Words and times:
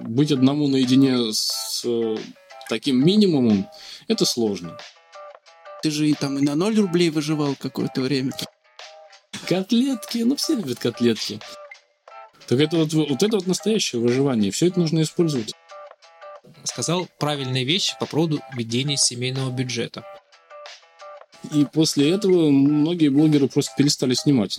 быть 0.00 0.32
одному 0.32 0.68
наедине 0.68 1.32
с 1.32 1.84
таким 2.68 3.04
минимумом, 3.04 3.68
это 4.08 4.24
сложно. 4.24 4.78
Ты 5.82 5.90
же 5.90 6.08
и 6.08 6.14
там 6.14 6.38
и 6.38 6.42
на 6.42 6.54
ноль 6.54 6.78
рублей 6.78 7.10
выживал 7.10 7.54
какое-то 7.56 8.00
время. 8.00 8.32
Котлетки, 9.46 10.18
ну 10.18 10.36
все 10.36 10.54
любят 10.54 10.78
котлетки. 10.78 11.40
Так 12.46 12.60
это 12.60 12.76
вот, 12.78 12.92
вот 12.92 13.22
это 13.22 13.36
вот 13.36 13.46
настоящее 13.46 14.00
выживание. 14.00 14.50
Все 14.50 14.68
это 14.68 14.80
нужно 14.80 15.02
использовать. 15.02 15.54
Сказал 16.64 17.08
правильные 17.18 17.64
вещи 17.64 17.96
по 18.00 18.06
поводу 18.06 18.40
ведения 18.54 18.96
семейного 18.96 19.50
бюджета. 19.50 20.04
И 21.52 21.66
после 21.66 22.10
этого 22.10 22.50
многие 22.50 23.08
блогеры 23.08 23.48
просто 23.48 23.74
перестали 23.76 24.14
снимать. 24.14 24.58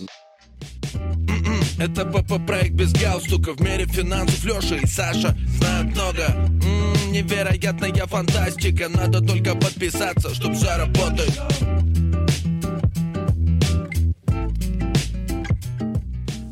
Это 1.86 2.04
БП-проект 2.04 2.72
без 2.72 2.92
галстука 2.92 3.52
В 3.52 3.60
мире 3.60 3.86
финансов 3.86 4.44
Леша 4.44 4.74
и 4.74 4.86
Саша 4.86 5.36
знают 5.46 5.94
много 5.94 6.24
М-м, 6.24 7.12
Невероятная 7.12 8.06
фантастика 8.06 8.88
Надо 8.88 9.20
только 9.20 9.54
подписаться, 9.54 10.34
чтоб 10.34 10.52
все 10.54 10.76
работает 10.76 11.30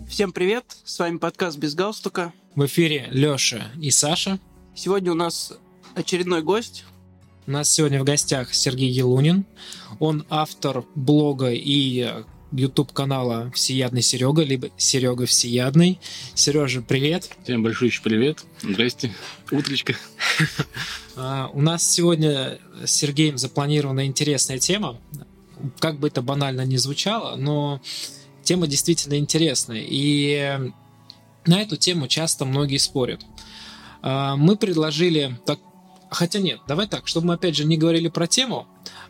Всем 0.08 0.30
привет, 0.30 0.64
с 0.84 1.00
вами 1.00 1.16
подкаст 1.16 1.58
«Без 1.58 1.74
галстука». 1.74 2.32
В 2.54 2.66
эфире 2.66 3.08
Леша 3.10 3.72
и 3.80 3.90
Саша. 3.90 4.38
Сегодня 4.76 5.10
у 5.10 5.16
нас 5.16 5.52
очередной 5.96 6.42
гость. 6.42 6.84
У 7.48 7.50
нас 7.50 7.68
сегодня 7.68 8.00
в 8.00 8.04
гостях 8.04 8.54
Сергей 8.54 8.88
Елунин. 8.88 9.46
Он 9.98 10.24
автор 10.30 10.84
блога 10.94 11.50
и 11.50 12.22
YouTube 12.56 12.92
канала 12.92 13.50
Всеядный 13.54 14.02
Серега, 14.02 14.42
либо 14.42 14.70
Серега 14.76 15.26
Всеядный. 15.26 15.98
Сережа, 16.34 16.82
привет. 16.82 17.28
Всем 17.42 17.62
большой 17.62 17.88
еще 17.88 18.00
привет. 18.02 18.44
Здрасте. 18.62 19.12
Утречка. 19.50 19.94
А, 21.16 21.48
у 21.52 21.60
нас 21.60 21.88
сегодня 21.88 22.58
с 22.84 22.90
Сергеем 22.90 23.38
запланирована 23.38 24.04
интересная 24.04 24.58
тема. 24.58 24.98
Как 25.78 26.00
бы 26.00 26.08
это 26.08 26.22
банально 26.22 26.62
не 26.62 26.76
звучало, 26.76 27.36
но 27.36 27.80
тема 28.42 28.66
действительно 28.66 29.14
интересная. 29.16 29.80
И 29.86 30.58
на 31.46 31.60
эту 31.60 31.76
тему 31.76 32.08
часто 32.08 32.44
многие 32.44 32.78
спорят. 32.78 33.24
А, 34.02 34.34
мы 34.34 34.56
предложили... 34.56 35.38
Так, 35.46 35.60
хотя 36.10 36.40
нет, 36.40 36.58
давай 36.66 36.88
так, 36.88 37.06
чтобы 37.06 37.28
мы 37.28 37.34
опять 37.34 37.54
же 37.54 37.64
не 37.64 37.76
говорили 37.76 38.08
про 38.08 38.26
тему. 38.26 38.66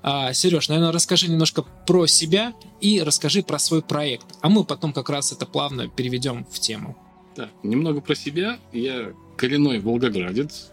А, 0.06 0.34
Сереж, 0.34 0.68
наверное, 0.68 0.92
расскажи 0.92 1.30
немножко 1.30 1.62
про 1.62 2.06
себя 2.06 2.52
и 2.78 3.00
расскажи 3.00 3.42
про 3.42 3.58
свой 3.58 3.80
проект. 3.80 4.26
А 4.42 4.50
мы 4.50 4.64
потом 4.64 4.92
как 4.92 5.08
раз 5.08 5.32
это 5.32 5.46
плавно 5.46 5.88
переведем 5.88 6.44
в 6.50 6.60
тему. 6.60 6.94
Так, 7.34 7.48
немного 7.62 8.02
про 8.02 8.14
себя. 8.14 8.58
Я 8.70 9.14
коренной 9.38 9.78
волгоградец. 9.80 10.70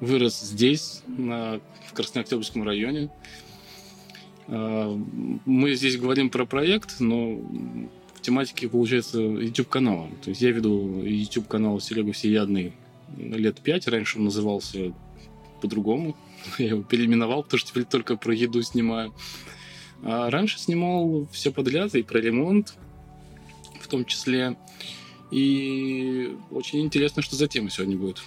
Вырос 0.00 0.40
здесь, 0.40 1.02
на, 1.06 1.60
в 1.86 1.92
Краснооктябрьском 1.92 2.62
районе. 2.62 3.10
А, 4.48 4.98
мы 5.44 5.74
здесь 5.74 5.98
говорим 5.98 6.30
про 6.30 6.46
проект, 6.46 7.00
но 7.00 7.34
в 7.34 8.22
тематике, 8.22 8.70
получается, 8.70 9.20
YouTube-канала. 9.20 10.08
То 10.22 10.30
есть 10.30 10.40
я 10.40 10.52
веду 10.52 11.02
YouTube-канал 11.02 11.80
Серега 11.80 12.12
Всеядный 12.14 12.72
лет 13.18 13.60
пять. 13.60 13.86
Раньше 13.88 14.16
он 14.16 14.24
назывался 14.24 14.94
по-другому. 15.60 16.16
Я 16.58 16.68
его 16.68 16.82
переименовал, 16.82 17.42
потому 17.42 17.58
что 17.58 17.70
теперь 17.70 17.84
только 17.84 18.16
про 18.16 18.34
еду 18.34 18.62
снимаю. 18.62 19.14
А 20.02 20.30
раньше 20.30 20.58
снимал 20.58 21.26
все 21.32 21.50
подряд, 21.50 21.94
и 21.94 22.02
про 22.02 22.18
ремонт 22.18 22.74
в 23.80 23.88
том 23.88 24.04
числе. 24.04 24.56
И 25.30 26.36
очень 26.50 26.80
интересно, 26.80 27.22
что 27.22 27.36
за 27.36 27.48
тема 27.48 27.70
сегодня 27.70 27.96
будет. 27.96 28.22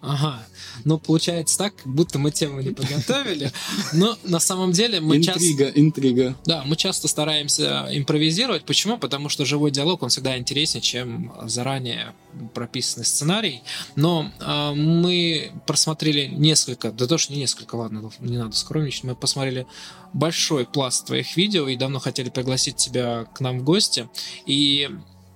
Ага. 0.00 0.44
Ну, 0.84 0.98
получается 0.98 1.58
так, 1.58 1.74
как 1.74 1.86
будто 1.86 2.18
мы 2.18 2.30
тему 2.30 2.60
не 2.60 2.70
подготовили. 2.70 3.50
Но 3.92 4.16
на 4.24 4.38
самом 4.38 4.72
деле 4.72 5.00
мы 5.00 5.20
часто... 5.20 5.40
Интрига, 5.40 5.72
интрига. 5.74 6.36
Да, 6.44 6.62
мы 6.64 6.76
часто 6.76 7.08
стараемся 7.08 7.88
импровизировать. 7.90 8.64
Почему? 8.64 8.96
Потому 8.98 9.28
что 9.28 9.44
живой 9.44 9.70
диалог, 9.70 10.02
он 10.02 10.08
всегда 10.10 10.38
интереснее, 10.38 10.82
чем 10.82 11.32
заранее 11.46 12.14
прописанный 12.54 13.06
сценарий. 13.06 13.62
Но 13.96 14.30
э, 14.40 14.74
мы 14.74 15.52
просмотрели 15.66 16.26
несколько, 16.26 16.92
да 16.92 17.06
то, 17.06 17.18
что 17.18 17.32
не 17.32 17.40
несколько, 17.40 17.74
ладно, 17.74 18.10
не 18.20 18.36
надо 18.36 18.54
скромничать, 18.54 19.04
мы 19.04 19.16
посмотрели 19.16 19.66
большой 20.12 20.64
пласт 20.64 21.06
твоих 21.06 21.36
видео 21.36 21.66
и 21.68 21.76
давно 21.76 21.98
хотели 21.98 22.30
пригласить 22.30 22.76
тебя 22.76 23.24
к 23.34 23.40
нам 23.40 23.60
в 23.60 23.64
гости. 23.64 24.08
И 24.46 24.88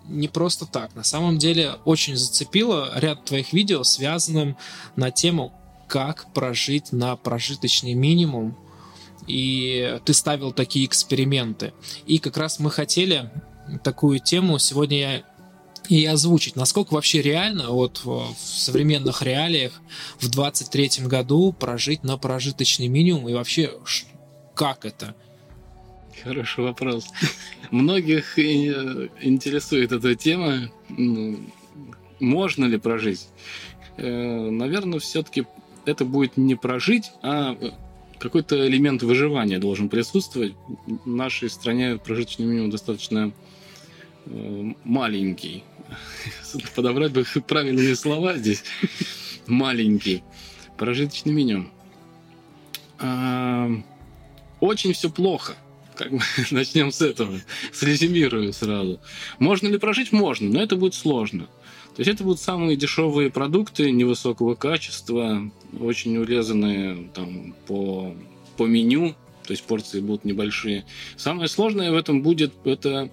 не 0.09 0.29
просто 0.29 0.67
так. 0.67 0.95
На 0.95 1.05
самом 1.05 1.39
деле 1.39 1.77
очень 1.85 2.17
зацепило 2.17 2.93
ряд 2.97 3.25
твоих 3.25 3.53
видео, 3.53 3.85
связанным 3.85 4.57
на 4.97 5.11
тему, 5.11 5.53
как 5.89 6.33
прожить 6.33 6.93
на 6.93 7.17
прожиточный 7.17 7.95
минимум. 7.95 8.57
И 9.27 10.01
ты 10.05 10.15
ставил 10.15 10.53
такие 10.53 10.87
эксперименты. 10.87 11.73
И 12.07 12.19
как 12.19 12.37
раз 12.37 12.59
мы 12.59 12.71
хотели 12.71 13.31
такую 13.85 14.19
тему 14.19 14.59
сегодня 14.59 15.25
и 15.89 16.05
озвучить, 16.07 16.57
насколько 16.57 16.95
вообще 16.95 17.23
реально 17.23 17.71
вот 17.71 18.03
в 18.05 18.35
современных 18.37 19.23
реалиях 19.23 19.73
в 20.19 20.29
23 20.29 21.07
году 21.07 21.53
прожить 21.53 22.05
на 22.05 22.17
прожиточный 22.17 22.89
минимум 22.89 23.29
и 23.29 23.35
вообще 23.35 23.73
как 24.55 24.85
это? 24.85 25.15
Хороший 26.21 26.65
вопрос. 26.65 27.09
Многих 27.71 28.39
интересует 28.39 29.93
эта 29.93 30.15
тема. 30.15 30.71
Ну, 30.89 31.39
можно 32.21 32.67
ли 32.67 32.79
прожить? 32.79 33.29
Э, 33.97 34.51
Наверное, 34.51 34.99
все-таки 34.99 35.47
это 35.85 36.05
будет 36.05 36.37
не 36.37 36.55
прожить, 36.55 37.11
а 37.23 37.57
какой-то 38.19 38.69
элемент 38.69 39.03
выживания 39.03 39.59
должен 39.59 39.89
присутствовать. 39.89 40.55
В 40.87 41.09
нашей 41.09 41.51
стране 41.51 41.97
прожиточный 41.97 42.47
минимум 42.47 42.71
достаточно 42.71 43.33
э, 44.27 44.73
маленький. 44.85 45.65
Подобрать 46.77 47.13
бы 47.13 47.25
правильные 47.47 47.97
слова 47.97 48.37
здесь. 48.37 48.63
Маленький. 49.47 50.23
Прожиточный 50.77 51.33
минимум. 51.33 51.71
А, 53.01 53.69
очень 54.61 54.93
все 54.93 55.11
плохо 55.11 55.57
как 55.97 56.13
бы, 56.13 56.21
начнем 56.51 56.91
с 56.91 57.01
этого. 57.01 57.39
Срезюмирую 57.73 58.53
сразу. 58.53 59.01
Можно 59.39 59.69
ли 59.69 59.79
прожить? 59.79 60.13
Можно, 60.13 60.49
но 60.51 60.63
это 60.63 60.77
будет 60.77 60.95
сложно. 60.95 61.49
То 61.95 62.01
есть 62.01 62.11
это 62.11 62.25
будут 62.25 62.41
самые 62.41 62.77
дешевые 62.77 63.31
продукты 63.31 63.91
невысокого 63.91 64.55
качества, 64.55 65.51
очень 65.79 66.17
урезанные 66.17 67.11
там, 67.15 67.55
по, 67.67 68.15
по 68.57 68.65
меню, 68.65 69.15
то 69.45 69.53
есть 69.53 69.65
порции 69.65 70.01
будут 70.01 70.25
небольшие. 70.25 70.87
Самое 71.17 71.49
сложное 71.49 71.93
в 71.93 71.97
этом 71.97 72.23
будет, 72.23 72.55
это, 72.65 73.11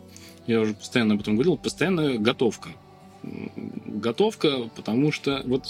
я 0.48 0.62
уже 0.62 0.74
постоянно 0.74 1.16
об 1.16 1.22
этом 1.22 1.36
говорил, 1.36 1.58
постоянная 1.58 2.18
готовка. 2.18 2.70
Готовка, 3.22 4.70
потому 4.78 5.12
что 5.12 5.42
вот 5.46 5.66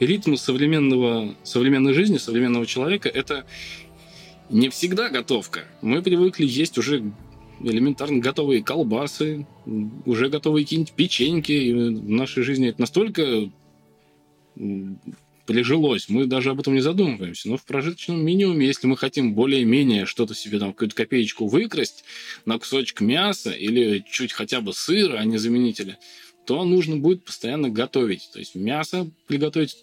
ритм 0.00 0.36
современного, 0.36 1.34
современной 1.42 1.92
жизни, 1.92 2.16
современного 2.16 2.64
человека– 2.64 3.08
это 3.14 3.44
не 4.50 4.68
всегда 4.68 5.08
готовка. 5.08 5.64
Мы 5.82 6.02
привыкли 6.02 6.46
есть 6.46 6.78
уже 6.78 7.12
элементарно 7.60 8.18
готовые 8.18 8.62
колбасы, 8.62 9.46
уже 10.04 10.28
готовые 10.28 10.64
какие-нибудь 10.64 10.92
печеньки. 10.92 11.52
И 11.52 11.72
в 11.72 12.08
нашей 12.08 12.42
жизни 12.42 12.68
это 12.68 12.80
настолько 12.80 13.50
прижилось, 15.46 16.08
мы 16.08 16.26
даже 16.26 16.50
об 16.50 16.60
этом 16.60 16.74
не 16.74 16.80
задумываемся. 16.80 17.48
Но 17.48 17.56
в 17.56 17.64
прожиточном 17.64 18.24
минимуме, 18.24 18.66
если 18.66 18.86
мы 18.86 18.96
хотим 18.96 19.34
более-менее 19.34 20.04
что-то 20.04 20.34
себе 20.34 20.58
там, 20.58 20.72
какую-то 20.72 20.96
копеечку 20.96 21.46
выкрасть 21.46 22.04
на 22.44 22.58
кусочек 22.58 23.00
мяса 23.00 23.52
или 23.52 24.04
чуть 24.10 24.32
хотя 24.32 24.60
бы 24.60 24.72
сыра, 24.72 25.18
а 25.18 25.24
не 25.24 25.38
заменителя, 25.38 25.98
то 26.46 26.64
нужно 26.64 26.96
будет 26.96 27.24
постоянно 27.24 27.70
готовить. 27.70 28.28
То 28.32 28.38
есть 28.40 28.54
мясо 28.54 29.08
приготовить, 29.26 29.76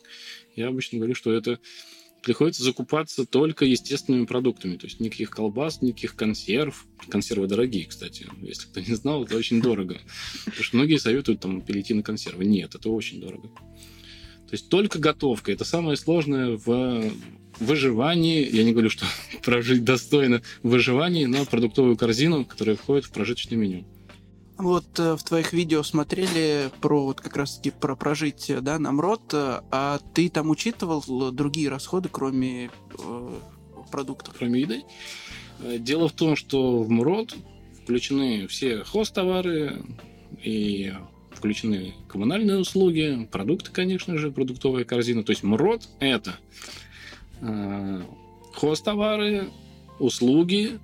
я 0.56 0.68
обычно 0.68 0.98
говорю, 0.98 1.16
что 1.16 1.32
это 1.32 1.60
приходится 2.24 2.64
закупаться 2.64 3.26
только 3.26 3.66
естественными 3.66 4.26
продуктами. 4.26 4.78
То 4.78 4.88
есть 4.88 5.00
никаких 5.00 5.30
колбас, 5.30 5.82
никаких 5.82 6.16
консерв. 6.16 6.88
Консервы 7.10 7.48
дорогие, 7.48 7.86
кстати. 7.86 8.28
Если 8.42 8.66
кто 8.68 8.80
не 8.80 8.96
знал, 8.96 9.26
это 9.26 9.36
очень 9.36 9.62
дорого. 9.62 10.00
Потому 10.46 10.64
что 10.64 10.78
многие 10.78 10.98
советуют 10.98 11.42
там 11.42 11.62
перейти 11.62 11.94
на 11.94 12.02
консервы. 12.02 12.46
Нет, 12.46 12.74
это 12.74 12.90
очень 12.90 13.20
дорого. 13.20 13.50
То 13.50 14.54
есть 14.54 14.70
только 14.70 15.00
готовка. 15.00 15.52
Это 15.52 15.66
самое 15.66 15.98
сложное 15.98 16.58
в 16.58 17.12
выживании. 17.60 18.50
Я 18.50 18.64
не 18.64 18.72
говорю, 18.72 18.90
что 18.90 19.06
прожить 19.44 19.84
достойно 19.84 20.42
в 20.64 20.70
выживании 20.70 21.26
на 21.26 21.46
продуктовую 21.46 21.98
корзину, 21.98 22.46
которая 22.46 22.78
входит 22.78 23.06
в 23.06 23.12
прожиточное 23.12 23.58
меню. 23.58 23.86
Вот 24.58 25.00
э, 25.00 25.16
в 25.16 25.24
твоих 25.24 25.52
видео 25.54 25.84
смотрели 25.84 26.70
про 26.80 27.06
вот 27.06 27.22
как 27.22 27.36
раз 27.38 27.58
таки 27.58 27.72
про 27.72 27.96
прожитие, 27.96 28.62
да, 28.62 28.78
на 28.80 28.92
МРОД, 28.92 29.34
э, 29.34 29.62
а 29.72 30.00
ты 30.14 30.30
там 30.30 30.50
учитывал 30.50 31.04
другие 31.32 31.70
расходы, 31.70 32.10
кроме 32.12 32.70
э, 33.00 33.40
продуктов? 33.92 34.36
Кроме 34.38 34.62
еды? 34.62 34.84
Э, 35.60 35.78
дело 35.80 36.08
в 36.08 36.14
том, 36.14 36.36
что 36.36 36.84
в 36.84 36.90
МРОД 36.90 37.36
включены 37.84 38.48
все 38.48 38.84
хостовары 38.84 39.84
и 40.42 40.94
включены 41.32 41.94
коммунальные 42.08 42.60
услуги, 42.60 43.28
продукты, 43.32 43.72
конечно 43.72 44.18
же, 44.18 44.32
продуктовая 44.32 44.84
корзина. 44.84 45.24
То 45.24 45.32
есть 45.32 45.44
МРОД– 45.44 45.90
это 46.00 46.38
э, 47.42 48.02
хостовары, 48.54 49.50
услуги, 50.00 50.80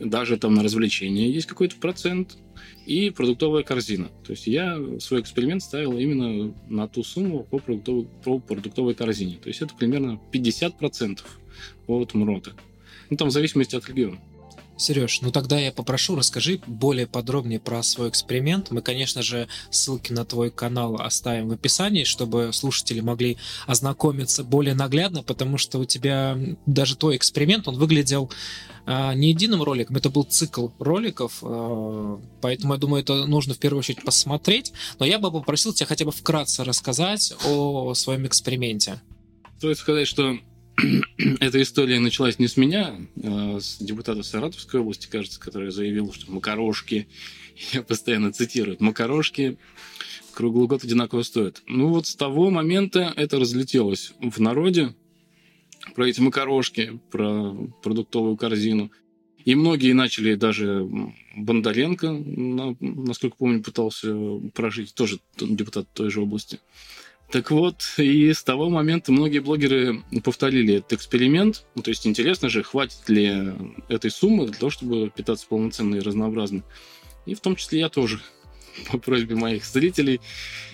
даже 0.00 0.36
там 0.36 0.54
на 0.54 0.62
развлечения 0.62 1.30
есть 1.30 1.46
какой-то 1.46 1.76
процент, 1.76 2.36
и 2.88 3.10
продуктовая 3.10 3.62
корзина. 3.64 4.08
То 4.24 4.32
есть 4.32 4.46
я 4.46 4.80
свой 4.98 5.20
эксперимент 5.20 5.62
ставил 5.62 5.98
именно 5.98 6.54
на 6.70 6.88
ту 6.88 7.04
сумму 7.04 7.44
по 7.44 7.58
продуктовой, 7.58 8.08
по 8.24 8.38
продуктовой 8.38 8.94
корзине. 8.94 9.36
То 9.36 9.48
есть 9.48 9.60
это 9.60 9.74
примерно 9.74 10.18
50% 10.32 11.20
от 11.86 12.14
МРОТа. 12.14 12.54
Ну, 13.10 13.16
там 13.18 13.28
в 13.28 13.30
зависимости 13.30 13.76
от 13.76 13.86
региона. 13.88 14.18
Сереж, 14.78 15.22
ну 15.22 15.32
тогда 15.32 15.58
я 15.58 15.72
попрошу, 15.72 16.14
расскажи 16.14 16.60
более 16.66 17.08
подробнее 17.08 17.58
про 17.58 17.82
свой 17.82 18.08
эксперимент. 18.10 18.70
Мы, 18.70 18.80
конечно 18.80 19.22
же, 19.22 19.48
ссылки 19.70 20.12
на 20.12 20.24
твой 20.24 20.50
канал 20.50 21.00
оставим 21.00 21.48
в 21.48 21.52
описании, 21.52 22.04
чтобы 22.04 22.50
слушатели 22.52 23.00
могли 23.00 23.38
ознакомиться 23.66 24.44
более 24.44 24.74
наглядно, 24.74 25.24
потому 25.24 25.58
что 25.58 25.80
у 25.80 25.84
тебя 25.84 26.38
даже 26.66 26.96
твой 26.96 27.16
эксперимент, 27.16 27.66
он 27.66 27.76
выглядел 27.76 28.30
э, 28.86 29.14
не 29.14 29.30
единым 29.30 29.64
роликом, 29.64 29.96
это 29.96 30.10
был 30.10 30.22
цикл 30.22 30.68
роликов, 30.78 31.40
э, 31.42 32.18
поэтому 32.40 32.74
я 32.74 32.78
думаю, 32.78 33.02
это 33.02 33.26
нужно 33.26 33.54
в 33.54 33.58
первую 33.58 33.80
очередь 33.80 34.04
посмотреть. 34.04 34.72
Но 35.00 35.06
я 35.06 35.18
бы 35.18 35.32
попросил 35.32 35.72
тебя 35.72 35.86
хотя 35.86 36.04
бы 36.04 36.12
вкратце 36.12 36.62
рассказать 36.62 37.34
о 37.44 37.94
своем 37.94 38.26
эксперименте. 38.28 39.00
Стоит 39.58 39.78
сказать, 39.78 40.06
что 40.06 40.38
эта 41.40 41.60
история 41.60 41.98
началась 41.98 42.38
не 42.38 42.48
с 42.48 42.56
меня, 42.56 42.94
а 43.22 43.58
с 43.60 43.78
депутата 43.78 44.22
Саратовской 44.22 44.80
области, 44.80 45.08
кажется, 45.08 45.40
который 45.40 45.70
заявил, 45.70 46.12
что 46.12 46.30
макарошки, 46.30 47.08
я 47.72 47.82
постоянно 47.82 48.32
цитирую, 48.32 48.76
макарошки 48.80 49.58
круглый 50.34 50.68
год 50.68 50.84
одинаково 50.84 51.22
стоят. 51.22 51.62
Ну 51.66 51.88
вот 51.88 52.06
с 52.06 52.14
того 52.14 52.50
момента 52.50 53.12
это 53.16 53.40
разлетелось 53.40 54.12
в 54.20 54.40
народе, 54.40 54.94
про 55.96 56.08
эти 56.08 56.20
макарошки, 56.20 57.00
про 57.10 57.54
продуктовую 57.82 58.36
корзину. 58.36 58.92
И 59.44 59.54
многие 59.56 59.94
начали 59.94 60.34
даже 60.34 60.86
Бондаренко, 61.34 62.12
насколько 62.80 63.36
помню, 63.36 63.62
пытался 63.62 64.14
прожить, 64.54 64.94
тоже 64.94 65.18
депутат 65.40 65.88
той 65.92 66.10
же 66.10 66.20
области. 66.20 66.60
Так 67.30 67.50
вот, 67.50 67.84
и 67.98 68.32
с 68.32 68.42
того 68.42 68.70
момента 68.70 69.12
многие 69.12 69.40
блогеры 69.40 70.02
повторили 70.24 70.76
этот 70.76 70.94
эксперимент. 70.94 71.66
Ну, 71.74 71.82
то 71.82 71.90
есть 71.90 72.06
интересно 72.06 72.48
же, 72.48 72.62
хватит 72.62 73.06
ли 73.08 73.52
этой 73.88 74.10
суммы 74.10 74.46
для 74.46 74.54
того, 74.54 74.70
чтобы 74.70 75.10
питаться 75.10 75.46
полноценно 75.46 75.96
и 75.96 76.00
разнообразно. 76.00 76.62
И 77.26 77.34
в 77.34 77.40
том 77.40 77.56
числе 77.56 77.80
я 77.80 77.90
тоже 77.90 78.20
по 78.90 78.98
просьбе 78.98 79.34
моих 79.34 79.64
зрителей 79.66 80.20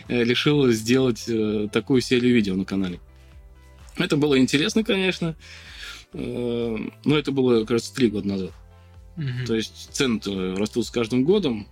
э, 0.08 0.22
решил 0.22 0.70
сделать 0.70 1.24
э, 1.26 1.68
такую 1.72 2.00
серию 2.00 2.34
видео 2.34 2.54
на 2.54 2.64
канале. 2.64 3.00
Это 3.96 4.16
было 4.16 4.38
интересно, 4.38 4.84
конечно, 4.84 5.36
э, 6.12 6.76
но 7.04 7.18
это 7.18 7.32
было, 7.32 7.64
кажется, 7.64 7.94
три 7.94 8.10
года 8.10 8.28
назад. 8.28 8.52
Mm-hmm. 9.16 9.46
То 9.46 9.54
есть 9.56 9.88
цены 9.92 10.56
растут 10.56 10.86
с 10.86 10.90
каждым 10.90 11.24
годом, 11.24 11.66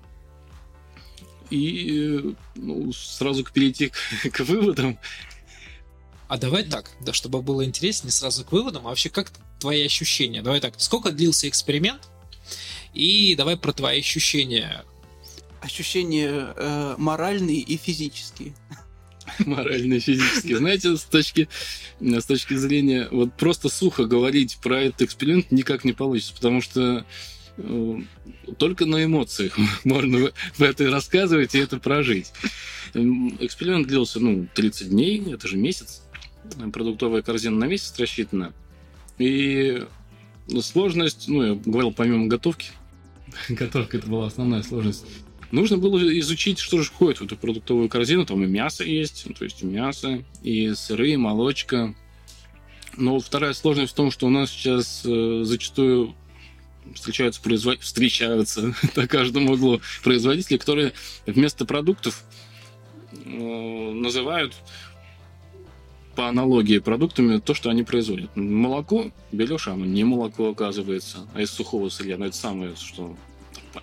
и 1.52 2.34
ну, 2.54 2.92
сразу 2.92 3.44
перейти 3.44 3.88
к, 3.90 4.30
к 4.30 4.40
выводам. 4.40 4.98
А 6.28 6.38
давай 6.38 6.64
так, 6.64 6.90
да, 7.02 7.12
чтобы 7.12 7.42
было 7.42 7.64
интереснее, 7.64 8.10
сразу 8.10 8.44
к 8.44 8.52
выводам. 8.52 8.86
А 8.86 8.90
вообще, 8.90 9.10
как 9.10 9.30
твои 9.60 9.84
ощущения? 9.84 10.40
Давай 10.40 10.60
так, 10.60 10.74
сколько 10.78 11.12
длился 11.12 11.46
эксперимент? 11.48 12.08
И 12.94 13.34
давай 13.36 13.58
про 13.58 13.72
твои 13.72 14.00
ощущения. 14.00 14.84
Ощущения 15.60 16.54
э, 16.56 16.94
моральные 16.96 17.58
и 17.58 17.76
физические. 17.76 18.54
Моральные 19.38 19.98
и 19.98 20.00
физические. 20.00 20.56
Знаете, 20.56 20.96
с 20.96 21.02
точки, 21.02 21.48
с 22.00 22.24
точки 22.24 22.54
зрения, 22.54 23.08
вот 23.10 23.34
просто 23.34 23.68
сухо 23.68 24.06
говорить 24.06 24.58
про 24.62 24.80
этот 24.80 25.02
эксперимент 25.02 25.52
никак 25.52 25.84
не 25.84 25.92
получится, 25.92 26.34
потому 26.34 26.62
что 26.62 27.04
Э, 27.04 27.04
только 28.58 28.86
на 28.86 29.04
эмоциях 29.04 29.58
можно 29.84 30.30
в 30.56 30.62
это 30.62 30.90
рассказывать 30.90 31.54
и 31.54 31.58
это 31.58 31.78
прожить. 31.78 32.32
Эксперимент 32.94 33.86
длился, 33.86 34.20
ну, 34.20 34.46
30 34.54 34.90
дней, 34.90 35.22
это 35.32 35.48
же 35.48 35.56
месяц. 35.56 36.02
Продуктовая 36.72 37.22
корзина 37.22 37.56
на 37.56 37.64
месяц 37.64 37.98
рассчитана. 37.98 38.52
И 39.18 39.84
сложность, 40.60 41.28
ну, 41.28 41.42
я 41.42 41.54
говорил, 41.54 41.92
помимо 41.92 42.26
готовки, 42.26 42.70
готовка 43.48 43.98
это 43.98 44.06
была 44.06 44.26
основная 44.26 44.62
сложность, 44.62 45.04
нужно 45.50 45.78
было 45.78 46.18
изучить, 46.20 46.58
что 46.58 46.78
же 46.78 46.84
входит 46.84 47.20
в 47.20 47.24
эту 47.24 47.36
продуктовую 47.36 47.88
корзину. 47.88 48.26
Там 48.26 48.42
и 48.42 48.46
мясо 48.46 48.84
есть, 48.84 49.26
то 49.38 49.44
есть 49.44 49.62
и 49.62 49.66
мясо, 49.66 50.24
и 50.42 50.72
сыры, 50.74 51.10
и 51.10 51.16
молочка. 51.16 51.94
Но 52.96 53.18
вторая 53.20 53.54
сложность 53.54 53.92
в 53.92 53.96
том, 53.96 54.10
что 54.10 54.26
у 54.26 54.30
нас 54.30 54.50
сейчас 54.50 55.02
э, 55.04 55.42
зачастую 55.44 56.14
встречаются, 56.94 57.40
производ... 57.40 57.80
встречаются 57.80 58.74
на 58.96 59.08
каждом 59.08 59.50
углу 59.50 59.80
производители, 60.02 60.56
которые 60.56 60.92
вместо 61.26 61.64
продуктов 61.64 62.24
э, 63.24 63.28
называют 63.28 64.54
по 66.14 66.28
аналогии 66.28 66.78
продуктами 66.78 67.38
то, 67.38 67.54
что 67.54 67.70
они 67.70 67.82
производят. 67.82 68.34
Молоко 68.36 69.10
берешь, 69.30 69.68
оно 69.68 69.86
не 69.86 70.04
молоко 70.04 70.50
оказывается, 70.50 71.26
а 71.34 71.40
из 71.40 71.50
сухого 71.50 71.88
сырья. 71.88 72.18
Но 72.18 72.26
это 72.26 72.36
самое, 72.36 72.76
что 72.76 73.16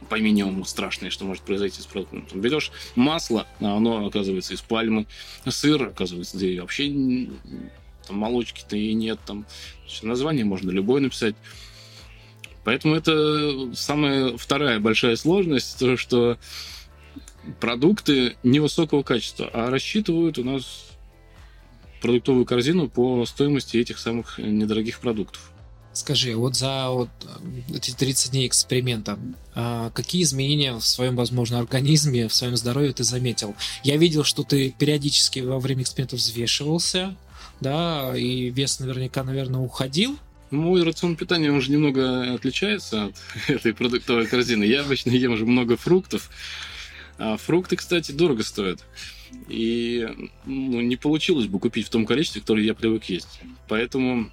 по 0.10 0.20
минимуму 0.20 0.66
страшное, 0.66 1.10
что 1.10 1.26
может 1.26 1.44
произойти 1.44 1.82
с 1.82 1.86
продуктом. 1.86 2.26
Там 2.26 2.42
берешь 2.42 2.72
масло, 2.96 3.48
а 3.60 3.78
оно 3.78 4.06
оказывается 4.06 4.54
из 4.54 4.62
пальмы. 4.62 5.08
Сыр, 5.48 5.84
оказывается, 5.84 6.38
да 6.38 6.46
и 6.46 6.60
вообще 6.60 7.28
там 8.08 8.18
молочки-то 8.18 8.76
и 8.76 8.94
нет. 8.94 9.20
Там 9.26 9.46
название 10.04 10.46
можно 10.46 10.70
любое 10.70 11.02
написать. 11.02 11.36
Поэтому 12.70 12.94
это 12.94 13.74
самая 13.74 14.38
вторая 14.38 14.80
большая 14.80 15.16
сложность, 15.16 15.80
то, 15.80 15.98
что 15.98 16.38
продукты 17.60 18.36
невысокого 18.44 19.02
качества, 19.02 19.50
а 19.52 19.72
рассчитывают 19.72 20.38
у 20.38 20.44
нас 20.44 20.86
продуктовую 22.00 22.46
корзину 22.46 22.88
по 22.88 23.26
стоимости 23.26 23.78
этих 23.78 23.98
самых 23.98 24.38
недорогих 24.38 25.00
продуктов. 25.00 25.50
Скажи, 25.94 26.36
вот 26.36 26.56
за 26.56 26.90
вот 26.90 27.10
эти 27.74 27.90
30 27.90 28.34
дней 28.34 28.48
эксперимента, 28.48 29.18
а 29.56 29.90
какие 29.90 30.22
изменения 30.22 30.76
в 30.76 30.86
своем, 30.86 31.16
возможно, 31.16 31.58
организме, 31.58 32.28
в 32.28 32.36
своем 32.36 32.56
здоровье 32.56 32.94
ты 32.94 33.04
заметил? 33.04 33.56
Я 33.84 33.98
видел, 33.98 34.24
что 34.24 34.44
ты 34.44 34.76
периодически 34.78 35.40
во 35.40 35.58
время 35.58 35.82
эксперимента 35.82 36.18
взвешивался, 36.18 37.16
да, 37.62 38.16
и 38.16 38.52
вес 38.52 38.80
наверняка, 38.80 39.24
наверное, 39.24 39.60
уходил. 39.60 40.20
Мой 40.52 40.84
рацион 40.84 41.16
питания 41.16 41.52
уже 41.52 41.72
немного 41.72 42.34
отличается 42.34 43.06
от 43.06 43.16
этой 43.48 43.74
продуктовой 43.74 44.26
корзины. 44.26 44.64
Я 44.64 44.82
обычно 44.82 45.12
ем 45.12 45.34
уже 45.34 45.46
много 45.46 45.78
фруктов. 45.78 46.30
А 47.18 47.38
фрукты, 47.38 47.76
кстати, 47.76 48.12
дорого 48.12 48.44
стоят. 48.44 48.84
И 49.48 50.08
ну, 50.46 50.82
не 50.82 50.96
получилось 50.96 51.48
бы 51.48 51.60
купить 51.60 51.88
в 51.88 51.90
том 51.90 52.06
количестве, 52.06 52.42
которое 52.42 52.66
я 52.66 52.74
привык 52.74 53.06
есть. 53.06 53.42
Поэтому 53.68 54.32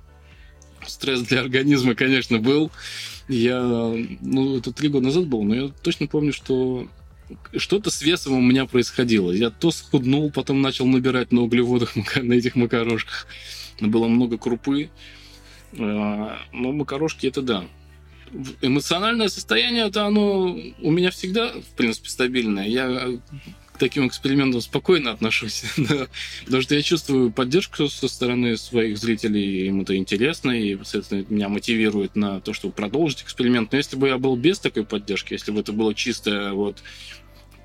стресс 0.86 1.20
для 1.20 1.40
организма, 1.40 1.94
конечно, 1.94 2.38
был. 2.38 2.70
Я, 3.28 3.60
ну, 4.20 4.56
это 4.56 4.72
три 4.72 4.88
года 4.88 5.06
назад 5.06 5.26
был, 5.26 5.42
но 5.42 5.54
я 5.54 5.68
точно 5.82 6.06
помню, 6.06 6.32
что 6.32 6.88
что-то 7.56 7.90
с 7.90 8.02
весом 8.02 8.34
у 8.34 8.40
меня 8.40 8.66
происходило. 8.66 9.32
Я 9.32 9.50
то 9.50 9.70
схуднул, 9.70 10.30
потом 10.30 10.62
начал 10.62 10.86
набирать 10.86 11.32
на 11.32 11.42
углеводах 11.42 11.96
на 12.16 12.32
этих 12.32 12.54
макарошках. 12.54 13.26
Было 13.80 14.08
много 14.08 14.38
крупы. 14.38 14.90
А, 15.78 16.38
но 16.52 16.72
макарошки 16.72 17.26
это 17.26 17.42
да. 17.42 17.64
Эмоциональное 18.60 19.28
состояние 19.28 19.86
это 19.86 20.04
оно 20.04 20.56
у 20.80 20.90
меня 20.90 21.10
всегда, 21.10 21.52
в 21.52 21.76
принципе, 21.76 22.08
стабильное. 22.08 22.66
Я 22.66 23.08
к 23.76 23.78
таким 23.78 24.08
экспериментам 24.08 24.62
спокойно 24.62 25.10
отношусь, 25.10 25.64
потому 26.44 26.62
что 26.62 26.74
я 26.74 26.82
чувствую 26.82 27.30
поддержку 27.30 27.88
со 27.88 28.08
стороны 28.08 28.56
своих 28.56 28.96
зрителей, 28.96 29.66
им 29.66 29.82
это 29.82 29.96
интересно, 29.96 30.50
и, 30.50 30.76
соответственно, 30.76 31.26
меня 31.28 31.48
мотивирует 31.50 32.16
на 32.16 32.40
то, 32.40 32.54
чтобы 32.54 32.72
продолжить 32.72 33.22
эксперимент. 33.22 33.72
Но 33.72 33.78
если 33.78 33.96
бы 33.96 34.08
я 34.08 34.16
был 34.16 34.34
без 34.34 34.58
такой 34.58 34.84
поддержки, 34.84 35.34
если 35.34 35.52
бы 35.52 35.60
это 35.60 35.72
было 35.72 35.94
чисто 35.94 36.52
вот 36.54 36.82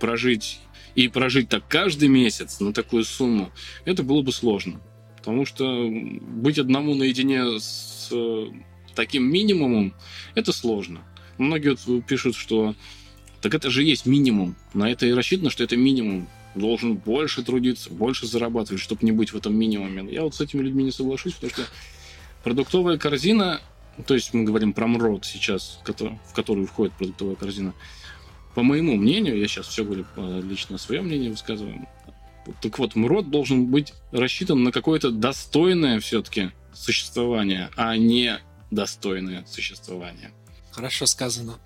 прожить 0.01 0.59
и 0.95 1.07
прожить 1.07 1.47
так 1.47 1.65
каждый 1.69 2.09
месяц 2.09 2.59
на 2.59 2.73
такую 2.73 3.05
сумму, 3.05 3.49
это 3.85 4.03
было 4.03 4.21
бы 4.21 4.33
сложно. 4.33 4.81
Потому 5.21 5.45
что 5.45 5.87
быть 5.87 6.57
одному 6.57 6.95
наедине 6.95 7.59
с 7.59 8.09
э, 8.11 8.47
таким 8.95 9.23
минимумом, 9.31 9.93
это 10.33 10.51
сложно. 10.51 11.01
Многие 11.37 11.77
вот 11.85 12.05
пишут, 12.05 12.35
что 12.35 12.75
так 13.39 13.53
это 13.53 13.69
же 13.69 13.83
есть 13.83 14.07
минимум. 14.07 14.55
На 14.73 14.91
это 14.91 15.05
и 15.05 15.13
рассчитано, 15.13 15.51
что 15.51 15.63
это 15.63 15.77
минимум. 15.77 16.27
Должен 16.55 16.95
больше 16.95 17.43
трудиться, 17.43 17.91
больше 17.91 18.25
зарабатывать, 18.25 18.81
чтобы 18.81 19.05
не 19.05 19.11
быть 19.11 19.31
в 19.31 19.37
этом 19.37 19.55
минимуме. 19.55 20.11
Я 20.11 20.23
вот 20.23 20.35
с 20.35 20.41
этими 20.41 20.61
людьми 20.61 20.83
не 20.83 20.91
соглашусь, 20.91 21.33
потому 21.33 21.51
что 21.51 21.63
продуктовая 22.43 22.97
корзина, 22.97 23.61
то 24.05 24.15
есть 24.15 24.33
мы 24.33 24.43
говорим 24.43 24.73
про 24.73 24.87
МРОД 24.87 25.23
сейчас, 25.23 25.79
в 25.83 26.33
которую 26.33 26.67
входит 26.67 26.93
продуктовая 26.93 27.35
корзина, 27.35 27.73
по 28.53 28.63
моему 28.63 28.97
мнению, 28.97 29.37
я 29.37 29.47
сейчас 29.47 29.67
все 29.67 29.85
говорю 29.85 30.05
лично 30.43 30.77
свое 30.77 31.01
мнение 31.01 31.29
высказываю, 31.29 31.87
так 32.61 32.79
вот, 32.79 32.95
МРОД 32.95 33.29
должен 33.29 33.67
быть 33.67 33.93
рассчитан 34.11 34.63
на 34.63 34.71
какое-то 34.71 35.11
достойное 35.11 35.99
все-таки 35.99 36.51
существование, 36.73 37.69
а 37.75 37.95
не 37.97 38.39
достойное 38.71 39.45
существование. 39.45 40.31
Хорошо 40.71 41.05
сказано. 41.05 41.59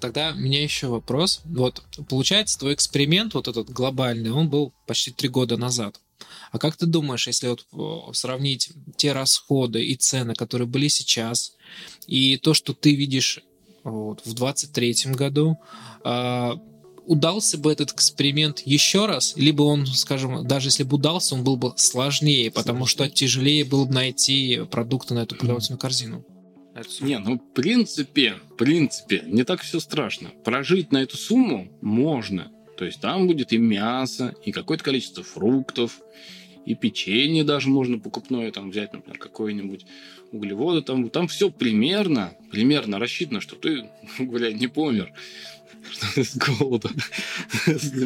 Тогда 0.00 0.32
у 0.32 0.38
меня 0.38 0.62
еще 0.62 0.88
вопрос. 0.88 1.40
Вот, 1.44 1.82
получается, 2.08 2.58
твой 2.58 2.74
эксперимент, 2.74 3.34
вот 3.34 3.48
этот 3.48 3.70
глобальный, 3.70 4.30
он 4.30 4.48
был 4.48 4.72
почти 4.86 5.10
три 5.10 5.28
года 5.28 5.56
назад. 5.56 6.00
А 6.50 6.58
как 6.58 6.76
ты 6.76 6.86
думаешь, 6.86 7.26
если 7.26 7.48
вот 7.48 8.16
сравнить 8.16 8.70
те 8.96 9.12
расходы 9.12 9.84
и 9.84 9.96
цены, 9.96 10.34
которые 10.34 10.66
были 10.66 10.88
сейчас, 10.88 11.54
и 12.06 12.36
то, 12.36 12.54
что 12.54 12.72
ты 12.72 12.94
видишь 12.94 13.40
вот, 13.84 14.20
в 14.24 14.34
2023 14.34 15.12
году, 15.14 15.58
э, 16.04 16.52
удался 17.06 17.56
бы 17.56 17.72
этот 17.72 17.92
эксперимент 17.92 18.60
еще 18.64 19.06
раз, 19.06 19.34
либо 19.36 19.62
он, 19.62 19.86
скажем, 19.86 20.46
даже 20.46 20.68
если 20.68 20.82
бы 20.82 20.96
удался, 20.96 21.34
он 21.34 21.44
был 21.44 21.56
бы 21.56 21.72
сложнее, 21.76 22.50
потому 22.50 22.86
что 22.86 23.08
тяжелее 23.08 23.64
было 23.64 23.84
бы 23.84 23.94
найти 23.94 24.62
продукты 24.70 25.14
на 25.14 25.20
эту 25.20 25.36
продовольственную 25.36 25.80
корзину? 25.80 26.24
Не, 27.00 27.18
ну, 27.18 27.38
в 27.38 27.54
принципе, 27.54 28.34
в 28.50 28.56
принципе, 28.56 29.22
не 29.26 29.44
так 29.44 29.62
все 29.62 29.80
страшно. 29.80 30.30
Прожить 30.44 30.92
на 30.92 30.98
эту 30.98 31.16
сумму 31.16 31.68
можно. 31.80 32.52
То 32.76 32.84
есть 32.84 33.00
там 33.00 33.26
будет 33.26 33.52
и 33.52 33.58
мясо, 33.58 34.34
и 34.44 34.52
какое-то 34.52 34.84
количество 34.84 35.24
фруктов, 35.24 36.00
и 36.66 36.74
печенье 36.74 37.44
даже 37.44 37.70
можно 37.70 37.98
покупное 37.98 38.50
там 38.52 38.70
взять, 38.70 38.92
например, 38.92 39.18
какое-нибудь 39.18 39.86
углеводы. 40.32 40.82
Там, 40.82 41.08
там 41.08 41.28
все 41.28 41.50
примерно, 41.50 42.34
примерно 42.50 42.98
рассчитано, 42.98 43.40
что 43.40 43.56
ты, 43.56 43.88
гуляй, 44.18 44.52
не 44.52 44.66
помер 44.66 45.14
с 46.16 46.36
голода. 46.36 46.90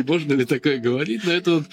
Можно 0.07 0.35
ли 0.35 0.45
такое 0.45 0.79
говорить? 0.79 1.25
Но 1.25 1.33
это 1.33 1.51
вот 1.57 1.65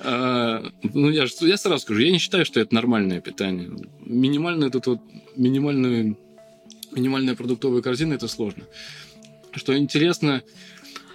а, 0.00 0.64
ну, 0.82 1.10
я, 1.10 1.26
я 1.40 1.56
сразу 1.56 1.82
скажу, 1.82 2.00
я 2.00 2.10
не 2.10 2.18
считаю, 2.18 2.44
что 2.44 2.60
это 2.60 2.74
нормальное 2.74 3.20
питание. 3.20 3.70
Минимальное 4.04 4.68
это 4.68 4.90
вот 4.90 5.00
минимальную, 5.36 6.16
минимальная 6.92 7.34
продуктовая 7.34 7.82
корзина 7.82 8.14
это 8.14 8.28
сложно. 8.28 8.64
Что 9.54 9.76
интересно, 9.76 10.42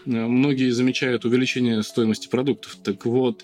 многие 0.06 0.72
замечают 0.72 1.26
увеличение 1.26 1.84
стоимости 1.84 2.28
продуктов. 2.28 2.78
Так 2.84 3.06
вот, 3.06 3.44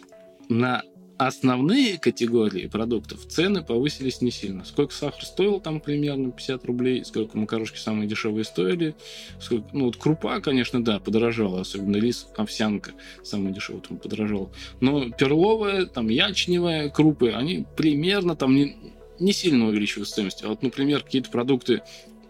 на 0.50 0.84
основные 1.28 1.98
категории 1.98 2.68
продуктов 2.68 3.26
цены 3.28 3.64
повысились 3.64 4.22
не 4.22 4.32
сильно. 4.32 4.66
Сколько 4.66 4.94
сахар 4.94 5.24
стоил 5.24 5.60
там 5.60 5.80
примерно 5.80 6.32
50 6.32 6.66
рублей, 6.66 7.06
сколько 7.06 7.38
макарошки 7.38 7.78
самые 7.78 8.08
дешевые 8.08 8.46
стоили, 8.46 8.96
сколько, 9.40 9.68
ну 9.74 9.86
вот 9.86 9.98
крупа, 9.98 10.40
конечно, 10.40 10.84
да, 10.84 11.00
подорожала, 11.00 11.62
особенно 11.62 11.98
рис, 11.98 12.28
овсянка 12.38 12.92
самая 13.24 13.54
дешевая 13.54 13.82
там 13.82 13.98
подорожала. 13.98 14.50
Но 14.80 15.10
перловая, 15.10 15.86
там 15.86 16.10
ячневая 16.10 16.90
крупы, 16.90 17.32
они 17.32 17.66
примерно 17.76 18.36
там 18.36 18.56
не, 18.56 18.76
не 19.20 19.34
сильно 19.34 19.68
увеличивают 19.68 20.10
стоимость. 20.10 20.44
А 20.44 20.48
вот, 20.50 20.64
например, 20.64 21.04
какие-то 21.04 21.30
продукты 21.30 21.82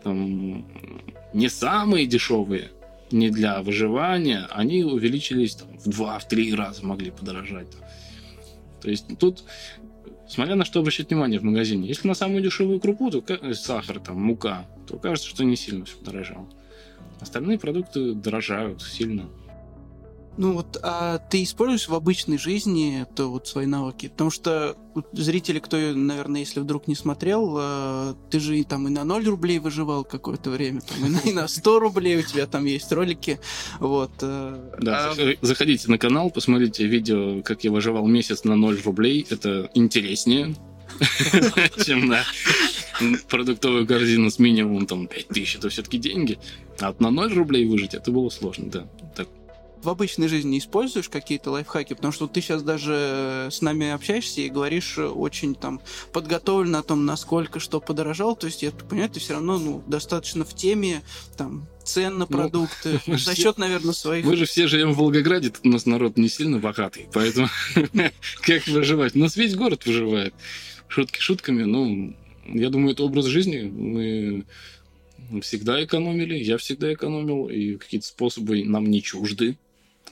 там, 0.04 0.66
не 1.34 1.50
самые 1.50 2.06
дешевые, 2.06 2.72
не 3.14 3.30
для 3.30 3.62
выживания, 3.62 4.48
они 4.50 4.84
увеличились 4.84 5.56
там, 5.56 5.78
в 5.78 5.88
2-3 5.88 6.56
раза 6.56 6.86
могли 6.86 7.12
подорожать. 7.12 7.68
То 8.84 8.90
есть 8.90 9.06
тут, 9.18 9.46
смотря 10.28 10.56
на 10.56 10.66
что 10.66 10.82
обращать 10.82 11.10
внимание 11.10 11.40
в 11.40 11.44
магазине, 11.44 11.88
если 11.88 12.06
на 12.06 12.14
самую 12.14 12.44
дешевую 12.44 12.82
крупу, 12.82 13.10
то 13.10 13.24
сахар, 13.54 14.00
там, 14.02 14.22
мука, 14.22 14.68
то 14.86 14.98
кажется, 14.98 15.30
что 15.30 15.46
не 15.46 15.56
сильно 15.56 15.86
все 15.86 15.96
дорожало. 16.02 16.50
Остальные 17.22 17.60
продукты 17.60 18.14
дорожают 18.14 18.82
сильно. 18.82 19.30
Ну 20.36 20.54
вот, 20.54 20.80
а 20.82 21.20
ты 21.20 21.44
используешь 21.44 21.88
в 21.88 21.94
обычной 21.94 22.40
жизни 22.40 23.02
это 23.02 23.28
вот 23.28 23.48
свои 23.48 23.68
навыки? 23.68 24.08
Потому 24.08 24.32
что 24.32 24.76
зрители, 25.12 25.60
кто, 25.60 25.78
наверное, 25.78 26.42
если 26.42 26.60
вдруг 26.60 26.88
не 26.88 26.96
смотрел, 26.96 27.56
э, 27.60 28.14
ты 28.32 28.40
же 28.40 28.64
там 28.64 28.88
и 28.88 28.92
на 28.92 29.04
0 29.04 29.28
рублей 29.28 29.60
выживал 29.60 30.04
какое-то 30.04 30.50
время, 30.50 30.82
там, 30.82 31.06
и, 31.06 31.10
на, 31.10 31.18
и 31.20 31.34
на 31.34 31.48
100 31.48 31.80
рублей 31.80 32.18
у 32.18 32.24
тебя 32.24 32.48
там 32.48 32.66
есть 32.66 32.92
ролики. 32.92 33.40
Вот. 33.80 34.12
Э, 34.22 34.76
да, 34.82 35.12
а... 35.12 35.36
заходите 35.42 35.90
на 35.90 36.00
канал, 36.00 36.32
посмотрите 36.32 36.88
видео, 36.88 37.44
как 37.44 37.64
я 37.64 37.72
выживал 37.72 38.08
месяц 38.08 38.44
на 38.44 38.56
0 38.56 38.82
рублей. 38.84 39.28
Это 39.30 39.70
интереснее, 39.76 40.56
чем 41.86 42.08
на 42.08 42.24
продуктовую 43.30 43.86
корзину 43.86 44.32
с 44.32 44.40
минимумом 44.40 44.88
там 44.88 45.08
5000, 45.08 45.58
это 45.58 45.70
все-таки 45.70 46.00
деньги. 46.00 46.40
А 46.80 46.96
на 46.98 47.12
0 47.12 47.34
рублей 47.34 47.66
выжить 47.68 47.94
это 47.94 48.10
было 48.10 48.30
сложно, 48.30 48.72
да. 48.72 48.88
Так 49.16 49.28
в 49.84 49.90
обычной 49.90 50.28
жизни 50.28 50.58
используешь 50.58 51.10
какие-то 51.10 51.52
лайфхаки? 51.52 51.94
Потому 51.94 52.12
что 52.12 52.28
ты 52.28 52.42
сейчас 52.42 52.64
даже 52.64 53.50
с 53.52 53.62
нами 53.62 53.90
общаешься 53.90 54.42
и 54.42 54.50
говоришь 54.50 54.98
очень 54.98 55.56
там 55.56 55.82
подготовлен 56.12 56.76
о 56.76 56.84
том, 56.84 57.06
насколько 57.06 57.60
что 57.60 57.80
подорожал. 57.80 58.36
То 58.36 58.48
есть, 58.48 58.64
я 58.64 58.72
понимаю, 58.72 59.10
ты 59.10 59.20
все 59.20 59.34
равно 59.34 59.58
ну, 59.60 59.84
достаточно 59.88 60.46
в 60.46 60.54
теме 60.54 61.02
там 61.38 61.68
цен 61.84 62.14
на 62.14 62.20
ну, 62.20 62.28
продукты, 62.28 63.00
ну, 63.08 63.18
за 63.18 63.36
счет, 63.36 63.58
наверное, 63.58 63.94
своих... 63.94 64.26
Мы 64.26 64.36
же 64.36 64.46
все 64.46 64.68
живем 64.68 64.94
в 64.94 64.98
Волгограде, 64.98 65.50
тут 65.50 65.66
у 65.66 65.70
нас 65.70 65.86
народ 65.86 66.18
не 66.18 66.30
сильно 66.30 66.60
богатый, 66.60 67.08
поэтому 67.14 67.50
как 68.42 68.68
выживать? 68.68 69.16
У 69.16 69.20
нас 69.20 69.36
весь 69.36 69.56
город 69.56 69.86
выживает. 69.86 70.34
Шутки 70.88 71.20
шутками, 71.20 71.64
ну, 71.64 72.16
я 72.46 72.70
думаю, 72.70 72.94
это 72.94 73.04
образ 73.04 73.26
жизни. 73.26 73.62
Мы 73.64 74.46
всегда 75.42 75.84
экономили, 75.84 76.36
я 76.36 76.58
всегда 76.58 76.94
экономил, 76.94 77.50
и 77.50 77.76
какие-то 77.76 78.08
способы 78.08 78.64
нам 78.64 78.90
не 78.90 79.02
чужды. 79.02 79.58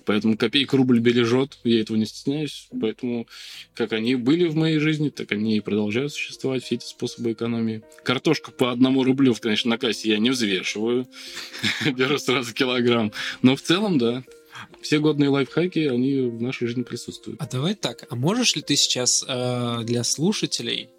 Поэтому 0.06 0.38
копейка 0.38 0.78
рубль 0.78 1.00
бережет, 1.00 1.58
я 1.64 1.82
этого 1.82 1.98
не 1.98 2.06
стесняюсь. 2.06 2.68
Поэтому 2.80 3.28
как 3.74 3.94
они 3.94 4.16
были 4.16 4.48
в 4.48 4.56
моей 4.56 4.80
жизни, 4.80 5.10
так 5.10 5.32
они 5.32 5.58
и 5.58 5.60
продолжают 5.60 6.14
существовать, 6.14 6.64
все 6.64 6.76
эти 6.76 6.86
способы 6.86 7.34
экономии. 7.34 7.84
Картошку 8.04 8.52
по 8.52 8.72
одному 8.72 9.04
рублю, 9.04 9.36
конечно, 9.40 9.70
на 9.70 9.78
кассе 9.78 10.10
я 10.10 10.20
не 10.20 10.30
взвешиваю. 10.30 11.08
Беру 11.86 12.18
сразу 12.18 12.54
килограмм. 12.54 13.12
Но 13.42 13.56
в 13.56 13.62
целом, 13.62 13.98
да, 13.98 14.24
все 14.82 15.00
годные 15.00 15.30
лайфхаки, 15.30 15.80
они 15.80 16.22
в 16.22 16.42
нашей 16.42 16.68
жизни 16.68 16.84
присутствуют. 16.84 17.42
А 17.42 17.48
давай 17.48 17.76
так, 17.76 18.06
а 18.10 18.16
можешь 18.16 18.56
ли 18.56 18.62
ты 18.62 18.76
сейчас 18.76 19.24
э, 19.28 19.84
для 19.84 20.04
слушателей 20.04 20.90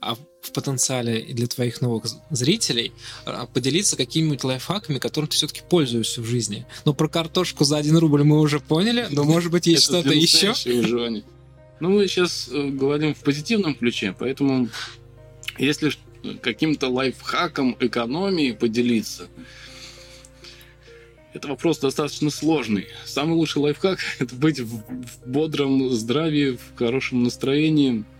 а 0.00 0.14
в 0.14 0.52
потенциале 0.52 1.20
и 1.20 1.32
для 1.32 1.46
твоих 1.46 1.80
новых 1.80 2.04
зрителей 2.30 2.92
а, 3.24 3.46
поделиться 3.46 3.96
какими-нибудь 3.96 4.44
лайфхаками, 4.44 4.98
которым 4.98 5.28
ты 5.28 5.36
все-таки 5.36 5.62
пользуешься 5.68 6.20
в 6.20 6.26
жизни. 6.26 6.66
Но 6.84 6.94
про 6.94 7.08
картошку 7.08 7.64
за 7.64 7.78
один 7.78 7.96
рубль 7.96 8.22
мы 8.22 8.40
уже 8.40 8.60
поняли, 8.60 9.06
но 9.10 9.24
может 9.24 9.50
быть 9.50 9.66
есть 9.66 9.84
что-то 9.84 10.12
еще? 10.12 10.54
Ну, 11.78 11.90
мы 11.90 12.06
сейчас 12.08 12.48
э, 12.50 12.68
говорим 12.68 13.14
в 13.14 13.18
позитивном 13.18 13.74
ключе, 13.74 14.14
поэтому 14.18 14.70
если 15.58 15.92
каким-то 16.40 16.88
лайфхаком 16.88 17.76
экономии 17.80 18.52
поделиться, 18.52 19.28
это 21.34 21.48
вопрос 21.48 21.78
достаточно 21.78 22.30
сложный. 22.30 22.86
Самый 23.04 23.34
лучший 23.34 23.58
лайфхак– 23.58 23.98
это 24.18 24.34
быть 24.34 24.58
в 24.58 24.82
бодром 25.26 25.90
здравии, 25.90 26.52
в 26.56 26.78
хорошем 26.78 27.24
настроении– 27.24 28.04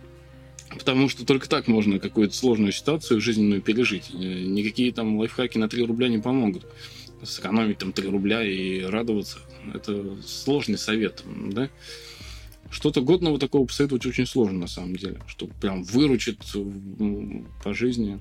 Потому 0.69 1.07
что 1.09 1.25
только 1.25 1.47
так 1.47 1.67
можно 1.67 1.99
какую-то 1.99 2.35
сложную 2.35 2.71
ситуацию 2.71 3.21
жизненную 3.21 3.61
пережить. 3.61 4.11
Э, 4.13 4.17
никакие 4.17 4.91
там 4.91 5.17
лайфхаки 5.17 5.57
на 5.57 5.69
3 5.69 5.83
рубля 5.85 6.09
не 6.09 6.19
помогут. 6.19 6.65
Сэкономить 7.23 7.77
там 7.79 7.93
3 7.93 8.09
рубля 8.09 8.43
и 8.43 8.81
радоваться. 8.81 9.39
Это 9.73 10.17
сложный 10.25 10.77
совет, 10.77 11.23
да? 11.25 11.69
Что-то 12.69 13.01
годного 13.01 13.39
такого 13.39 13.65
посоветовать 13.65 14.05
очень 14.05 14.25
сложно, 14.25 14.59
на 14.59 14.67
самом 14.67 14.97
деле. 14.97 15.21
Что 15.27 15.47
прям 15.47 15.83
выручит 15.83 16.39
по 17.63 17.73
жизни. 17.73 18.19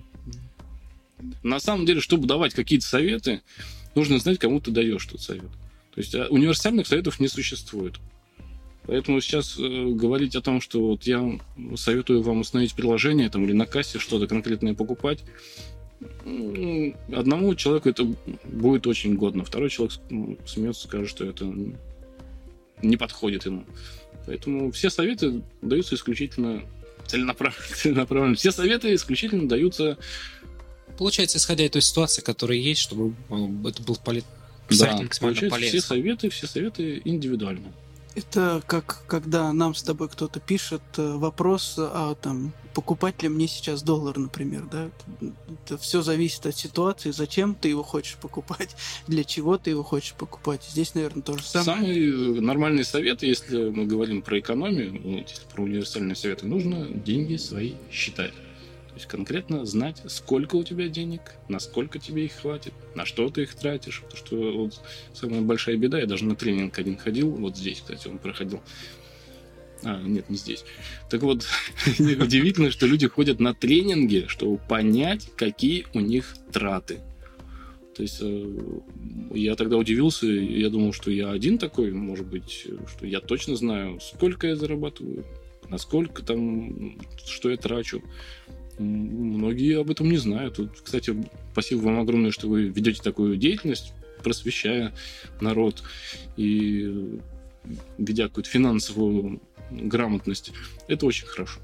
На 1.42 1.58
самом 1.58 1.84
деле, 1.84 2.00
чтобы 2.00 2.28
давать 2.28 2.54
какие-то 2.54 2.86
советы, 2.86 3.42
нужно 3.94 4.18
знать, 4.18 4.38
кому 4.38 4.60
ты 4.60 4.70
даешь 4.70 5.04
тот 5.06 5.20
совет. 5.20 5.50
То 5.94 6.00
есть 6.00 6.14
а, 6.14 6.26
универсальных 6.28 6.86
советов 6.86 7.18
не 7.18 7.28
существует. 7.28 7.94
Поэтому 8.86 9.20
сейчас 9.20 9.58
э, 9.58 9.62
говорить 9.62 10.36
о 10.36 10.42
том, 10.42 10.60
что 10.60 10.80
вот 10.80 11.04
я 11.04 11.38
советую 11.76 12.22
вам 12.22 12.40
установить 12.40 12.74
приложение 12.74 13.28
там, 13.28 13.44
или 13.44 13.52
на 13.52 13.66
кассе 13.66 13.98
что-то 13.98 14.26
конкретное 14.26 14.74
покупать, 14.74 15.24
одному 17.12 17.54
человеку 17.54 17.88
это 17.88 18.04
будет 18.44 18.86
очень 18.86 19.14
годно, 19.14 19.44
второй 19.44 19.70
человек 19.70 19.96
ну, 20.10 20.38
смеется, 20.46 20.86
скажет, 20.86 21.08
что 21.08 21.24
это 21.24 21.52
не 22.82 22.96
подходит 22.96 23.46
ему. 23.46 23.64
Поэтому 24.26 24.70
все 24.72 24.90
советы 24.90 25.42
даются 25.62 25.94
исключительно 25.94 26.62
целенаправленно. 27.06 27.64
целенаправленно. 27.74 28.36
Все 28.36 28.52
советы 28.52 28.94
исключительно 28.94 29.48
даются... 29.48 29.96
Получается, 30.98 31.38
исходя 31.38 31.64
из 31.64 31.70
той 31.70 31.82
ситуации, 31.82 32.22
которая 32.22 32.58
есть, 32.58 32.80
чтобы 32.80 33.14
это 33.68 33.82
был 33.82 33.96
полезно. 33.96 34.28
Да, 34.70 35.00
получается, 35.20 35.58
все 35.60 35.80
советы, 35.80 36.30
все 36.30 36.46
советы 36.46 37.02
индивидуально. 37.04 37.72
Это 38.16 38.62
как 38.66 39.04
когда 39.06 39.52
нам 39.52 39.74
с 39.74 39.82
тобой 39.82 40.08
кто-то 40.08 40.40
пишет 40.40 40.80
э, 40.96 41.16
вопрос, 41.16 41.74
а 41.78 42.14
там 42.14 42.54
покупать 42.72 43.22
ли 43.22 43.28
мне 43.28 43.46
сейчас 43.46 43.82
доллар, 43.82 44.16
например, 44.16 44.64
да? 44.72 44.90
Это 45.64 45.76
все 45.76 46.00
зависит 46.00 46.46
от 46.46 46.56
ситуации, 46.56 47.10
зачем 47.10 47.54
ты 47.54 47.68
его 47.68 47.82
хочешь 47.82 48.16
покупать, 48.16 48.74
для 49.06 49.22
чего 49.22 49.58
ты 49.58 49.70
его 49.70 49.82
хочешь 49.82 50.14
покупать. 50.14 50.64
Здесь, 50.64 50.94
наверное, 50.94 51.22
то 51.22 51.36
же 51.36 51.44
самое. 51.44 51.64
Самый 51.64 52.40
нормальный 52.40 52.84
совет, 52.84 53.22
если 53.22 53.68
мы 53.68 53.84
говорим 53.84 54.22
про 54.22 54.38
экономию, 54.40 54.98
ну, 55.04 55.24
про 55.54 55.62
универсальные 55.64 56.16
советы, 56.16 56.46
нужно 56.46 56.86
деньги 56.86 57.36
свои 57.36 57.74
считать. 57.90 58.32
То 58.96 59.00
есть 59.00 59.10
конкретно 59.10 59.66
знать, 59.66 60.00
сколько 60.06 60.56
у 60.56 60.64
тебя 60.64 60.88
денег, 60.88 61.20
насколько 61.48 61.98
тебе 61.98 62.24
их 62.24 62.32
хватит, 62.32 62.72
на 62.94 63.04
что 63.04 63.28
ты 63.28 63.42
их 63.42 63.54
тратишь. 63.54 64.00
Потому 64.00 64.16
что 64.16 64.52
вот 64.56 64.80
самая 65.12 65.42
большая 65.42 65.76
беда, 65.76 65.98
я 65.98 66.06
даже 66.06 66.24
на 66.24 66.34
тренинг 66.34 66.78
один 66.78 66.96
ходил, 66.96 67.30
вот 67.30 67.58
здесь, 67.58 67.82
кстати, 67.82 68.08
он 68.08 68.16
проходил. 68.16 68.62
А, 69.82 70.00
нет, 70.00 70.30
не 70.30 70.38
здесь. 70.38 70.64
Так 71.10 71.20
вот, 71.20 71.46
удивительно, 71.98 72.70
что 72.70 72.86
люди 72.86 73.06
ходят 73.06 73.38
на 73.38 73.52
тренинги, 73.52 74.24
чтобы 74.28 74.56
понять, 74.56 75.28
какие 75.36 75.84
у 75.92 76.00
них 76.00 76.34
траты. 76.50 77.00
То 77.94 78.02
есть 78.02 78.20
э, 78.22 78.54
я 79.34 79.56
тогда 79.56 79.76
удивился, 79.76 80.26
я 80.26 80.70
думал, 80.70 80.94
что 80.94 81.10
я 81.10 81.32
один 81.32 81.58
такой, 81.58 81.92
может 81.92 82.26
быть, 82.26 82.66
что 82.86 83.06
я 83.06 83.20
точно 83.20 83.56
знаю, 83.56 84.00
сколько 84.00 84.46
я 84.46 84.56
зарабатываю, 84.56 85.26
насколько 85.68 86.22
там, 86.22 86.98
что 87.26 87.50
я 87.50 87.58
трачу. 87.58 88.02
Многие 88.78 89.80
об 89.80 89.90
этом 89.90 90.10
не 90.10 90.18
знают. 90.18 90.58
Вот, 90.58 90.80
кстати, 90.82 91.16
спасибо 91.52 91.80
вам 91.80 92.00
огромное, 92.00 92.30
что 92.30 92.48
вы 92.48 92.64
ведете 92.64 93.02
такую 93.02 93.36
деятельность, 93.36 93.92
просвещая 94.22 94.94
народ 95.40 95.82
и 96.36 97.18
ведя 97.98 98.28
какую-то 98.28 98.50
финансовую 98.50 99.40
грамотность. 99.70 100.52
Это 100.88 101.06
очень 101.06 101.26
хорошо. 101.26 101.60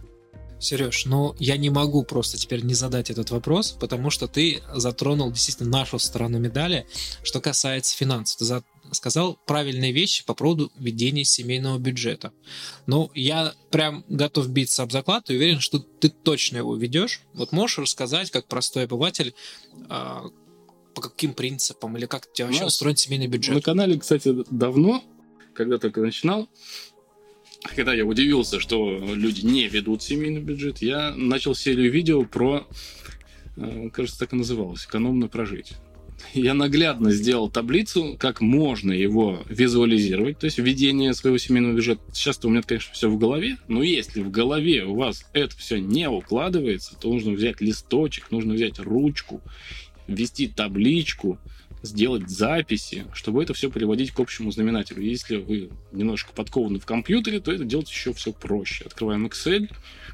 Сереж, 0.58 1.06
ну 1.06 1.34
я 1.40 1.56
не 1.56 1.70
могу 1.70 2.04
просто 2.04 2.38
теперь 2.38 2.62
не 2.62 2.74
задать 2.74 3.10
этот 3.10 3.32
вопрос, 3.32 3.72
потому 3.72 4.10
что 4.10 4.28
ты 4.28 4.62
затронул 4.72 5.32
действительно 5.32 5.70
нашу 5.70 5.98
сторону 5.98 6.38
медали, 6.38 6.86
что 7.24 7.40
касается 7.40 7.96
финансов. 7.96 8.38
Ты 8.38 8.44
сказал 8.94 9.38
правильные 9.46 9.92
вещи 9.92 10.24
по 10.24 10.34
поводу 10.34 10.72
ведения 10.76 11.24
семейного 11.24 11.78
бюджета. 11.78 12.32
Ну, 12.86 13.10
я 13.14 13.54
прям 13.70 14.04
готов 14.08 14.48
биться 14.48 14.82
об 14.82 14.92
заклад 14.92 15.30
и 15.30 15.36
уверен, 15.36 15.60
что 15.60 15.78
ты 15.78 16.08
точно 16.08 16.58
его 16.58 16.76
ведешь. 16.76 17.20
Вот 17.34 17.52
можешь 17.52 17.78
рассказать, 17.78 18.30
как 18.30 18.46
простой 18.46 18.84
обыватель, 18.84 19.34
а, 19.88 20.24
по 20.94 21.00
каким 21.00 21.34
принципам 21.34 21.96
или 21.96 22.06
как 22.06 22.26
у 22.30 22.34
тебя 22.34 22.46
вообще 22.46 22.66
устроен 22.66 22.96
семейный 22.96 23.26
бюджет? 23.26 23.54
На 23.54 23.62
канале, 23.62 23.98
кстати, 23.98 24.34
давно, 24.50 25.02
когда 25.54 25.78
только 25.78 26.00
начинал, 26.00 26.48
когда 27.76 27.94
я 27.94 28.04
удивился, 28.04 28.60
что 28.60 28.98
люди 28.98 29.44
не 29.44 29.68
ведут 29.68 30.02
семейный 30.02 30.40
бюджет, 30.40 30.82
я 30.82 31.14
начал 31.16 31.54
серию 31.54 31.90
видео 31.90 32.24
про, 32.24 32.66
э, 33.56 33.90
кажется, 33.90 34.18
так 34.18 34.32
и 34.32 34.36
называлось, 34.36 34.84
экономно 34.84 35.28
прожить 35.28 35.74
я 36.34 36.54
наглядно 36.54 37.12
сделал 37.12 37.50
таблицу, 37.50 38.16
как 38.18 38.40
можно 38.40 38.92
его 38.92 39.42
визуализировать, 39.48 40.38
то 40.38 40.46
есть 40.46 40.58
введение 40.58 41.14
своего 41.14 41.38
семейного 41.38 41.74
бюджета. 41.74 42.00
Сейчас-то 42.12 42.48
у 42.48 42.50
меня, 42.50 42.62
конечно, 42.62 42.92
все 42.92 43.08
в 43.08 43.18
голове, 43.18 43.58
но 43.68 43.82
если 43.82 44.20
в 44.22 44.30
голове 44.30 44.84
у 44.84 44.94
вас 44.94 45.24
это 45.32 45.56
все 45.56 45.78
не 45.78 46.08
укладывается, 46.08 46.96
то 46.98 47.12
нужно 47.12 47.32
взять 47.32 47.60
листочек, 47.60 48.30
нужно 48.30 48.54
взять 48.54 48.78
ручку, 48.78 49.40
ввести 50.06 50.48
табличку, 50.48 51.38
сделать 51.82 52.30
записи, 52.30 53.04
чтобы 53.12 53.42
это 53.42 53.54
все 53.54 53.70
приводить 53.70 54.12
к 54.12 54.20
общему 54.20 54.50
знаменателю. 54.52 55.02
Если 55.02 55.36
вы 55.36 55.70
немножко 55.92 56.32
подкованы 56.32 56.78
в 56.78 56.86
компьютере, 56.86 57.40
то 57.40 57.52
это 57.52 57.64
делать 57.64 57.90
еще 57.90 58.12
все 58.12 58.32
проще. 58.32 58.84
Открываем 58.84 59.26
Excel, 59.26 59.68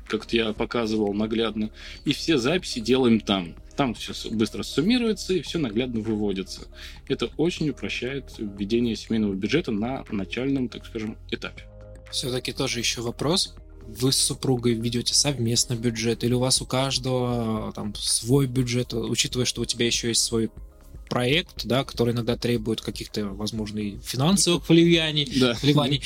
как 0.07 0.33
я 0.33 0.53
показывал 0.53 1.13
наглядно, 1.13 1.71
и 2.05 2.13
все 2.13 2.39
записи 2.39 2.81
делаем 2.81 3.21
там. 3.21 3.55
Там 3.79 3.95
все 3.95 4.13
быстро 4.31 4.65
суммируется 4.65 5.35
и 5.35 5.41
все 5.41 5.61
наглядно 5.61 6.01
выводится. 6.01 6.63
Это 7.07 7.31
очень 7.37 7.71
упрощает 7.71 8.25
введение 8.37 8.97
семейного 8.97 9.35
бюджета 9.35 9.71
на 9.71 10.05
начальном, 10.11 10.69
так 10.69 10.85
скажем, 10.85 11.17
этапе. 11.31 11.63
Все-таки 12.11 12.53
тоже 12.53 12.81
еще 12.81 13.03
вопрос. 13.03 13.55
Вы 13.87 14.11
с 14.11 14.17
супругой 14.17 14.75
ведете 14.75 15.15
совместно 15.15 15.75
бюджет 15.77 16.25
или 16.25 16.35
у 16.35 16.41
вас 16.41 16.61
у 16.61 16.67
каждого 16.67 17.73
там 17.73 17.95
свой 17.95 18.49
бюджет, 18.49 18.93
учитывая, 18.95 19.47
что 19.47 19.63
у 19.63 19.65
тебя 19.65 19.87
еще 19.87 20.09
есть 20.09 20.25
свой 20.25 20.51
проект, 21.09 21.65
да, 21.65 21.85
который 21.85 22.15
иногда 22.15 22.37
требует 22.37 22.81
каких-то, 22.81 23.27
возможно, 23.27 23.79
и 23.79 23.99
финансовых 24.01 24.69
влияний, 24.69 25.33
да. 25.39 25.57
вливаний. 25.63 26.03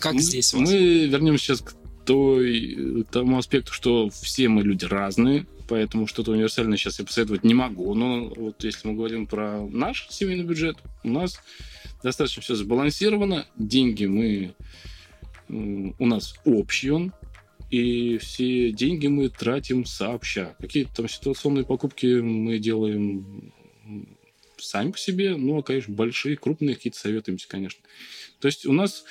Как 0.00 0.14
мы, 0.14 0.20
здесь 0.20 0.52
у 0.54 0.58
вас? 0.58 0.68
Мы 0.68 1.06
вернемся 1.06 1.44
сейчас 1.44 1.60
к 1.60 1.72
той, 2.04 3.06
тому 3.12 3.38
аспекту, 3.38 3.72
что 3.72 4.10
все 4.10 4.48
мы 4.48 4.64
люди 4.64 4.84
разные, 4.86 5.46
поэтому 5.68 6.06
что-то 6.06 6.32
универсальное 6.32 6.76
сейчас 6.76 6.98
я 6.98 7.04
посоветовать 7.04 7.44
не 7.44 7.54
могу. 7.54 7.94
Но 7.94 8.28
вот 8.28 8.64
если 8.64 8.88
мы 8.88 8.94
говорим 8.94 9.26
про 9.26 9.66
наш 9.66 10.08
семейный 10.10 10.44
бюджет, 10.44 10.76
у 11.04 11.10
нас 11.10 11.40
достаточно 12.02 12.42
все 12.42 12.54
сбалансировано. 12.54 13.46
Деньги 13.56 14.06
мы... 14.06 14.54
У 15.48 16.06
нас 16.06 16.34
общий 16.44 16.90
он, 16.90 17.12
и 17.70 18.18
все 18.18 18.72
деньги 18.72 19.06
мы 19.06 19.28
тратим 19.28 19.84
сообща. 19.84 20.56
Какие-то 20.58 20.96
там 20.96 21.08
ситуационные 21.08 21.64
покупки 21.64 22.20
мы 22.20 22.58
делаем 22.58 23.52
сами 24.58 24.90
по 24.90 24.98
себе, 24.98 25.36
ну, 25.36 25.58
а, 25.58 25.62
конечно, 25.62 25.94
большие, 25.94 26.36
крупные 26.36 26.74
какие-то 26.74 26.98
советуемся, 26.98 27.48
конечно. 27.48 27.80
То 28.40 28.46
есть 28.46 28.66
у 28.66 28.72
нас, 28.72 29.04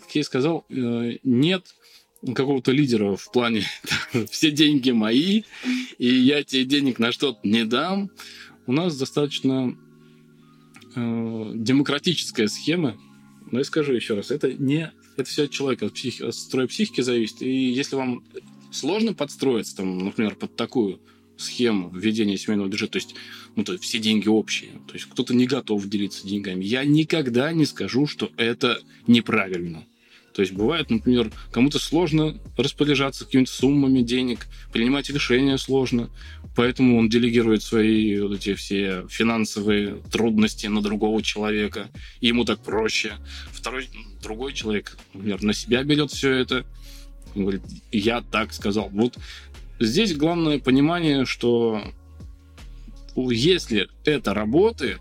как 0.00 0.14
я 0.14 0.20
и 0.22 0.24
сказал, 0.24 0.64
э, 0.68 1.18
нет 1.22 1.75
какого-то 2.34 2.72
лидера 2.72 3.16
в 3.16 3.30
плане 3.30 3.64
все 4.30 4.50
деньги 4.50 4.90
мои, 4.90 5.42
и 5.98 6.08
я 6.08 6.42
тебе 6.42 6.64
денег 6.64 6.98
на 6.98 7.12
что-то 7.12 7.40
не 7.44 7.64
дам. 7.64 8.10
У 8.66 8.72
нас 8.72 8.96
достаточно 8.98 9.76
э, 10.94 11.52
демократическая 11.54 12.48
схема. 12.48 12.96
Но 13.50 13.58
я 13.58 13.64
скажу 13.64 13.92
еще 13.92 14.14
раз, 14.14 14.32
это 14.32 14.52
не 14.52 14.92
это 15.16 15.30
все 15.30 15.44
от 15.44 15.50
человека, 15.50 15.86
от, 15.86 15.94
психи, 15.94 16.22
от 16.22 16.34
строя 16.34 16.66
психики 16.66 17.00
зависит. 17.00 17.42
И 17.42 17.70
если 17.70 17.96
вам 17.96 18.24
сложно 18.70 19.14
подстроиться, 19.14 19.76
там, 19.76 19.98
например, 19.98 20.34
под 20.34 20.56
такую 20.56 21.00
схему 21.36 21.90
введения 21.90 22.36
семейного 22.36 22.68
бюджета, 22.68 22.92
то 22.92 22.98
есть, 22.98 23.14
ну, 23.56 23.64
то 23.64 23.72
есть 23.72 23.84
все 23.84 23.98
деньги 23.98 24.28
общие, 24.28 24.72
то 24.86 24.94
есть 24.94 25.06
кто-то 25.06 25.34
не 25.34 25.46
готов 25.46 25.86
делиться 25.86 26.26
деньгами, 26.26 26.64
я 26.64 26.84
никогда 26.84 27.52
не 27.52 27.66
скажу, 27.66 28.06
что 28.06 28.30
это 28.36 28.80
неправильно. 29.06 29.86
То 30.36 30.42
есть 30.42 30.52
бывает, 30.52 30.90
например, 30.90 31.32
кому-то 31.50 31.78
сложно 31.78 32.38
распоряжаться 32.58 33.24
какими-то 33.24 33.50
суммами 33.50 34.02
денег, 34.02 34.48
принимать 34.70 35.08
решения 35.08 35.56
сложно, 35.56 36.10
поэтому 36.54 36.98
он 36.98 37.08
делегирует 37.08 37.62
свои 37.62 38.20
вот 38.20 38.34
эти 38.34 38.52
все 38.52 39.06
финансовые 39.08 39.94
трудности 40.12 40.66
на 40.66 40.82
другого 40.82 41.22
человека, 41.22 41.88
и 42.20 42.26
ему 42.26 42.44
так 42.44 42.60
проще. 42.60 43.14
Второй, 43.50 43.88
другой 44.22 44.52
человек, 44.52 44.98
например, 45.14 45.42
на 45.42 45.54
себя 45.54 45.82
берет 45.84 46.10
все 46.10 46.32
это, 46.32 46.66
он 47.34 47.44
говорит, 47.44 47.62
я 47.90 48.20
так 48.20 48.52
сказал. 48.52 48.90
Вот 48.90 49.16
здесь 49.80 50.14
главное 50.14 50.58
понимание, 50.58 51.24
что 51.24 51.80
если 53.16 53.88
это 54.04 54.34
работает, 54.34 55.00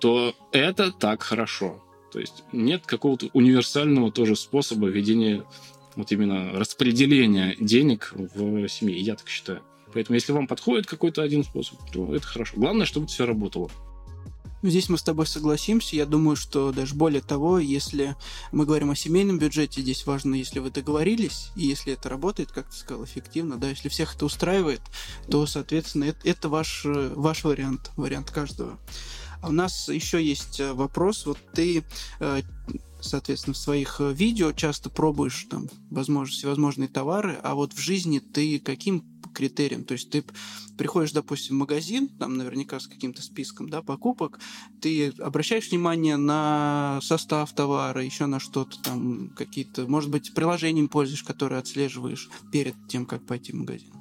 то 0.00 0.36
это 0.52 0.92
так 0.92 1.22
хорошо. 1.22 1.82
То 2.16 2.20
есть 2.20 2.44
нет 2.50 2.86
какого-то 2.86 3.28
универсального 3.34 4.10
тоже 4.10 4.36
способа 4.36 4.88
ведения 4.88 5.44
вот 5.96 6.10
именно 6.12 6.50
распределения 6.52 7.54
денег 7.60 8.14
в 8.14 8.66
семье. 8.68 8.98
Я 8.98 9.16
так 9.16 9.28
считаю. 9.28 9.60
Поэтому 9.92 10.14
если 10.14 10.32
вам 10.32 10.46
подходит 10.46 10.86
какой-то 10.86 11.20
один 11.20 11.44
способ, 11.44 11.78
то 11.92 12.14
это 12.14 12.26
хорошо. 12.26 12.54
Главное, 12.56 12.86
чтобы 12.86 13.06
все 13.08 13.26
работало. 13.26 13.70
Здесь 14.62 14.88
мы 14.88 14.96
с 14.96 15.02
тобой 15.02 15.26
согласимся. 15.26 15.94
Я 15.94 16.06
думаю, 16.06 16.36
что 16.36 16.72
даже 16.72 16.94
более 16.94 17.20
того, 17.20 17.58
если 17.58 18.16
мы 18.50 18.64
говорим 18.64 18.90
о 18.90 18.96
семейном 18.96 19.38
бюджете, 19.38 19.82
здесь 19.82 20.06
важно, 20.06 20.36
если 20.36 20.58
вы 20.58 20.70
договорились, 20.70 21.50
и 21.54 21.66
если 21.66 21.92
это 21.92 22.08
работает, 22.08 22.50
как 22.50 22.70
ты 22.70 22.76
сказал, 22.76 23.04
эффективно, 23.04 23.58
да, 23.58 23.68
если 23.68 23.90
всех 23.90 24.14
это 24.14 24.24
устраивает, 24.24 24.80
то, 25.30 25.44
соответственно, 25.44 26.04
это, 26.04 26.26
это 26.26 26.48
ваш, 26.48 26.80
ваш 26.86 27.44
вариант, 27.44 27.90
вариант 27.98 28.30
каждого. 28.30 28.78
А 29.46 29.48
у 29.48 29.52
нас 29.52 29.88
еще 29.88 30.22
есть 30.22 30.58
э, 30.58 30.72
вопрос. 30.72 31.24
Вот 31.24 31.38
ты 31.54 31.84
э, 32.18 32.42
соответственно, 33.00 33.54
в 33.54 33.58
своих 33.58 34.00
э, 34.00 34.12
видео 34.12 34.50
часто 34.50 34.90
пробуешь 34.90 35.46
там 35.48 35.68
возможно, 35.88 36.34
всевозможные 36.34 36.88
товары, 36.88 37.38
а 37.44 37.54
вот 37.54 37.72
в 37.72 37.78
жизни 37.78 38.18
ты 38.18 38.58
каким 38.58 39.04
критерием? 39.32 39.84
То 39.84 39.92
есть 39.92 40.10
ты 40.10 40.24
приходишь, 40.76 41.12
допустим, 41.12 41.54
в 41.54 41.58
магазин, 41.60 42.08
там 42.08 42.36
наверняка 42.36 42.80
с 42.80 42.88
каким-то 42.88 43.22
списком 43.22 43.68
да, 43.68 43.82
покупок, 43.82 44.40
ты 44.80 45.10
обращаешь 45.20 45.70
внимание 45.70 46.16
на 46.16 46.98
состав 47.02 47.54
товара, 47.54 48.02
еще 48.02 48.26
на 48.26 48.40
что-то 48.40 48.82
там, 48.82 49.28
какие-то, 49.36 49.86
может 49.86 50.10
быть, 50.10 50.34
приложением 50.34 50.88
пользуешь, 50.88 51.22
которое 51.22 51.60
отслеживаешь 51.60 52.28
перед 52.50 52.74
тем, 52.88 53.06
как 53.06 53.24
пойти 53.24 53.52
в 53.52 53.56
магазин? 53.56 53.92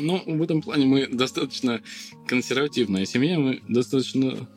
Ну, 0.00 0.22
в 0.26 0.42
этом 0.42 0.62
плане 0.62 0.86
мы 0.86 1.06
достаточно 1.06 1.82
консервативная 2.26 3.04
семья, 3.04 3.38
мы 3.38 3.60
достаточно 3.68 4.48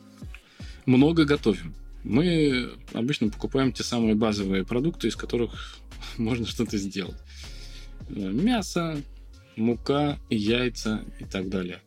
много 0.86 1.24
готовим. 1.24 1.74
Мы 2.02 2.70
обычно 2.92 3.28
покупаем 3.30 3.72
те 3.72 3.82
самые 3.82 4.14
базовые 4.14 4.64
продукты, 4.64 5.08
из 5.08 5.16
которых 5.16 5.78
можно 6.16 6.46
что-то 6.46 6.78
сделать. 6.78 7.16
Э, 8.08 8.30
мясо, 8.30 9.00
мука, 9.56 10.18
яйца 10.30 11.04
и 11.20 11.24
так 11.24 11.48
далее. 11.48 11.80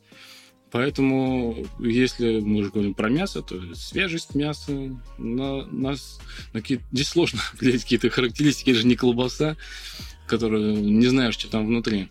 Поэтому, 0.72 1.66
если 1.80 2.40
мы 2.40 2.60
уже 2.60 2.70
говорим 2.72 2.94
про 2.94 3.10
мясо, 3.10 3.42
то 3.42 3.60
свежесть 3.74 4.36
мяса, 4.36 4.72
на 5.18 5.66
нас 5.68 6.20
на 6.54 6.62
какие 6.62 6.82
здесь 6.92 7.08
сложно 7.08 7.40
определить 7.54 7.84
какие-то 7.84 8.10
характеристики, 8.10 8.72
это 8.72 8.80
же 8.80 8.88
не 8.88 8.96
колбаса, 8.96 9.56
которая 10.28 10.76
не 10.76 11.08
знаешь, 11.08 11.36
что 11.36 11.50
там 11.50 11.68
внутри. 11.68 12.10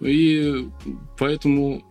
И 0.00 0.68
поэтому 1.18 1.84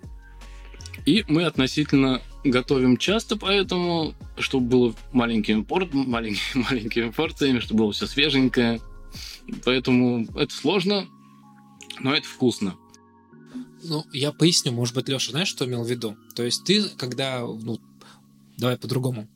и 1.06 1.24
мы 1.28 1.46
относительно 1.46 2.22
готовим 2.44 2.98
часто, 2.98 3.38
поэтому, 3.38 4.14
чтобы 4.38 4.68
было 4.68 4.96
маленький 5.14 5.54
импорт, 5.54 5.94
маленький, 5.94 6.42
маленькими 6.56 7.10
порциями, 7.10 7.60
чтобы 7.60 7.80
было 7.86 7.94
все 7.94 8.08
свеженькое. 8.08 8.82
Поэтому 9.64 10.26
это 10.36 10.54
сложно, 10.54 11.08
но 12.00 12.14
это 12.14 12.28
вкусно. 12.28 12.76
Ну, 13.84 14.04
я 14.12 14.32
поясню, 14.32 14.72
может 14.72 14.96
быть, 14.96 15.08
Леша, 15.08 15.32
знаешь, 15.32 15.48
что 15.48 15.66
имел 15.66 15.84
в 15.84 15.90
виду? 15.90 16.18
То 16.36 16.44
есть 16.44 16.66
ты, 16.66 16.84
когда, 16.98 17.42
ну, 17.42 17.80
давай 18.58 18.78
по-другому. 18.78 19.30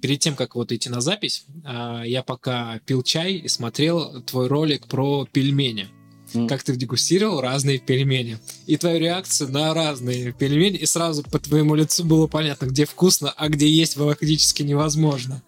Перед 0.00 0.20
тем, 0.20 0.34
как 0.34 0.54
вот 0.54 0.72
идти 0.72 0.88
на 0.88 1.00
запись, 1.00 1.44
а, 1.64 2.02
я 2.04 2.22
пока 2.22 2.78
пил 2.86 3.02
чай 3.02 3.34
и 3.34 3.48
смотрел 3.48 4.22
твой 4.22 4.48
ролик 4.48 4.86
про 4.86 5.26
пельмени. 5.30 5.88
Mm. 6.32 6.48
Как 6.48 6.62
ты 6.62 6.74
дегустировал 6.76 7.40
разные 7.40 7.78
пельмени. 7.78 8.38
И 8.66 8.76
твою 8.76 8.98
реакцию 8.98 9.50
на 9.50 9.74
разные 9.74 10.32
пельмени. 10.32 10.76
И 10.76 10.86
сразу 10.86 11.22
по 11.22 11.38
твоему 11.38 11.74
лицу 11.74 12.04
было 12.04 12.26
понятно, 12.26 12.66
где 12.66 12.84
вкусно, 12.84 13.32
а 13.36 13.48
где 13.48 13.68
есть 13.68 13.94
фактически 13.94 14.62
невозможно. 14.62 15.42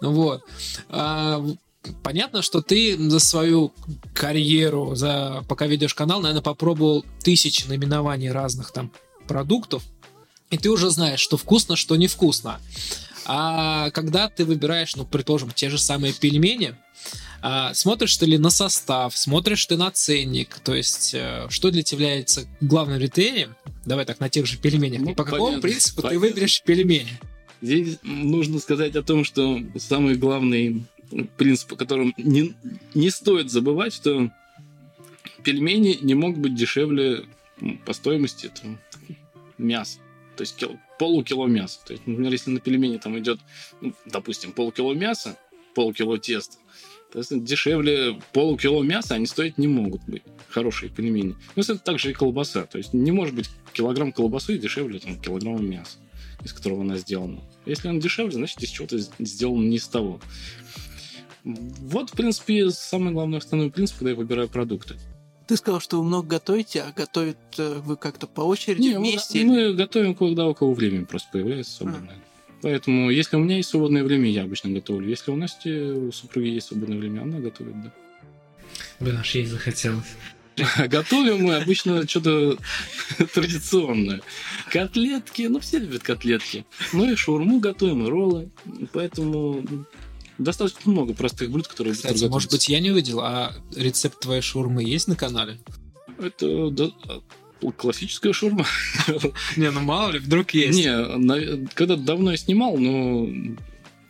Вот. 0.00 0.42
А, 0.88 1.44
понятно, 2.02 2.42
что 2.42 2.62
ты 2.62 2.96
за 2.96 3.18
свою 3.18 3.72
карьеру, 4.14 4.94
за 4.94 5.44
пока 5.48 5.66
ведешь 5.66 5.94
канал, 5.94 6.20
наверное, 6.20 6.42
попробовал 6.42 7.04
тысячи 7.22 7.66
наименований 7.66 8.30
разных 8.30 8.72
там 8.72 8.92
продуктов, 9.26 9.82
и 10.50 10.56
ты 10.56 10.70
уже 10.70 10.90
знаешь, 10.90 11.20
что 11.20 11.36
вкусно, 11.36 11.76
что 11.76 11.96
невкусно. 11.96 12.60
А 13.28 13.90
когда 13.90 14.28
ты 14.28 14.44
выбираешь, 14.44 14.96
ну, 14.96 15.04
предположим, 15.04 15.50
те 15.50 15.68
же 15.68 15.78
самые 15.78 16.14
пельмени, 16.14 16.74
а, 17.42 17.72
смотришь 17.74 18.16
ты 18.16 18.26
ли 18.26 18.38
на 18.38 18.50
состав, 18.50 19.16
смотришь 19.16 19.66
ты 19.66 19.76
на 19.76 19.90
ценник, 19.90 20.58
то 20.60 20.74
есть 20.74 21.14
э, 21.14 21.46
что 21.50 21.70
для 21.70 21.82
тебя 21.82 22.06
является 22.06 22.48
главным 22.60 22.98
критерием, 22.98 23.54
давай 23.84 24.06
так, 24.06 24.18
на 24.18 24.28
тех 24.28 24.46
же 24.46 24.58
пельменях, 24.58 25.02
ну, 25.02 25.14
по 25.14 25.22
понятно, 25.24 25.38
какому 25.38 25.60
принципу 25.60 26.02
понятно. 26.02 26.20
ты 26.20 26.26
выберешь 26.26 26.62
пельмени? 26.62 27.20
Здесь 27.60 27.98
нужно 28.02 28.58
сказать 28.58 28.96
о 28.96 29.02
том, 29.02 29.24
что 29.24 29.60
самый 29.76 30.16
главный 30.16 30.84
принцип, 31.36 31.74
о 31.74 31.76
котором 31.76 32.14
не, 32.16 32.54
не 32.94 33.10
стоит 33.10 33.50
забывать, 33.50 33.92
что 33.92 34.30
пельмени 35.44 35.98
не 36.00 36.14
могут 36.14 36.38
быть 36.38 36.54
дешевле 36.54 37.24
по 37.84 37.92
стоимости 37.92 38.50
там, 38.60 38.78
мяса. 39.58 39.98
То 40.38 40.42
есть 40.42 40.54
кил, 40.54 40.78
полукило 41.00 41.48
мяса. 41.48 41.80
То 41.84 41.94
есть, 41.94 42.06
например, 42.06 42.30
если 42.30 42.52
на 42.52 42.60
пельмени 42.60 42.98
там 42.98 43.18
идет, 43.18 43.40
ну, 43.80 43.92
допустим, 44.06 44.52
полкило 44.52 44.92
мяса, 44.92 45.36
полкило 45.74 46.16
теста, 46.16 46.58
то 47.10 47.18
есть 47.18 47.42
дешевле 47.42 48.20
полукило 48.32 48.84
мяса 48.84 49.16
они 49.16 49.26
стоить 49.26 49.58
не 49.58 49.66
могут 49.66 50.04
быть. 50.04 50.22
Хорошие 50.48 50.90
пельмени. 50.90 51.34
Ну, 51.56 51.62
это 51.62 51.76
также 51.78 52.12
и 52.12 52.14
колбаса. 52.14 52.66
То 52.66 52.78
есть 52.78 52.94
не 52.94 53.10
может 53.10 53.34
быть 53.34 53.50
килограмм 53.72 54.12
колбасы 54.12 54.58
дешевле 54.58 55.00
там, 55.00 55.20
килограмма 55.20 55.58
мяса, 55.58 55.98
из 56.44 56.52
которого 56.52 56.82
она 56.82 56.98
сделана. 56.98 57.40
Если 57.66 57.88
она 57.88 57.98
дешевле, 57.98 58.34
значит, 58.34 58.62
из 58.62 58.68
чего-то 58.68 58.96
сделано 59.18 59.64
не 59.64 59.78
из 59.78 59.88
того. 59.88 60.20
Вот, 61.42 62.10
в 62.10 62.12
принципе, 62.12 62.70
самый 62.70 63.12
главный 63.12 63.38
основной 63.38 63.72
принцип, 63.72 63.98
когда 63.98 64.10
я 64.10 64.16
выбираю 64.16 64.48
продукты. 64.48 64.94
Ты 65.48 65.56
сказал, 65.56 65.80
что 65.80 65.96
вы 65.96 66.04
много 66.04 66.28
готовите, 66.28 66.82
а 66.82 66.92
готовят 66.92 67.38
э, 67.56 67.80
вы 67.82 67.96
как-то 67.96 68.26
по 68.26 68.42
очереди 68.42 68.88
Не, 68.88 68.98
вместе? 68.98 69.42
Мы, 69.44 69.68
мы 69.68 69.74
готовим, 69.74 70.14
когда 70.14 70.46
у 70.46 70.54
кого 70.54 70.74
времени 70.74 71.04
просто 71.04 71.30
появляется 71.32 71.72
свободное. 71.72 72.16
А. 72.16 72.58
Поэтому, 72.60 73.08
если 73.08 73.36
у 73.36 73.40
меня 73.40 73.56
есть 73.56 73.70
свободное 73.70 74.04
время, 74.04 74.28
я 74.28 74.42
обычно 74.42 74.68
готовлю. 74.68 75.08
Если 75.08 75.30
у 75.30 75.36
Насти, 75.36 75.72
у 75.72 76.12
супруги 76.12 76.48
есть 76.48 76.66
свободное 76.66 76.98
время, 76.98 77.22
она 77.22 77.38
готовит, 77.38 77.82
да. 77.82 77.92
Блин, 79.00 79.16
аж 79.16 79.34
ей 79.34 79.46
захотелось. 79.46 80.16
Готовим 80.88 81.44
мы 81.44 81.56
обычно 81.56 82.06
что-то 82.06 82.58
традиционное. 83.34 84.20
Котлетки, 84.70 85.42
ну 85.42 85.60
все 85.60 85.78
любят 85.78 86.02
котлетки. 86.02 86.66
Ну 86.92 87.10
и 87.10 87.16
шаурму 87.16 87.58
готовим, 87.58 88.04
и 88.04 88.10
роллы. 88.10 88.50
Поэтому 88.92 89.64
достаточно 90.38 90.90
много 90.90 91.14
простых 91.14 91.50
блюд, 91.50 91.68
которые 91.68 91.94
Кстати, 91.94 92.24
может 92.24 92.50
быть, 92.50 92.68
я 92.68 92.80
не 92.80 92.90
увидел, 92.90 93.20
а 93.20 93.54
рецепт 93.74 94.20
твоей 94.20 94.40
шаурмы 94.40 94.82
есть 94.82 95.08
на 95.08 95.16
канале? 95.16 95.58
Это 96.18 96.70
да, 96.70 96.90
классическая 97.76 98.32
шаурма. 98.32 98.64
Не, 99.56 99.70
ну 99.70 99.80
мало 99.80 100.12
ли, 100.12 100.18
вдруг 100.18 100.52
есть. 100.52 100.78
Не, 100.78 101.66
когда 101.74 101.96
давно 101.96 102.32
я 102.32 102.36
снимал, 102.36 102.76
но 102.76 103.28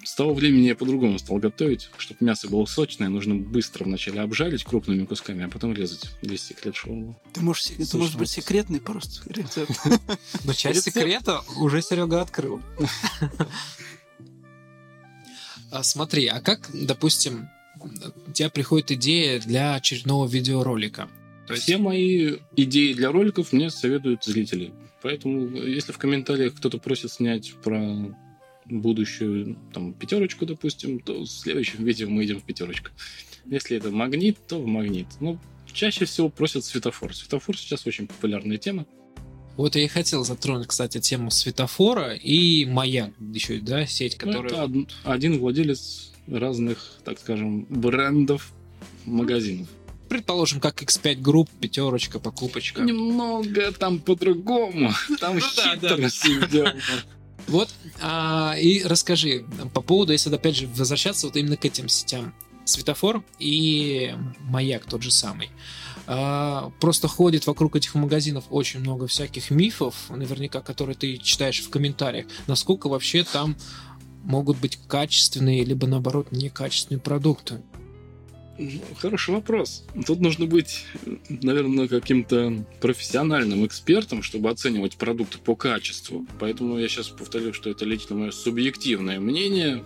с 0.05 0.15
того 0.15 0.33
времени 0.33 0.69
я 0.69 0.75
по-другому 0.75 1.19
стал 1.19 1.37
готовить, 1.37 1.91
чтобы 1.99 2.25
мясо 2.25 2.49
было 2.49 2.65
сочное, 2.65 3.09
нужно 3.09 3.35
быстро 3.35 3.85
вначале 3.85 4.21
обжарить 4.21 4.65
крупными 4.65 5.05
кусками, 5.05 5.45
а 5.45 5.49
потом 5.49 5.75
резать. 5.75 6.11
Весь 6.23 6.45
секрет 6.45 6.77
шаурмы. 6.77 7.17
Ты 7.35 7.43
можешь, 7.43 7.73
это 7.79 7.99
может 7.99 8.17
быть 8.17 8.31
секретный 8.31 8.81
просто 8.81 9.23
рецепт. 9.31 9.79
Но 10.45 10.55
часть 10.55 10.85
секрета 10.85 11.43
уже 11.57 11.83
Серега 11.83 12.23
открыл. 12.23 12.63
А, 15.71 15.83
смотри, 15.83 16.27
а 16.27 16.41
как, 16.41 16.71
допустим, 16.73 17.49
у 18.27 18.33
тебя 18.33 18.49
приходит 18.51 18.91
идея 18.93 19.41
для 19.41 19.75
очередного 19.75 20.27
видеоролика? 20.27 21.09
То 21.47 21.55
есть... 21.55 21.65
Все 21.65 21.79
мои 21.79 22.37
идеи 22.57 22.93
для 22.93 23.11
роликов 23.11 23.53
мне 23.53 23.71
советуют 23.71 24.25
зрители. 24.25 24.73
Поэтому, 25.03 25.57
если 25.57 25.93
в 25.93 25.99
комментариях 25.99 26.55
кто-то 26.55 26.79
просит 26.79 27.13
снять 27.13 27.55
про 27.63 28.15
будущую 28.67 29.57
там, 29.73 29.95
пятерочку, 29.95 30.45
допустим, 30.45 31.01
то 31.01 31.21
в 31.21 31.27
следующем 31.27 31.85
видео 31.85 32.09
мы 32.09 32.25
идем 32.25 32.41
в 32.41 32.45
пятерочку. 32.45 32.91
Если 33.47 33.77
это 33.77 33.91
магнит, 33.91 34.37
то 34.47 34.61
в 34.61 34.67
магнит. 34.67 35.07
Но 35.21 35.39
чаще 35.73 36.05
всего 36.05 36.29
просят 36.29 36.65
светофор. 36.65 37.15
Светофор 37.15 37.57
сейчас 37.57 37.87
очень 37.87 38.07
популярная 38.07 38.59
тема. 38.59 38.87
Вот 39.59 39.75
я 39.75 39.83
и 39.83 39.89
хотел 39.89 40.25
затронуть, 40.25 40.69
кстати, 40.69 41.01
тему 41.01 41.33
светофора 41.33 42.15
и 42.15 42.65
маяк, 42.65 43.11
еще, 43.19 43.59
да, 43.59 43.87
сеть, 43.87 44.15
которая... 44.17 44.69
Ну, 44.69 44.83
это 44.83 44.87
один 45.03 45.41
владелец 45.41 46.13
разных, 46.29 46.79
так 47.05 47.19
скажем, 47.19 47.67
брендов 47.69 48.53
магазинов. 49.05 49.67
Предположим, 50.09 50.61
как 50.61 50.81
X5 50.81 51.17
групп, 51.17 51.51
пятерочка, 51.61 52.21
покупочка. 52.21 52.83
Немного 52.83 53.73
там 53.73 53.99
по-другому. 53.99 54.93
Там 55.19 55.35
ну 55.35 55.41
хитрость 55.41 56.25
Вот, 57.49 57.69
а, 58.01 58.55
и 58.57 58.85
расскажи 58.85 59.45
по 59.75 59.81
поводу, 59.81 60.13
если 60.13 60.33
опять 60.33 60.55
же 60.55 60.69
возвращаться 60.69 61.27
вот 61.27 61.35
именно 61.35 61.57
к 61.57 61.65
этим 61.65 61.89
сетям. 61.89 62.33
Светофор 62.65 63.25
и 63.41 64.15
маяк 64.41 64.85
тот 64.85 65.03
же 65.03 65.11
самый. 65.11 65.51
А, 66.11 66.73
просто 66.81 67.07
ходит 67.07 67.47
вокруг 67.47 67.77
этих 67.77 67.95
магазинов 67.95 68.45
очень 68.49 68.81
много 68.81 69.07
всяких 69.07 69.51
мифов, 69.51 69.95
наверняка, 70.09 70.63
которые 70.63 70.97
ты 70.97 71.19
читаешь 71.19 71.61
в 71.61 71.69
комментариях. 71.69 72.25
Насколько 72.47 72.89
вообще 72.89 73.25
там 73.25 73.57
могут 74.25 74.57
быть 74.57 74.79
качественные, 74.89 75.65
либо 75.65 75.87
наоборот 75.87 76.33
некачественные 76.33 77.01
продукты? 77.01 77.61
Хороший 78.97 79.35
вопрос. 79.35 79.85
Тут 80.07 80.21
нужно 80.21 80.47
быть, 80.47 80.87
наверное, 81.29 81.87
каким-то 81.87 82.65
профессиональным 82.81 83.67
экспертом, 83.67 84.23
чтобы 84.23 84.49
оценивать 84.49 84.97
продукты 84.97 85.39
по 85.39 85.55
качеству. 85.55 86.27
Поэтому 86.41 86.79
я 86.79 86.89
сейчас 86.89 87.09
повторю, 87.09 87.53
что 87.53 87.69
это 87.69 87.85
лично 87.85 88.17
мое 88.17 88.31
субъективное 88.31 89.21
мнение 89.21 89.85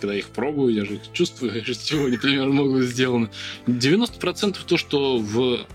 когда 0.00 0.16
их 0.16 0.28
пробую, 0.28 0.74
я 0.74 0.84
же 0.84 0.94
их 0.94 1.12
чувствую, 1.12 1.64
из 1.68 1.82
чего 1.82 2.06
они 2.06 2.16
примерно 2.16 2.52
могут 2.52 2.84
сделаны. 2.84 3.30
90% 3.66 4.56
то, 4.66 4.76
что 4.76 5.18
в 5.18 5.66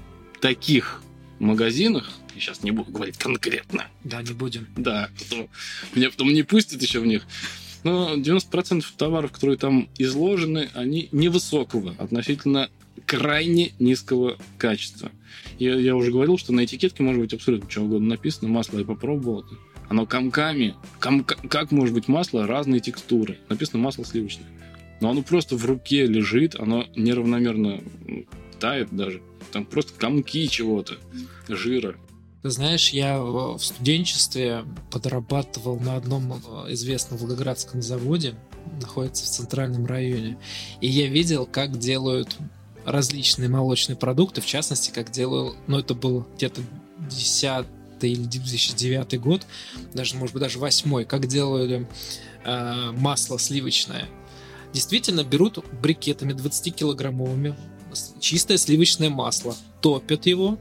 таких 0.41 1.01
магазинах, 1.39 2.09
я 2.35 2.41
сейчас 2.41 2.63
не 2.63 2.71
буду 2.71 2.91
говорить 2.91 3.17
конкретно. 3.17 3.85
Да, 4.03 4.21
не 4.21 4.33
будем. 4.33 4.67
Да, 4.75 5.09
потом, 5.19 5.49
меня 5.93 6.09
потом 6.09 6.33
не 6.33 6.43
пустят 6.43 6.81
еще 6.81 6.99
в 6.99 7.05
них. 7.05 7.23
Но 7.83 8.15
90% 8.15 8.83
товаров, 8.97 9.31
которые 9.31 9.57
там 9.57 9.89
изложены, 9.97 10.69
они 10.73 11.09
невысокого, 11.11 11.95
относительно 11.99 12.69
крайне 13.05 13.73
низкого 13.79 14.37
качества. 14.57 15.11
Я, 15.59 15.75
я 15.75 15.95
уже 15.95 16.11
говорил, 16.11 16.37
что 16.37 16.53
на 16.53 16.63
этикетке 16.63 17.03
может 17.03 17.21
быть 17.21 17.33
абсолютно 17.33 17.69
что 17.69 17.81
угодно 17.81 18.09
написано. 18.09 18.49
Масло 18.49 18.79
я 18.79 18.85
попробовал. 18.85 19.45
Оно 19.89 20.05
комками. 20.05 20.75
Ком, 20.99 21.23
как 21.23 21.71
может 21.71 21.93
быть 21.93 22.07
масло 22.07 22.47
разной 22.47 22.79
текстуры? 22.79 23.39
Написано 23.49 23.81
масло 23.83 24.05
сливочное. 24.05 24.47
Но 25.01 25.09
оно 25.09 25.21
просто 25.21 25.55
в 25.57 25.65
руке 25.65 26.05
лежит, 26.05 26.55
оно 26.55 26.85
неравномерно 26.95 27.81
тает 28.59 28.87
даже. 28.91 29.21
Там 29.51 29.65
просто 29.65 29.93
комки 29.93 30.47
чего-то, 30.47 30.95
жира. 31.47 31.95
Ты 32.41 32.49
знаешь, 32.49 32.89
я 32.89 33.21
в 33.21 33.59
студенчестве 33.59 34.65
подрабатывал 34.91 35.79
на 35.79 35.95
одном 35.95 36.33
э, 36.33 36.73
известном 36.73 37.17
волгоградском 37.17 37.81
заводе. 37.81 38.35
находится 38.81 39.23
в 39.23 39.27
центральном 39.27 39.85
районе. 39.85 40.37
И 40.81 40.87
я 40.87 41.07
видел, 41.07 41.45
как 41.45 41.77
делают 41.77 42.37
различные 42.85 43.49
молочные 43.49 43.95
продукты, 43.95 44.41
в 44.41 44.45
частности, 44.45 44.91
как 44.91 45.11
делал, 45.11 45.55
ну 45.67 45.79
это 45.79 45.93
был 45.93 46.25
где-то 46.35 46.61
10 47.09 47.65
или 48.07 48.23
2009 48.23 49.19
год, 49.19 49.45
даже, 49.93 50.15
может 50.15 50.33
быть, 50.33 50.41
даже 50.41 50.59
8 50.59 51.05
как 51.05 51.27
делали 51.27 51.87
э, 52.45 52.91
масло 52.91 53.37
сливочное. 53.39 54.07
Действительно 54.73 55.23
берут 55.23 55.63
брикетами 55.81 56.33
20-килограммовыми 56.33 57.55
чистое 58.19 58.57
сливочное 58.57 59.09
масло, 59.09 59.55
топят 59.81 60.25
его, 60.25 60.57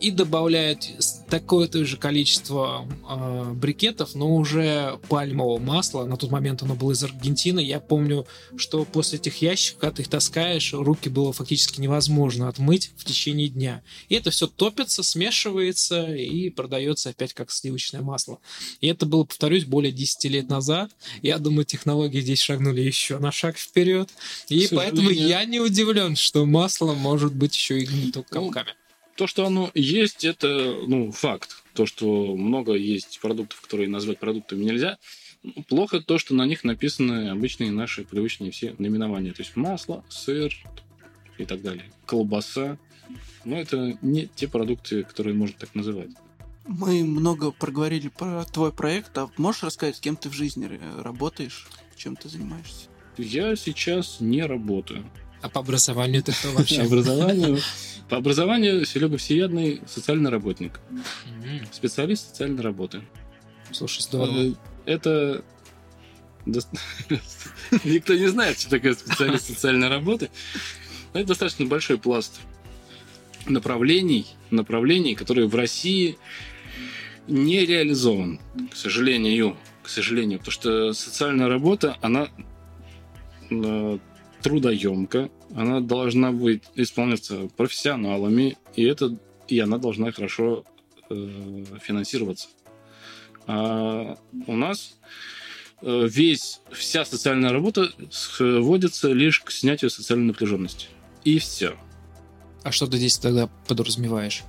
и 0.00 0.10
добавляют 0.10 0.88
такое-то 1.28 1.84
же 1.84 1.96
количество 1.96 2.88
э, 3.08 3.52
брикетов, 3.52 4.14
но 4.14 4.34
уже 4.34 4.98
пальмового 5.08 5.58
масла. 5.58 6.06
На 6.06 6.16
тот 6.16 6.30
момент 6.30 6.62
оно 6.62 6.74
было 6.74 6.92
из 6.92 7.04
Аргентины. 7.04 7.60
Я 7.60 7.80
помню, 7.80 8.26
что 8.56 8.84
после 8.84 9.18
этих 9.18 9.42
ящиков, 9.42 9.80
когда 9.80 9.96
ты 9.96 10.02
их 10.02 10.08
таскаешь, 10.08 10.72
руки 10.72 11.08
было 11.08 11.32
фактически 11.32 11.80
невозможно 11.80 12.48
отмыть 12.48 12.92
в 12.96 13.04
течение 13.04 13.48
дня. 13.48 13.82
И 14.08 14.14
это 14.14 14.30
все 14.30 14.46
топится, 14.46 15.02
смешивается 15.02 16.14
и 16.14 16.48
продается 16.50 17.10
опять 17.10 17.34
как 17.34 17.50
сливочное 17.50 18.00
масло. 18.00 18.38
И 18.80 18.88
это 18.88 19.04
было, 19.06 19.24
повторюсь, 19.24 19.66
более 19.66 19.92
10 19.92 20.24
лет 20.24 20.48
назад. 20.48 20.90
Я 21.22 21.38
думаю, 21.38 21.64
технологии 21.66 22.20
здесь 22.20 22.40
шагнули 22.40 22.80
еще 22.80 23.18
на 23.18 23.30
шаг 23.30 23.58
вперед. 23.58 24.08
И 24.48 24.66
поэтому 24.70 25.10
я 25.10 25.44
не 25.44 25.60
удивлен, 25.60 26.16
что 26.16 26.46
масло 26.46 26.94
может 26.94 27.34
быть 27.34 27.54
еще 27.54 27.80
и 27.80 27.84
гнитокомками. 27.84 28.74
То, 29.20 29.26
что 29.26 29.44
оно 29.44 29.70
есть, 29.74 30.24
это 30.24 30.78
ну, 30.86 31.12
факт. 31.12 31.62
То, 31.74 31.84
что 31.84 32.34
много 32.34 32.72
есть 32.72 33.20
продуктов, 33.20 33.60
которые 33.60 33.86
назвать 33.86 34.18
продуктами 34.18 34.64
нельзя. 34.64 34.96
Плохо 35.68 36.00
то, 36.00 36.16
что 36.16 36.34
на 36.34 36.46
них 36.46 36.64
написаны 36.64 37.28
обычные 37.28 37.70
наши 37.70 38.04
привычные 38.04 38.50
все 38.50 38.74
наименования. 38.78 39.34
То 39.34 39.42
есть 39.42 39.56
масло, 39.56 40.02
сыр 40.08 40.56
и 41.36 41.44
так 41.44 41.60
далее. 41.60 41.84
Колбаса. 42.06 42.78
Но 43.44 43.60
это 43.60 43.98
не 44.00 44.26
те 44.26 44.48
продукты, 44.48 45.02
которые 45.02 45.34
можно 45.34 45.54
так 45.58 45.74
называть. 45.74 46.08
Мы 46.66 47.04
много 47.04 47.50
проговорили 47.50 48.08
про 48.08 48.46
твой 48.46 48.72
проект, 48.72 49.18
а 49.18 49.28
можешь 49.36 49.64
рассказать, 49.64 49.96
с 49.96 50.00
кем 50.00 50.16
ты 50.16 50.30
в 50.30 50.32
жизни 50.32 50.80
работаешь, 50.98 51.68
чем 51.94 52.16
ты 52.16 52.30
занимаешься? 52.30 52.86
Я 53.18 53.54
сейчас 53.54 54.16
не 54.20 54.46
работаю. 54.46 55.04
А 55.42 55.48
по 55.48 55.60
образованию 55.60 56.22
ты 56.22 56.32
кто 56.32 56.50
вообще? 56.52 56.82
Образованию. 56.82 57.58
По 58.08 58.16
образованию 58.16 58.84
Серега 58.84 59.16
Всеядный 59.16 59.80
социальный 59.86 60.30
работник. 60.30 60.80
Специалист 61.72 62.28
социальной 62.28 62.62
работы. 62.62 63.02
Слушай, 63.72 64.02
здорово. 64.02 64.56
Это 64.84 65.44
Никто 67.84 68.14
не 68.14 68.26
знает, 68.26 68.58
что 68.58 68.70
такое 68.70 68.94
специалист 68.94 69.46
социальной 69.46 69.88
работы. 69.88 70.30
Это 71.12 71.28
достаточно 71.28 71.66
большой 71.66 71.98
пласт 71.98 72.40
направлений, 73.46 74.26
направлений, 74.50 75.14
которые 75.14 75.48
в 75.48 75.54
России 75.54 76.18
не 77.26 77.64
реализован, 77.64 78.40
к 78.70 78.76
сожалению, 78.76 79.56
к 79.82 79.88
сожалению, 79.88 80.38
потому 80.38 80.52
что 80.52 80.92
социальная 80.92 81.48
работа, 81.48 81.96
она 82.00 82.28
трудоемка, 84.42 85.30
она 85.54 85.80
должна 85.80 86.32
быть 86.32 86.62
исполняться 86.74 87.48
профессионалами, 87.56 88.56
и 88.74 88.84
это 88.84 89.16
и 89.48 89.58
она 89.58 89.78
должна 89.78 90.12
хорошо 90.12 90.64
э, 91.08 91.64
финансироваться. 91.82 92.48
А 93.46 94.16
у 94.46 94.56
нас 94.56 94.96
э, 95.82 96.08
весь 96.08 96.60
вся 96.70 97.04
социальная 97.04 97.52
работа 97.52 97.90
сводится 98.10 99.08
лишь 99.12 99.40
к 99.40 99.50
снятию 99.50 99.90
социальной 99.90 100.26
напряженности. 100.26 100.86
И 101.24 101.38
все. 101.38 101.76
А 102.62 102.70
что 102.70 102.86
ты 102.86 102.96
здесь 102.96 103.18
тогда 103.18 103.48
подразумеваешь? 103.66 104.42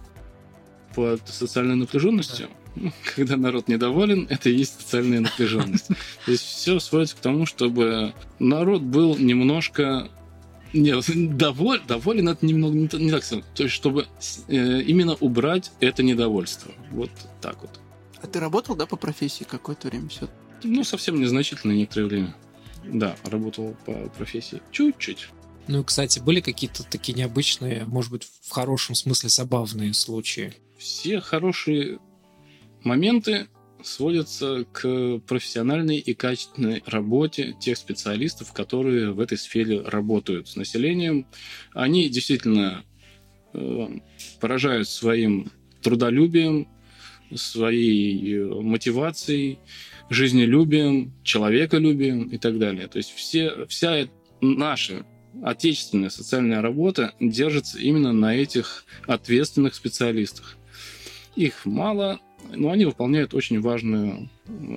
Под 0.95 1.27
социальной 1.27 1.75
напряженностью? 1.75 2.47
Да 2.47 2.60
когда 3.15 3.37
народ 3.37 3.67
недоволен, 3.67 4.27
это 4.29 4.49
и 4.49 4.55
есть 4.55 4.79
социальная 4.81 5.19
напряженность. 5.19 5.87
То 5.87 6.31
есть 6.31 6.43
все 6.43 6.79
сводится 6.79 7.15
к 7.15 7.19
тому, 7.19 7.45
чтобы 7.45 8.13
народ 8.39 8.81
был 8.81 9.17
немножко 9.17 10.09
нет, 10.73 11.03
доволь, 11.37 11.81
доволен 11.85 12.29
это 12.29 12.45
немного 12.45 12.75
не, 12.75 12.89
не 13.03 13.11
так. 13.11 13.23
То 13.25 13.63
есть, 13.63 13.75
чтобы 13.75 14.07
э, 14.47 14.81
именно 14.81 15.15
убрать 15.15 15.71
это 15.81 16.01
недовольство. 16.01 16.71
Вот 16.91 17.11
так 17.41 17.61
вот. 17.61 17.79
А 18.21 18.27
ты 18.27 18.39
работал, 18.39 18.75
да, 18.75 18.85
по 18.85 18.95
профессии 18.95 19.43
какое-то 19.43 19.89
время 19.89 20.07
все? 20.07 20.29
Ну, 20.63 20.83
совсем 20.83 21.19
незначительно 21.19 21.73
некоторое 21.73 22.05
время. 22.05 22.35
Да, 22.85 23.15
работал 23.25 23.75
по 23.85 23.93
профессии. 24.17 24.61
Чуть-чуть. 24.71 25.29
Ну, 25.67 25.83
кстати, 25.83 26.19
были 26.19 26.39
какие-то 26.39 26.83
такие 26.83 27.17
необычные, 27.17 27.85
может 27.85 28.11
быть, 28.11 28.27
в 28.41 28.51
хорошем 28.51 28.95
смысле 28.95 29.29
забавные 29.29 29.93
случаи? 29.93 30.53
Все 30.77 31.19
хорошие 31.19 31.99
моменты 32.83 33.47
сводятся 33.83 34.65
к 34.71 35.19
профессиональной 35.27 35.97
и 35.97 36.13
качественной 36.13 36.83
работе 36.85 37.55
тех 37.59 37.77
специалистов, 37.77 38.53
которые 38.53 39.11
в 39.11 39.19
этой 39.19 39.37
сфере 39.37 39.81
работают 39.81 40.47
с 40.47 40.55
населением. 40.55 41.27
Они 41.73 42.07
действительно 42.09 42.83
э, 43.53 43.87
поражают 44.39 44.87
своим 44.87 45.51
трудолюбием, 45.81 46.67
своей 47.35 48.35
э, 48.35 48.45
мотивацией, 48.45 49.59
жизнелюбием, 50.09 51.13
человеколюбием 51.23 52.27
и 52.27 52.37
так 52.37 52.59
далее. 52.59 52.87
То 52.87 52.97
есть 52.97 53.11
все, 53.11 53.65
вся 53.67 54.07
наша 54.41 55.05
отечественная 55.43 56.09
социальная 56.09 56.61
работа 56.61 57.13
держится 57.19 57.79
именно 57.79 58.11
на 58.11 58.35
этих 58.35 58.85
ответственных 59.07 59.75
специалистах. 59.75 60.57
Их 61.35 61.65
мало, 61.65 62.19
но 62.49 62.71
они 62.71 62.85
выполняют 62.85 63.33
очень 63.33 63.61
важную 63.61 64.29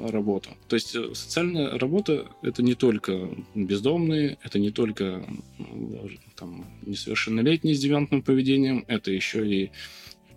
работу. 0.09 0.51
То 0.69 0.77
есть 0.77 0.95
э, 0.95 1.15
социальная 1.15 1.79
работа– 1.79 2.27
это 2.43 2.63
не 2.63 2.75
только 2.75 3.31
бездомные, 3.55 4.39
это 4.43 4.59
не 4.59 4.71
только 4.71 5.25
там, 6.37 6.67
несовершеннолетние 6.83 7.75
с 7.75 7.81
девиантным 7.81 8.23
поведением, 8.23 8.85
это 8.89 9.11
еще 9.11 9.47
и 9.47 9.71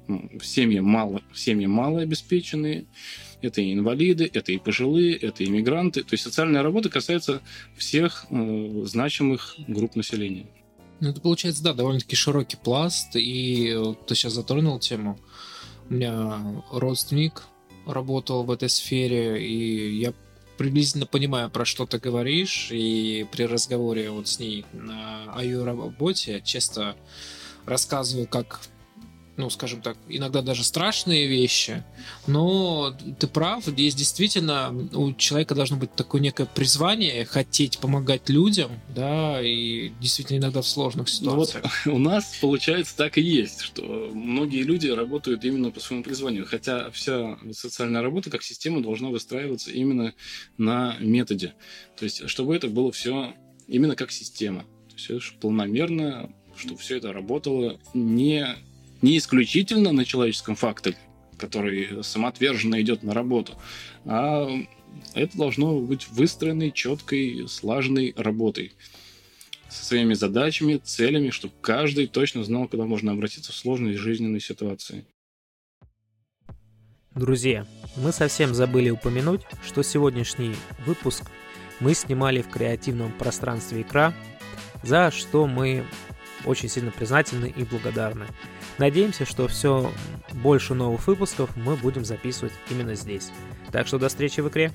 ну, 0.08 0.30
семьи, 0.42 0.80
мало, 0.80 1.22
семьи 1.34 1.66
малообеспеченные, 1.66 2.86
это 3.42 3.62
и 3.62 3.74
инвалиды, 3.74 4.30
это 4.34 4.52
и 4.52 4.58
пожилые, 4.58 5.16
это 5.16 5.44
и 5.44 5.48
иммигранты. 5.48 6.04
То 6.04 6.14
есть 6.14 6.24
социальная 6.24 6.64
работа 6.64 6.90
касается 6.90 7.42
всех 7.76 8.26
э, 8.30 8.84
значимых 8.86 9.56
групп 9.68 9.96
населения. 9.96 10.48
Ну, 11.00 11.10
это 11.10 11.22
получается, 11.22 11.64
да, 11.64 11.74
довольно-таки 11.74 12.16
широкий 12.16 12.58
пласт, 12.58 13.16
и 13.16 13.72
э, 13.76 13.94
ты 14.08 14.16
сейчас 14.16 14.34
затронул 14.34 14.80
тему 14.80 15.20
у 15.90 15.94
меня 15.94 16.64
родственник 16.72 17.44
работал 17.86 18.44
в 18.44 18.52
этой 18.52 18.70
сфере, 18.70 19.44
и 19.44 19.98
я 20.00 20.14
приблизительно 20.58 21.06
понимаю, 21.06 21.50
про 21.50 21.66
что 21.66 21.86
ты 21.86 22.00
говоришь, 22.00 22.70
и 22.72 23.26
при 23.32 23.44
разговоре 23.44 24.10
вот 24.10 24.28
с 24.28 24.40
ней 24.40 24.66
о 25.34 25.44
ее 25.44 25.64
работе 25.64 26.42
часто 26.44 26.96
рассказываю, 27.66 28.28
как 28.28 28.62
ну, 29.38 29.52
скажем 29.52 29.82
так, 29.82 29.98
иногда 30.10 30.42
даже 30.42 30.64
страшные 30.64 31.28
вещи, 31.28 31.84
но 32.26 32.96
ты 33.20 33.28
прав, 33.28 33.64
здесь 33.66 33.94
действительно 33.94 34.74
у 34.94 35.14
человека 35.14 35.54
должно 35.54 35.78
быть 35.78 35.94
такое 35.94 36.20
некое 36.22 36.48
призвание, 36.48 37.24
хотеть 37.24 37.78
помогать 37.78 38.30
людям, 38.30 38.72
да, 38.94 39.40
и 39.42 39.90
действительно 40.02 40.40
иногда 40.40 40.62
в 40.62 40.68
сложных 40.68 41.08
ситуациях. 41.08 41.64
Ну 41.86 41.92
вот 41.92 41.96
у 41.96 42.00
нас, 42.00 42.38
получается, 42.42 42.98
так 42.98 43.20
и 43.20 43.22
есть, 43.22 43.62
что 43.62 44.10
многие 44.12 44.64
люди 44.64 44.88
работают 44.88 45.46
именно 45.46 45.70
по 45.70 45.80
своему 45.80 46.04
призванию, 46.04 46.48
хотя 46.48 46.90
вся 46.90 47.38
социальная 47.54 48.02
работа 48.02 48.32
как 48.32 48.42
система 48.42 48.82
должна 48.82 49.10
выстраиваться 49.10 49.70
именно 49.72 50.14
на 50.58 50.98
методе, 51.00 51.54
то 51.96 52.06
есть 52.06 52.28
чтобы 52.28 52.56
это 52.56 52.70
было 52.70 52.92
все 52.92 53.36
именно 53.68 53.96
как 53.96 54.12
система, 54.12 54.64
то 54.90 55.14
есть 55.14 55.40
планомерно, 55.40 56.34
чтобы 56.56 56.80
все 56.80 56.98
это 56.98 57.14
работало 57.14 57.80
не 57.94 58.48
не 59.02 59.18
исключительно 59.18 59.92
на 59.92 60.06
человеческом 60.06 60.56
факторе, 60.56 60.98
который 61.38 62.04
самоотверженно 62.04 62.82
идет 62.82 63.04
на 63.04 63.14
работу, 63.14 63.54
а 64.06 64.50
это 65.14 65.38
должно 65.38 65.80
быть 65.80 66.08
выстроенной, 66.10 66.72
четкой, 66.72 67.48
слаженной 67.48 68.14
работой 68.16 68.74
со 69.70 69.86
своими 69.86 70.14
задачами, 70.14 70.78
целями, 70.78 71.30
чтобы 71.30 71.54
каждый 71.62 72.08
точно 72.08 72.44
знал, 72.44 72.68
куда 72.68 72.86
можно 72.86 73.12
обратиться 73.12 73.52
в 73.52 73.56
сложной 73.56 73.96
жизненной 73.96 74.40
ситуации. 74.40 75.06
Друзья, 77.14 77.66
мы 77.96 78.12
совсем 78.12 78.54
забыли 78.54 78.92
упомянуть, 78.92 79.42
что 79.66 79.82
сегодняшний 79.82 80.54
выпуск 80.86 81.24
мы 81.80 81.94
снимали 81.96 82.42
в 82.42 82.50
креативном 82.50 83.12
пространстве 83.12 83.82
икра, 83.82 84.14
за 84.84 85.12
что 85.12 85.48
мы 85.48 85.84
очень 86.46 86.70
сильно 86.70 86.92
признательны 86.92 87.52
и 87.56 87.64
благодарны. 87.64 88.28
Надеемся, 88.78 89.26
что 89.26 89.48
все 89.48 89.92
больше 90.34 90.74
новых 90.74 91.08
выпусков 91.08 91.56
мы 91.56 91.76
будем 91.76 92.06
записывать 92.06 92.54
именно 92.70 92.96
здесь. 92.96 93.30
Так 93.72 93.88
что 93.88 93.98
до 93.98 94.10
встречи 94.10 94.42
в 94.42 94.50
игре. 94.50 94.72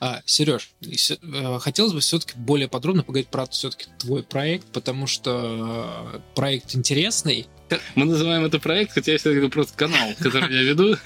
А, 0.00 0.22
Сереж, 0.24 0.70
э, 0.80 1.58
хотелось 1.58 1.92
бы 1.92 1.98
все-таки 1.98 2.34
более 2.36 2.68
подробно 2.68 3.02
поговорить 3.02 3.28
про 3.28 3.46
все-таки 3.46 3.86
твой 3.98 4.22
проект, 4.22 4.66
потому 4.68 5.08
что 5.08 6.12
э, 6.14 6.18
проект 6.36 6.76
интересный. 6.76 7.48
Мы 7.96 8.04
называем 8.04 8.44
это 8.44 8.60
проект, 8.60 8.92
хотя 8.92 9.12
я 9.12 9.18
всегда 9.18 9.48
просто 9.48 9.76
канал, 9.76 10.10
который 10.20 10.54
я 10.54 10.62
веду. 10.62 10.96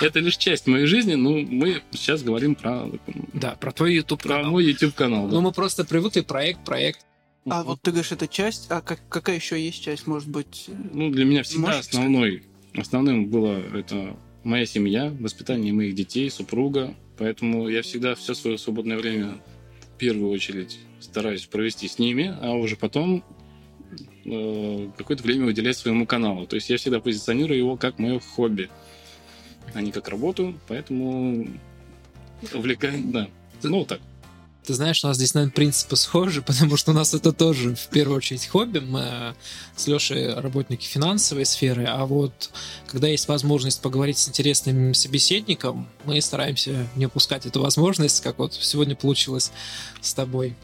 Это 0.00 0.18
лишь 0.18 0.36
часть 0.36 0.66
моей 0.66 0.86
жизни, 0.86 1.14
но 1.14 1.30
мы 1.30 1.82
сейчас 1.92 2.22
говорим 2.22 2.56
про... 2.56 2.90
Да, 3.32 3.52
про 3.52 3.70
твой 3.70 3.94
YouTube 3.94 4.22
канал. 4.22 4.42
Про 4.42 4.50
мой 4.50 4.64
YouTube 4.64 4.94
канал, 4.94 5.28
да. 5.28 5.34
Ну, 5.34 5.40
мы 5.40 5.52
просто 5.52 5.84
привыкли 5.84 6.22
проект, 6.22 6.64
проект. 6.64 7.06
А 7.46 7.62
вот 7.62 7.80
ты 7.82 7.90
говоришь, 7.90 8.12
это 8.12 8.26
часть, 8.26 8.66
а 8.70 8.80
как, 8.80 9.00
какая 9.08 9.36
еще 9.36 9.62
есть 9.62 9.82
часть, 9.82 10.06
может 10.06 10.28
быть? 10.28 10.70
Ну, 10.92 11.10
для 11.10 11.24
меня 11.24 11.42
всегда 11.42 11.78
основной, 11.78 12.42
основным 12.74 13.26
было 13.26 13.60
это 13.76 14.16
моя 14.44 14.66
семья, 14.66 15.14
воспитание 15.20 15.72
моих 15.72 15.94
детей, 15.94 16.30
супруга, 16.30 16.94
Поэтому 17.16 17.68
я 17.68 17.82
всегда 17.82 18.14
все 18.14 18.34
свое 18.34 18.58
свободное 18.58 18.96
время 18.96 19.38
в 19.94 19.98
первую 19.98 20.30
очередь 20.30 20.78
стараюсь 21.00 21.46
провести 21.46 21.86
с 21.86 21.98
ними, 21.98 22.36
а 22.40 22.52
уже 22.54 22.76
потом 22.76 23.22
э, 24.24 24.90
какое-то 24.96 25.22
время 25.22 25.46
уделять 25.46 25.76
своему 25.76 26.06
каналу. 26.06 26.46
То 26.46 26.56
есть 26.56 26.70
я 26.70 26.76
всегда 26.76 27.00
позиционирую 27.00 27.56
его 27.56 27.76
как 27.76 27.98
мое 27.98 28.18
хобби, 28.18 28.68
а 29.74 29.80
не 29.80 29.92
как 29.92 30.08
работу, 30.08 30.54
поэтому 30.66 31.46
увлекает, 32.52 33.10
да. 33.10 33.28
Ну, 33.62 33.78
вот 33.78 33.88
так. 33.88 34.00
Ты 34.64 34.72
знаешь, 34.72 35.04
у 35.04 35.08
нас 35.08 35.16
здесь, 35.16 35.34
наверное, 35.34 35.52
принципы 35.52 35.96
схожи, 35.96 36.40
потому 36.46 36.76
что 36.76 36.92
у 36.92 36.94
нас 36.94 37.12
это 37.14 37.32
тоже, 37.32 37.74
в 37.74 37.88
первую 37.88 38.16
очередь, 38.16 38.46
хобби. 38.46 38.78
Мы 38.78 39.34
с 39.76 39.86
Лешей 39.86 40.32
работники 40.32 40.86
финансовой 40.86 41.44
сферы, 41.44 41.84
а 41.84 42.06
вот 42.06 42.50
когда 42.86 43.08
есть 43.08 43.28
возможность 43.28 43.82
поговорить 43.82 44.18
с 44.18 44.28
интересным 44.28 44.94
собеседником, 44.94 45.88
мы 46.04 46.20
стараемся 46.20 46.88
не 46.96 47.06
упускать 47.06 47.46
эту 47.46 47.60
возможность, 47.60 48.22
как 48.22 48.38
вот 48.38 48.54
сегодня 48.54 48.96
получилось 48.96 49.52
с 50.00 50.14
тобой. 50.14 50.56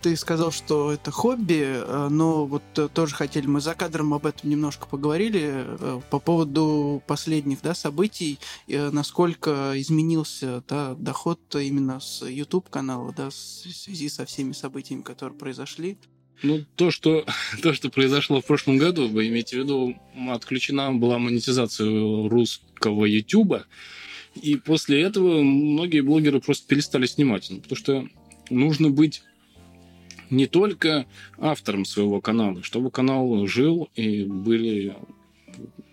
Ты 0.00 0.16
сказал, 0.16 0.50
что 0.50 0.92
это 0.92 1.10
хобби, 1.10 1.62
э, 1.62 2.08
но 2.10 2.46
вот 2.46 2.62
э, 2.76 2.88
тоже 2.92 3.14
хотели, 3.14 3.46
мы 3.46 3.60
за 3.60 3.74
кадром 3.74 4.14
об 4.14 4.26
этом 4.26 4.48
немножко 4.48 4.86
поговорили, 4.86 5.64
э, 5.66 6.00
по 6.10 6.18
поводу 6.18 7.02
последних 7.06 7.60
да, 7.62 7.74
событий, 7.74 8.38
насколько 8.66 9.72
изменился 9.76 10.62
да, 10.68 10.94
доход 10.94 11.40
именно 11.54 12.00
с 12.00 12.26
YouTube-канала, 12.26 13.12
да, 13.16 13.30
в 13.30 13.34
связи 13.34 14.08
со 14.08 14.24
всеми 14.24 14.52
событиями, 14.52 15.02
которые 15.02 15.38
произошли. 15.38 15.98
Ну, 16.42 16.64
то, 16.76 16.90
что, 16.90 17.26
то, 17.62 17.74
что 17.74 17.90
произошло 17.90 18.40
в 18.40 18.46
прошлом 18.46 18.78
году, 18.78 19.08
вы 19.08 19.28
имеете 19.28 19.56
в 19.56 19.64
виду, 19.64 19.96
отключена 20.30 20.92
была 20.94 21.18
монетизация 21.18 22.28
русского 22.28 23.04
YouTube, 23.04 23.64
и 24.40 24.56
после 24.56 25.02
этого 25.02 25.42
многие 25.42 26.00
блогеры 26.00 26.40
просто 26.40 26.66
перестали 26.66 27.06
снимать, 27.06 27.48
ну, 27.50 27.60
потому 27.60 27.76
что 27.76 28.08
нужно 28.50 28.90
быть 28.90 29.22
не 30.30 30.46
только 30.46 31.06
автором 31.38 31.84
своего 31.84 32.20
канала. 32.20 32.62
Чтобы 32.62 32.90
канал 32.90 33.46
жил 33.46 33.88
и 33.94 34.24
были 34.24 34.96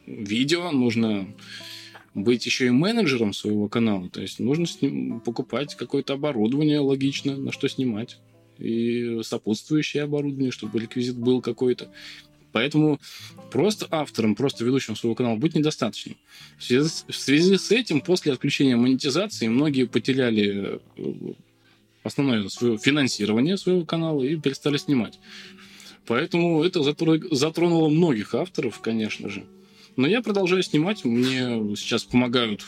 видео, 0.06 0.72
нужно 0.72 1.28
быть 2.14 2.46
еще 2.46 2.68
и 2.68 2.72
менеджером 2.72 3.34
своего 3.34 3.68
канала. 3.68 4.10
То 4.10 4.22
есть 4.22 4.40
нужно 4.40 4.66
сним... 4.66 5.20
покупать 5.20 5.76
какое-то 5.76 6.14
оборудование 6.14 6.80
логично, 6.80 7.36
на 7.36 7.52
что 7.52 7.68
снимать. 7.68 8.20
И 8.58 9.20
сопутствующее 9.24 10.04
оборудование, 10.04 10.52
чтобы 10.52 10.80
реквизит 10.80 11.18
был 11.18 11.42
какой-то. 11.42 11.92
Поэтому 12.54 13.02
просто 13.52 13.86
автором, 13.92 14.34
просто 14.34 14.64
ведущим 14.64 14.96
своего 14.96 15.14
канала 15.14 15.36
быть 15.36 15.56
недостаточно. 15.56 16.16
В 16.58 16.64
связи, 16.64 16.90
в 17.06 17.14
связи 17.14 17.58
с 17.58 17.70
этим, 17.70 18.00
после 18.00 18.32
отключения 18.32 18.78
монетизации, 18.78 19.50
многие 19.50 19.86
потеряли 19.88 20.80
э, 20.96 21.34
основное 22.06 22.48
свое 22.50 22.78
финансирование 22.78 23.58
своего 23.58 23.84
канала 23.84 24.22
и 24.22 24.38
перестали 24.38 24.78
снимать. 24.78 25.20
Поэтому 26.06 26.64
это 26.64 26.84
затронуло 26.84 27.90
многих 27.90 28.36
авторов, 28.36 28.80
конечно 28.80 29.28
же. 29.30 29.44
Но 29.98 30.08
я 30.08 30.22
продолжаю 30.22 30.62
снимать. 30.62 31.06
Мне 31.06 31.76
сейчас 31.78 32.04
помогают 32.04 32.62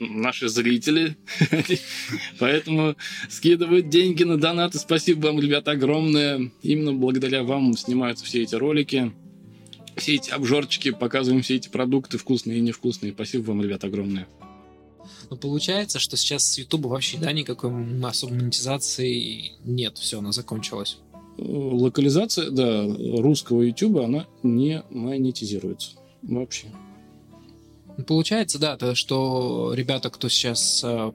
наши 0.00 0.48
зрители. 0.48 1.16
Поэтому 2.38 2.96
скидывают 3.28 3.88
деньги 3.88 4.22
на 4.22 4.38
донаты. 4.38 4.78
Спасибо 4.78 5.26
вам, 5.26 5.40
ребята, 5.40 5.72
огромное. 5.72 6.50
Именно 6.62 6.92
благодаря 6.92 7.42
вам 7.42 7.76
снимаются 7.76 8.24
все 8.24 8.42
эти 8.42 8.54
ролики. 8.54 9.12
Все 9.96 10.14
эти 10.14 10.30
обжорчики, 10.30 10.92
показываем 10.92 11.42
все 11.42 11.56
эти 11.56 11.68
продукты, 11.68 12.18
вкусные 12.18 12.58
и 12.58 12.60
невкусные. 12.60 13.12
Спасибо 13.12 13.48
вам, 13.48 13.62
ребята, 13.62 13.88
огромное. 13.88 14.28
Но 15.30 15.36
получается, 15.36 15.98
что 15.98 16.16
сейчас 16.16 16.44
с 16.44 16.58
YouTube 16.58 16.86
вообще 16.86 17.18
да, 17.18 17.32
никакой 17.32 17.70
особой 18.02 18.38
монетизации 18.38 19.52
нет, 19.64 19.98
все, 19.98 20.18
она 20.18 20.32
закончилась. 20.32 20.98
Локализация, 21.38 22.50
да, 22.50 22.84
русского 22.84 23.62
YouTube, 23.62 23.98
она 23.98 24.26
не 24.42 24.82
монетизируется 24.90 25.90
вообще. 26.22 26.66
Ну, 27.96 28.04
получается, 28.04 28.58
да, 28.58 28.76
то, 28.76 28.94
что 28.94 29.72
ребята, 29.74 30.10
кто 30.10 30.28
сейчас 30.28 30.82
э, 30.84 31.12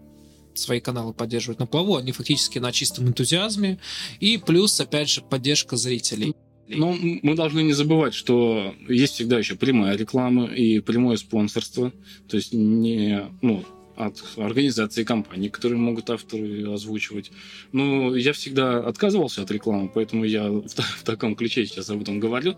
свои 0.54 0.80
каналы 0.80 1.14
поддерживают 1.14 1.60
на 1.60 1.66
плаву, 1.66 1.96
они 1.96 2.12
фактически 2.12 2.60
на 2.60 2.72
чистом 2.72 3.08
энтузиазме, 3.08 3.80
и 4.20 4.38
плюс, 4.38 4.80
опять 4.80 5.10
же, 5.10 5.22
поддержка 5.22 5.76
зрителей. 5.76 6.36
Но 6.68 6.94
мы 6.94 7.36
должны 7.36 7.62
не 7.62 7.74
забывать, 7.74 8.14
что 8.14 8.74
есть 8.88 9.16
всегда 9.16 9.38
еще 9.38 9.56
прямая 9.56 9.98
реклама 9.98 10.46
и 10.46 10.80
прямое 10.80 11.18
спонсорство. 11.18 11.92
То 12.28 12.38
есть 12.38 12.54
не, 12.54 13.24
ну, 13.42 13.64
от 13.96 14.24
организации 14.38 15.04
компаний, 15.04 15.50
которые 15.50 15.78
могут 15.78 16.10
авторы 16.10 16.72
озвучивать. 16.72 17.32
Но 17.72 18.16
я 18.16 18.34
всегда 18.34 18.80
отказывался 18.80 19.44
от 19.44 19.52
рекламы, 19.52 19.90
поэтому 19.94 20.24
я 20.24 20.50
в, 20.50 20.68
в 20.68 21.04
таком 21.04 21.36
ключе 21.36 21.66
сейчас 21.66 21.90
об 21.90 22.02
этом 22.02 22.20
говорю. 22.20 22.56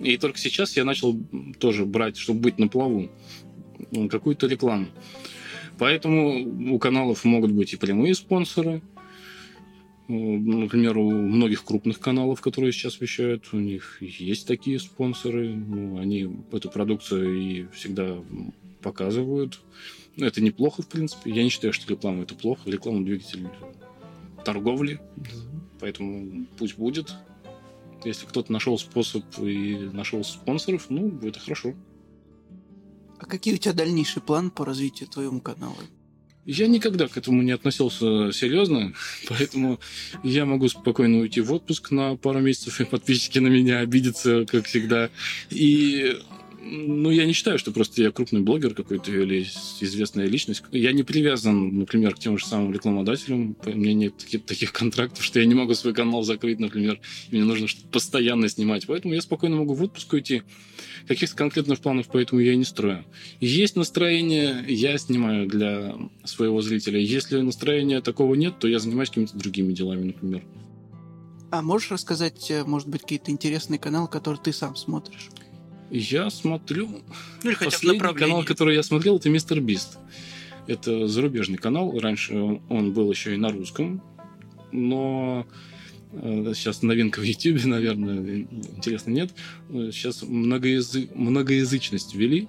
И 0.00 0.16
только 0.16 0.38
сейчас 0.38 0.76
я 0.76 0.84
начал 0.84 1.18
тоже 1.58 1.86
брать, 1.86 2.16
чтобы 2.16 2.40
быть 2.40 2.58
на 2.58 2.68
плаву, 2.68 3.10
какую-то 4.10 4.46
рекламу. 4.46 4.88
Поэтому 5.78 6.74
у 6.74 6.78
каналов 6.78 7.24
могут 7.24 7.52
быть 7.52 7.72
и 7.72 7.76
прямые 7.76 8.14
спонсоры. 8.14 8.82
Например, 10.08 10.98
у 10.98 11.10
многих 11.10 11.64
крупных 11.64 11.98
каналов, 11.98 12.40
которые 12.40 12.72
сейчас 12.72 13.00
вещают, 13.00 13.48
у 13.52 13.58
них 13.58 13.98
есть 14.00 14.46
такие 14.46 14.78
спонсоры. 14.78 15.54
Ну, 15.54 15.98
они 15.98 16.28
эту 16.50 16.70
продукцию 16.70 17.40
и 17.40 17.66
всегда 17.72 18.18
показывают. 18.82 19.60
Ну, 20.16 20.26
это 20.26 20.40
неплохо, 20.42 20.82
в 20.82 20.88
принципе. 20.88 21.30
Я 21.30 21.42
не 21.42 21.48
считаю, 21.48 21.72
что 21.72 21.90
реклама 21.90 22.24
это 22.24 22.34
плохо. 22.34 22.68
Реклама 22.70 23.04
двигатель 23.04 23.48
торговли. 24.44 25.00
Поэтому 25.80 26.46
пусть 26.58 26.76
будет. 26.76 27.14
Если 28.04 28.26
кто-то 28.26 28.52
нашел 28.52 28.78
способ 28.78 29.24
и 29.38 29.90
нашел 29.92 30.24
спонсоров, 30.24 30.86
ну, 30.90 31.18
это 31.22 31.38
хорошо. 31.38 31.74
А 33.18 33.24
какие 33.24 33.54
у 33.54 33.56
тебя 33.56 33.72
дальнейшие 33.72 34.22
планы 34.22 34.50
по 34.50 34.64
развитию 34.64 35.08
твоего 35.08 35.40
канала? 35.40 35.76
Я 36.44 36.66
никогда 36.66 37.06
к 37.06 37.16
этому 37.16 37.40
не 37.42 37.52
относился 37.52 38.32
серьезно, 38.32 38.94
поэтому 39.28 39.78
я 40.24 40.44
могу 40.44 40.68
спокойно 40.68 41.18
уйти 41.18 41.40
в 41.40 41.52
отпуск 41.52 41.92
на 41.92 42.16
пару 42.16 42.40
месяцев, 42.40 42.80
и 42.80 42.84
подписчики 42.84 43.38
на 43.38 43.46
меня 43.46 43.78
обидятся, 43.78 44.44
как 44.46 44.66
всегда. 44.66 45.10
И 45.50 46.18
ну, 46.64 47.10
я 47.10 47.26
не 47.26 47.32
считаю, 47.32 47.58
что 47.58 47.72
просто 47.72 48.02
я 48.02 48.12
крупный 48.12 48.40
блогер 48.40 48.74
какой-то 48.74 49.10
или 49.10 49.42
известная 49.80 50.26
личность. 50.26 50.62
Я 50.70 50.92
не 50.92 51.02
привязан, 51.02 51.78
например, 51.78 52.14
к 52.14 52.18
тем 52.18 52.38
же 52.38 52.46
самым 52.46 52.72
рекламодателям. 52.72 53.56
У 53.66 53.70
меня 53.70 53.94
нет 53.94 54.16
таких, 54.16 54.44
таких 54.44 54.72
контрактов, 54.72 55.24
что 55.24 55.40
я 55.40 55.46
не 55.46 55.54
могу 55.54 55.74
свой 55.74 55.92
канал 55.92 56.22
закрыть, 56.22 56.60
например. 56.60 57.00
Мне 57.30 57.44
нужно 57.44 57.66
постоянно 57.90 58.48
снимать. 58.48 58.86
Поэтому 58.86 59.14
я 59.14 59.20
спокойно 59.20 59.56
могу 59.56 59.74
в 59.74 59.82
отпуск 59.82 60.12
уйти. 60.12 60.42
Каких-то 61.08 61.36
конкретных 61.36 61.80
планов 61.80 62.06
поэтому 62.12 62.40
я 62.40 62.52
и 62.52 62.56
не 62.56 62.64
строю. 62.64 63.04
Есть 63.40 63.74
настроение, 63.74 64.64
я 64.68 64.96
снимаю 64.98 65.48
для 65.48 65.96
своего 66.24 66.62
зрителя. 66.62 67.00
Если 67.00 67.40
настроения 67.40 68.00
такого 68.00 68.34
нет, 68.34 68.58
то 68.60 68.68
я 68.68 68.78
занимаюсь 68.78 69.08
какими-то 69.08 69.36
другими 69.36 69.72
делами, 69.72 70.04
например. 70.04 70.44
А 71.50 71.60
можешь 71.60 71.90
рассказать, 71.90 72.50
э, 72.50 72.64
может 72.64 72.88
быть, 72.88 73.02
какие-то 73.02 73.30
интересные 73.30 73.78
каналы, 73.78 74.08
которые 74.08 74.40
ты 74.42 74.54
сам 74.54 74.74
смотришь? 74.74 75.28
Я 75.92 76.30
смотрю... 76.30 76.88
Ну, 77.44 77.50
или 77.50 77.54
Последний 77.62 78.14
канал, 78.14 78.44
который 78.44 78.74
я 78.74 78.82
смотрел, 78.82 79.18
это 79.18 79.28
Мистер 79.28 79.60
Бист. 79.60 79.98
Это 80.66 81.06
зарубежный 81.06 81.58
канал. 81.58 81.98
Раньше 81.98 82.60
он 82.70 82.92
был 82.94 83.10
еще 83.10 83.34
и 83.34 83.36
на 83.36 83.50
русском. 83.50 84.02
Но 84.72 85.46
э, 86.12 86.52
сейчас 86.54 86.80
новинка 86.80 87.20
в 87.20 87.24
YouTube, 87.24 87.62
наверное, 87.66 88.46
интересно, 88.78 89.10
нет. 89.10 89.32
Сейчас 89.68 90.22
многоязы... 90.22 91.10
многоязычность 91.14 92.14
ввели. 92.14 92.48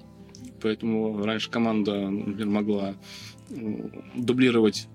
Поэтому 0.61 1.21
раньше 1.25 1.49
команда, 1.49 2.09
например, 2.09 2.47
могла 2.47 2.95
дублировать 4.15 4.87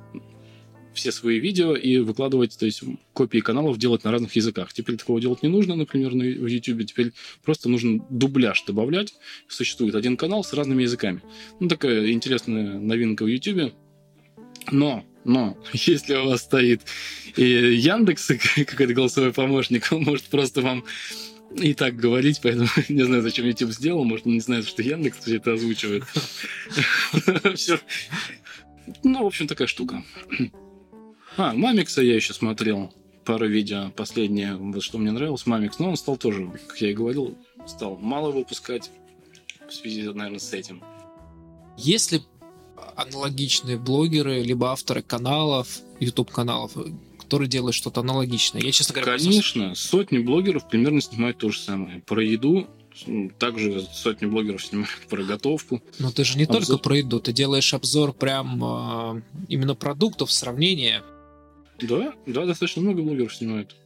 все 0.95 1.12
свои 1.12 1.39
видео 1.39 1.76
и 1.76 1.99
выкладывать, 1.99 2.59
то 2.59 2.66
есть 2.66 2.82
копии 3.12 3.39
каналов 3.39 3.78
делать 3.78 4.05
на 4.05 4.11
разных 4.11 4.34
языках. 4.36 4.72
Теперь 4.72 4.97
такого 4.97 5.20
делать 5.20 5.43
не 5.43 5.49
нужно, 5.49 5.76
например, 5.76 6.14
на, 6.14 6.22
YouTube. 6.22 6.86
Теперь 6.86 7.12
просто 7.45 7.68
нужно 7.68 8.05
дубляж 8.11 8.62
добавлять. 8.62 9.14
Существует 9.49 9.95
один 9.95 10.16
канал 10.16 10.45
с 10.45 10.53
разными 10.53 10.82
языками. 10.82 11.22
Ну, 11.61 11.68
такая 11.68 12.11
интересная 12.11 12.78
новинка 12.78 13.24
в 13.24 13.26
YouTube. 13.26 13.72
Но 14.70 15.05
Но 15.24 15.57
если 15.72 16.14
у 16.14 16.26
вас 16.26 16.43
стоит 16.43 16.82
и 17.36 17.45
Яндекс, 17.45 18.28
какой-то 18.66 18.95
голосовой 18.95 19.32
помощник, 19.32 19.89
он 19.93 20.03
может 20.03 20.24
просто 20.24 20.61
вам 20.62 20.84
и 21.57 21.72
так 21.74 21.97
говорить, 21.97 22.41
поэтому 22.43 22.68
не 22.89 23.05
знаю, 23.05 23.22
зачем 23.22 23.47
YouTube 23.47 23.70
сделал, 23.70 24.05
может, 24.05 24.26
он 24.26 24.34
не 24.34 24.41
знает, 24.41 24.66
что 24.66 24.82
Яндекс 24.82 25.18
все 25.18 25.36
это 25.36 25.55
озвучивает. 25.55 26.05
Ну, 29.03 29.22
в 29.22 29.26
общем, 29.26 29.47
такая 29.47 29.68
штука. 29.68 30.03
А, 31.39 31.53
Мамикса 31.53 32.03
я 32.03 32.16
еще 32.16 32.34
смотрел. 32.34 32.93
Пару 33.24 33.47
видео 33.47 33.93
последнее, 33.95 34.57
вот 34.57 34.82
что 34.82 34.99
мне 34.99 35.12
нравилось, 35.12 35.47
Мамикс. 35.47 35.78
Но 35.78 35.91
он 35.91 35.97
стал 35.97 36.16
тоже, 36.16 36.51
как 36.66 36.80
я 36.80 36.91
и 36.91 36.95
говорил, 36.95 37.39
стал 37.64 37.97
мало 37.97 38.32
выпускать 38.32 38.91
в 39.68 39.72
связи, 39.72 40.03
наверное, 40.03 40.41
с 40.41 40.53
этим. 40.53 40.82
Если 41.76 42.22
аналогичные 42.97 43.78
блогеры, 43.78 44.43
либо 44.43 44.72
авторы 44.72 45.03
каналов, 45.03 45.78
YouTube-каналов, 46.01 46.72
которые 47.20 47.49
делают 47.49 47.76
что-то 47.76 48.01
аналогичное. 48.01 48.61
Я, 48.61 48.72
честно 48.72 48.95
говоря, 48.95 49.16
Конечно, 49.16 49.76
сотни 49.76 50.18
блогеров 50.18 50.68
примерно 50.68 51.01
снимают 51.01 51.39
то 51.39 51.51
же 51.51 51.61
самое. 51.61 52.01
Про 52.01 52.24
еду, 52.24 52.66
также 53.39 53.86
сотни 53.93 54.26
блогеров 54.26 54.64
снимают 54.64 54.91
про 55.09 55.22
готовку. 55.22 55.80
Но 56.01 56.11
ты 56.11 56.24
же 56.24 56.36
не 56.36 56.45
обзор. 56.45 56.64
только 56.64 56.82
про 56.82 56.97
еду, 56.97 57.20
ты 57.20 57.32
делаешь 57.32 57.72
обзор 57.74 58.12
прям 58.12 58.64
э, 58.64 59.22
именно 59.49 59.76
продуктов, 59.76 60.32
сравнения. 60.32 61.05
Да, 61.81 62.14
да, 62.26 62.47
достаточно 62.47 62.83
много 62.83 63.03
блогеров 63.03 63.35
снимают. 63.35 63.76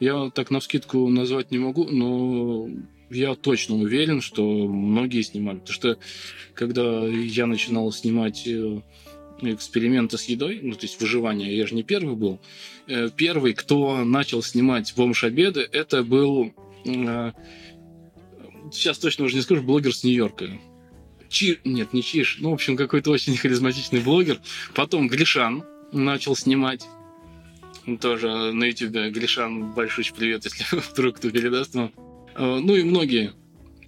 Я 0.00 0.30
так 0.30 0.50
на 0.50 0.60
вскидку 0.60 1.08
назвать 1.08 1.50
не 1.50 1.58
могу, 1.58 1.84
но 1.84 2.68
я 3.10 3.34
точно 3.34 3.76
уверен, 3.76 4.20
что 4.20 4.66
многие 4.66 5.22
снимали. 5.22 5.58
Потому 5.58 5.74
что 5.74 5.98
когда 6.54 7.06
я 7.06 7.46
начинал 7.46 7.90
снимать 7.92 8.46
э, 8.46 8.80
эксперименты 9.42 10.18
с 10.18 10.24
едой, 10.24 10.60
ну, 10.62 10.74
то 10.74 10.82
есть 10.82 11.00
выживание, 11.00 11.56
я 11.56 11.66
же 11.66 11.74
не 11.74 11.82
первый 11.82 12.16
был. 12.16 12.40
Э, 12.86 13.10
первый, 13.14 13.54
кто 13.54 14.04
начал 14.04 14.42
снимать 14.42 14.92
бомж-обеды, 14.96 15.68
это 15.72 16.04
был... 16.04 16.52
Э, 16.84 17.32
сейчас 18.72 18.98
точно 18.98 19.24
уже 19.24 19.36
не 19.36 19.42
скажу, 19.42 19.62
блогер 19.62 19.94
с 19.94 20.04
Нью-Йорка. 20.04 20.58
Чи... 21.28 21.58
Нет, 21.64 21.92
не 21.92 22.02
Чиш. 22.02 22.38
Ну, 22.40 22.50
в 22.50 22.54
общем, 22.54 22.76
какой-то 22.76 23.10
очень 23.10 23.36
харизматичный 23.38 24.00
блогер. 24.00 24.40
Потом 24.74 25.08
Гришан 25.08 25.64
начал 25.92 26.36
снимать. 26.36 26.86
Тоже 27.96 28.52
на 28.52 28.64
YouTube 28.64 29.12
Гришан, 29.12 29.72
большой 29.72 30.04
привет, 30.14 30.44
если 30.44 30.64
вдруг 30.76 31.16
кто 31.16 31.30
передаст 31.30 31.74
вам. 31.74 31.92
Э, 32.34 32.58
ну 32.60 32.74
и 32.76 32.82
многие. 32.82 33.32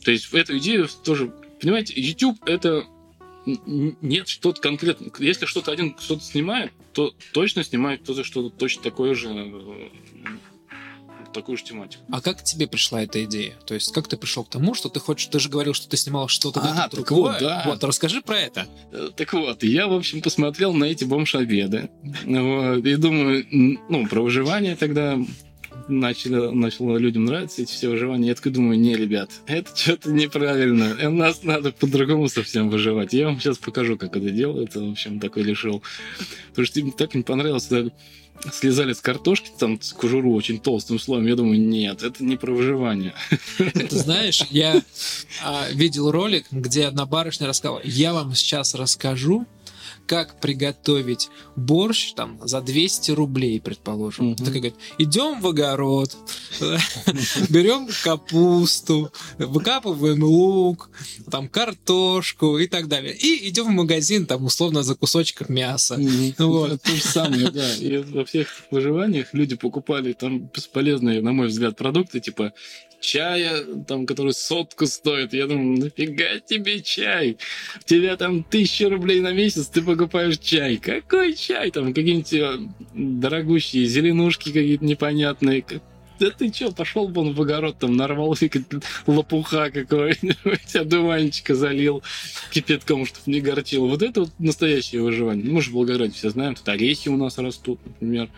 То 0.03 0.11
есть 0.11 0.33
эту 0.33 0.57
идею 0.59 0.89
тоже, 1.05 1.33
понимаете, 1.61 2.01
YouTube 2.01 2.39
это 2.47 2.87
нет 3.45 4.29
что-то 4.29 4.61
конкретно. 4.61 5.11
Если 5.19 5.47
что-то 5.47 5.73
один 5.73 5.93
кто-то 5.95 6.23
снимает, 6.23 6.73
то 6.93 7.15
точно 7.33 7.63
снимает 7.63 8.03
кто-то 8.03 8.25
что-то 8.25 8.51
точно 8.51 8.83
такое 8.83 9.15
же 9.15 9.29
э, 9.29 9.89
такую 11.33 11.59
же 11.59 11.65
тематику. 11.65 12.03
А 12.11 12.21
как 12.21 12.43
тебе 12.43 12.67
пришла 12.67 13.03
эта 13.03 13.25
идея? 13.25 13.55
То 13.67 13.75
есть, 13.75 13.93
как 13.93 14.09
ты 14.09 14.17
пришел 14.17 14.45
к 14.45 14.51
тому, 14.51 14.75
что 14.75 14.89
ты 14.89 15.01
хочешь... 15.01 15.29
Ты 15.29 15.39
же 15.39 15.49
говорил, 15.49 15.75
что 15.75 15.89
ты 15.89 15.97
снимал 15.97 16.29
что-то 16.29 16.61
а, 16.61 16.89
так 16.89 16.91
другое. 16.93 17.33
Вот, 17.33 17.41
да. 17.41 17.63
Вот, 17.67 17.85
расскажи 17.85 18.21
про 18.23 18.39
это. 18.39 18.67
Э, 18.93 19.11
так 19.15 19.33
вот, 19.33 19.63
я, 19.63 19.87
в 19.87 19.93
общем, 19.93 20.23
посмотрел 20.23 20.73
на 20.73 20.85
эти 20.85 21.05
бомж-обеды. 21.05 21.91
Вот, 22.25 22.85
и 22.85 22.97
думаю, 22.97 23.47
ну, 23.89 24.07
про 24.07 24.21
выживание 24.23 24.77
тогда 24.77 25.19
начали, 25.89 26.53
начало 26.53 26.97
людям 26.97 27.25
нравиться 27.25 27.63
эти 27.63 27.73
все 27.73 27.89
выживания. 27.89 28.29
Я 28.29 28.35
такой 28.35 28.53
думаю, 28.53 28.79
не, 28.79 28.95
ребят, 28.97 29.31
это 29.47 29.77
что-то 29.77 30.11
неправильно. 30.11 30.97
У 31.09 31.13
нас 31.13 31.43
надо 31.43 31.73
по-другому 31.73 32.29
совсем 32.29 32.71
выживать. 32.71 33.13
Я 33.13 33.27
вам 33.27 33.41
сейчас 33.41 33.59
покажу, 33.59 33.97
как 33.97 34.17
это 34.17 34.31
делается. 34.31 34.81
В 34.81 34.91
общем, 34.91 35.21
такой 35.21 35.43
решил. 35.43 35.83
Потому 36.51 36.67
что 36.67 36.81
им 36.81 36.93
так 36.93 37.15
не 37.15 37.23
понравилось, 37.23 37.69
слезали 38.53 38.93
с 38.93 39.01
картошки, 39.01 39.51
там, 39.59 39.81
с 39.81 39.93
кожуру 39.93 40.35
очень 40.35 40.59
толстым 40.59 40.99
слоем. 40.99 41.27
Я 41.27 41.37
думаю, 41.37 41.61
нет, 41.61 42.03
это 42.03 42.25
не 42.25 42.37
про 42.37 42.53
выживание. 42.53 43.15
Ты 43.59 43.97
знаешь, 43.97 44.43
я 44.51 44.83
а, 45.43 45.69
видел 45.73 46.11
ролик, 46.11 46.47
где 46.51 46.87
одна 46.87 47.07
барышня 47.07 47.47
рассказала, 47.47 47.81
я 47.85 48.13
вам 48.13 48.35
сейчас 48.35 48.75
расскажу, 48.75 49.47
как 50.11 50.41
приготовить 50.41 51.29
борщ 51.55 52.15
там 52.15 52.41
за 52.43 52.61
200 52.61 53.13
рублей, 53.13 53.61
предположим. 53.61 54.33
Mm-hmm. 54.33 54.39
Такая 54.39 54.55
говорит, 54.55 54.75
идем 54.99 55.41
в 55.41 55.47
огород, 55.47 56.17
берем 57.49 57.87
капусту, 58.03 59.13
выкапываем 59.39 60.25
лук, 60.25 60.91
там 61.31 61.49
картошку 61.49 62.59
и 62.59 62.67
так 62.67 62.89
далее. 62.89 63.15
И 63.15 63.49
идем 63.49 63.67
в 63.67 63.71
магазин, 63.71 64.27
там, 64.27 64.45
условно, 64.45 64.83
за 64.83 64.97
кусочком 64.97 65.55
мяса. 65.55 65.97
Вот. 66.39 66.83
То 66.83 66.91
же 66.91 67.03
самое, 67.03 67.51
да. 67.51 67.77
И 67.77 67.99
во 67.99 68.25
всех 68.25 68.49
выживаниях 68.73 69.33
люди 69.33 69.55
покупали 69.55 70.13
там 70.13 70.51
бесполезные, 70.53 71.23
на 71.23 71.33
мой 71.33 71.47
взгляд, 71.47 71.77
продукты, 71.77 72.19
типа 72.19 72.53
чая, 73.01 73.65
там, 73.87 74.07
который 74.07 74.33
сотку 74.33 74.87
стоит. 74.87 75.33
Я 75.33 75.47
думаю, 75.47 75.81
нафига 75.81 76.39
тебе 76.41 76.81
чай? 76.81 77.39
У 77.77 77.89
тебя 77.89 78.17
там 78.17 78.45
тысяча 78.45 78.89
рублей 78.89 79.21
на 79.21 79.33
месяц, 79.33 79.67
ты 79.69 79.83
покупаешь 79.83 80.39
чай. 80.39 80.77
Какой 80.77 81.35
чай? 81.35 81.71
Там 81.71 81.95
какие-нибудь 81.95 82.33
э, 82.33 82.59
дорогущие 82.95 83.87
зеленушки 83.87 84.49
какие-то 84.49 84.85
непонятные. 84.85 85.65
Да 86.21 86.31
ты 86.31 86.51
чё, 86.51 86.71
пошел 86.71 87.09
бы 87.09 87.23
он 87.23 87.33
в 87.33 87.41
огород, 87.41 87.79
там 87.79 87.97
нарвал 87.97 88.37
лопуха 89.07 89.71
какого-нибудь, 89.71 90.75
одуванчика 90.77 91.55
залил 91.55 92.03
кипятком, 92.53 93.07
чтобы 93.07 93.33
не 93.33 93.41
горчило. 93.41 93.87
Вот 93.87 94.03
это 94.03 94.21
вот 94.21 94.31
настоящее 94.39 95.01
выживание. 95.01 95.51
Мы 95.51 95.63
же 95.63 95.71
в 95.71 95.73
Волгограде 95.73 96.13
все 96.13 96.29
знаем, 96.29 96.55
тут 96.55 96.69
орехи 96.69 97.09
у 97.09 97.17
нас 97.17 97.39
растут, 97.39 97.81
например. 97.87 98.29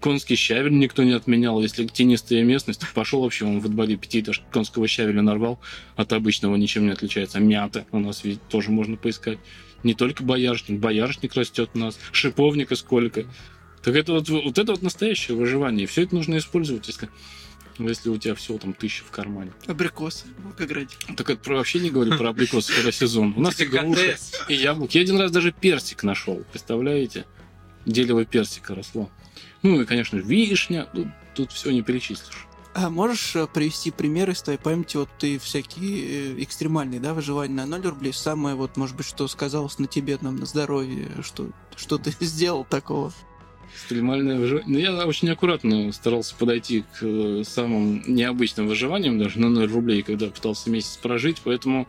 Конский 0.00 0.36
щавель 0.36 0.78
никто 0.78 1.02
не 1.02 1.12
отменял. 1.12 1.60
Если 1.60 1.86
тенистая 1.86 2.42
местность, 2.42 2.82
пошел 2.94 3.22
вообще 3.22 3.44
он 3.44 3.60
в 3.60 3.68
дворе 3.68 3.96
пятиэтаж 3.96 4.42
конского 4.50 4.88
щавеля 4.88 5.22
нарвал. 5.22 5.60
От 5.96 6.12
обычного 6.12 6.56
ничем 6.56 6.86
не 6.86 6.92
отличается. 6.92 7.38
Мята 7.38 7.86
у 7.92 7.98
нас 7.98 8.24
ведь 8.24 8.42
тоже 8.48 8.70
можно 8.70 8.96
поискать. 8.96 9.38
Не 9.82 9.94
только 9.94 10.22
боярышник. 10.22 10.80
Боярышник 10.80 11.34
растет 11.34 11.70
у 11.74 11.78
нас. 11.78 11.98
Шиповника 12.12 12.76
сколько. 12.76 13.26
Так 13.82 13.94
это 13.94 14.12
вот, 14.12 14.28
вот 14.28 14.58
это 14.58 14.72
вот 14.72 14.82
настоящее 14.82 15.36
выживание. 15.36 15.86
Все 15.86 16.02
это 16.02 16.14
нужно 16.14 16.38
использовать, 16.38 16.86
если 16.88 17.08
если 17.78 18.10
у 18.10 18.18
тебя 18.18 18.34
всего 18.34 18.58
там 18.58 18.74
тысяча 18.74 19.04
в 19.04 19.10
кармане. 19.10 19.52
Абрикосы 19.66 20.26
в 20.38 20.44
Волгограде. 20.44 20.94
Так 21.16 21.30
это 21.30 21.40
про, 21.40 21.56
вообще 21.56 21.78
не 21.78 21.90
говорю 21.90 22.16
про 22.18 22.30
абрикосы, 22.30 22.74
когда 22.74 22.92
сезон. 22.92 23.32
У 23.36 23.40
нас 23.40 23.58
и 23.58 23.64
груши, 23.64 24.18
и 24.48 24.54
яблоки. 24.54 24.98
Я 24.98 25.02
один 25.02 25.18
раз 25.18 25.30
даже 25.30 25.52
персик 25.52 26.02
нашел, 26.02 26.44
представляете? 26.50 27.24
Дерево 27.86 28.26
персика 28.26 28.74
росло. 28.74 29.10
Ну 29.62 29.80
и, 29.80 29.84
конечно, 29.84 30.16
вишня. 30.16 30.86
Тут, 30.92 31.08
тут 31.34 31.52
все 31.52 31.70
не 31.70 31.82
перечислишь. 31.82 32.46
А 32.72 32.88
можешь 32.88 33.34
э, 33.34 33.46
привести 33.48 33.90
примеры 33.90 34.32
из 34.32 34.42
твоей 34.42 34.58
памяти? 34.58 34.96
Вот 34.96 35.08
ты 35.18 35.38
всякие 35.38 36.34
э, 36.38 36.42
экстремальные, 36.42 37.00
да, 37.00 37.14
выживания 37.14 37.54
на 37.54 37.66
0 37.66 37.88
рублей. 37.88 38.12
Самое 38.12 38.54
вот, 38.54 38.76
может 38.76 38.96
быть, 38.96 39.06
что 39.06 39.26
сказалось 39.26 39.78
на 39.78 39.86
тебе, 39.86 40.18
нам, 40.20 40.36
на 40.36 40.46
здоровье, 40.46 41.08
что, 41.22 41.48
что 41.76 41.98
ты 41.98 42.12
сделал 42.24 42.64
такого? 42.64 43.12
Экстремальное 43.74 44.38
выживание. 44.38 44.68
Ну, 44.68 44.78
я 44.78 45.06
очень 45.06 45.30
аккуратно 45.30 45.92
старался 45.92 46.36
подойти 46.36 46.82
к 46.82 47.02
э, 47.02 47.42
самым 47.44 48.04
необычным 48.06 48.68
выживаниям, 48.68 49.18
даже 49.18 49.40
на 49.40 49.48
0 49.48 49.70
рублей, 49.70 50.02
когда 50.02 50.28
пытался 50.28 50.70
месяц 50.70 50.96
прожить, 50.96 51.38
поэтому 51.42 51.88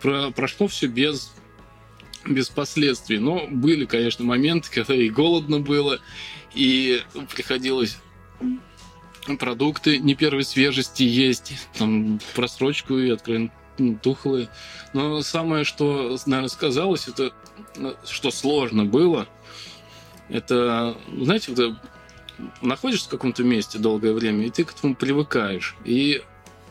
про 0.00 0.30
прошло 0.30 0.68
все 0.68 0.86
без 0.86 1.32
без 2.26 2.48
последствий. 2.48 3.18
Но 3.18 3.46
были, 3.48 3.84
конечно, 3.84 4.24
моменты, 4.24 4.70
когда 4.70 4.94
и 4.94 5.08
голодно 5.08 5.60
было, 5.60 6.00
и 6.54 7.02
приходилось 7.32 7.98
продукты 9.38 9.98
не 9.98 10.14
первой 10.14 10.44
свежести 10.44 11.02
есть, 11.02 11.52
там 11.78 12.20
просрочку 12.34 12.98
и 12.98 13.10
откровенно 13.10 13.50
тухлые. 14.02 14.48
Но 14.92 15.22
самое, 15.22 15.64
что, 15.64 16.18
наверное, 16.26 16.48
сказалось, 16.48 17.08
это 17.08 17.32
что 18.04 18.30
сложно 18.30 18.84
было, 18.84 19.28
это, 20.28 20.96
знаете, 21.16 21.52
вот 21.52 21.76
находишься 22.62 23.06
в 23.06 23.10
каком-то 23.10 23.42
месте 23.42 23.78
долгое 23.78 24.12
время, 24.12 24.46
и 24.46 24.50
ты 24.50 24.64
к 24.64 24.72
этому 24.72 24.94
привыкаешь. 24.94 25.76
И 25.84 26.22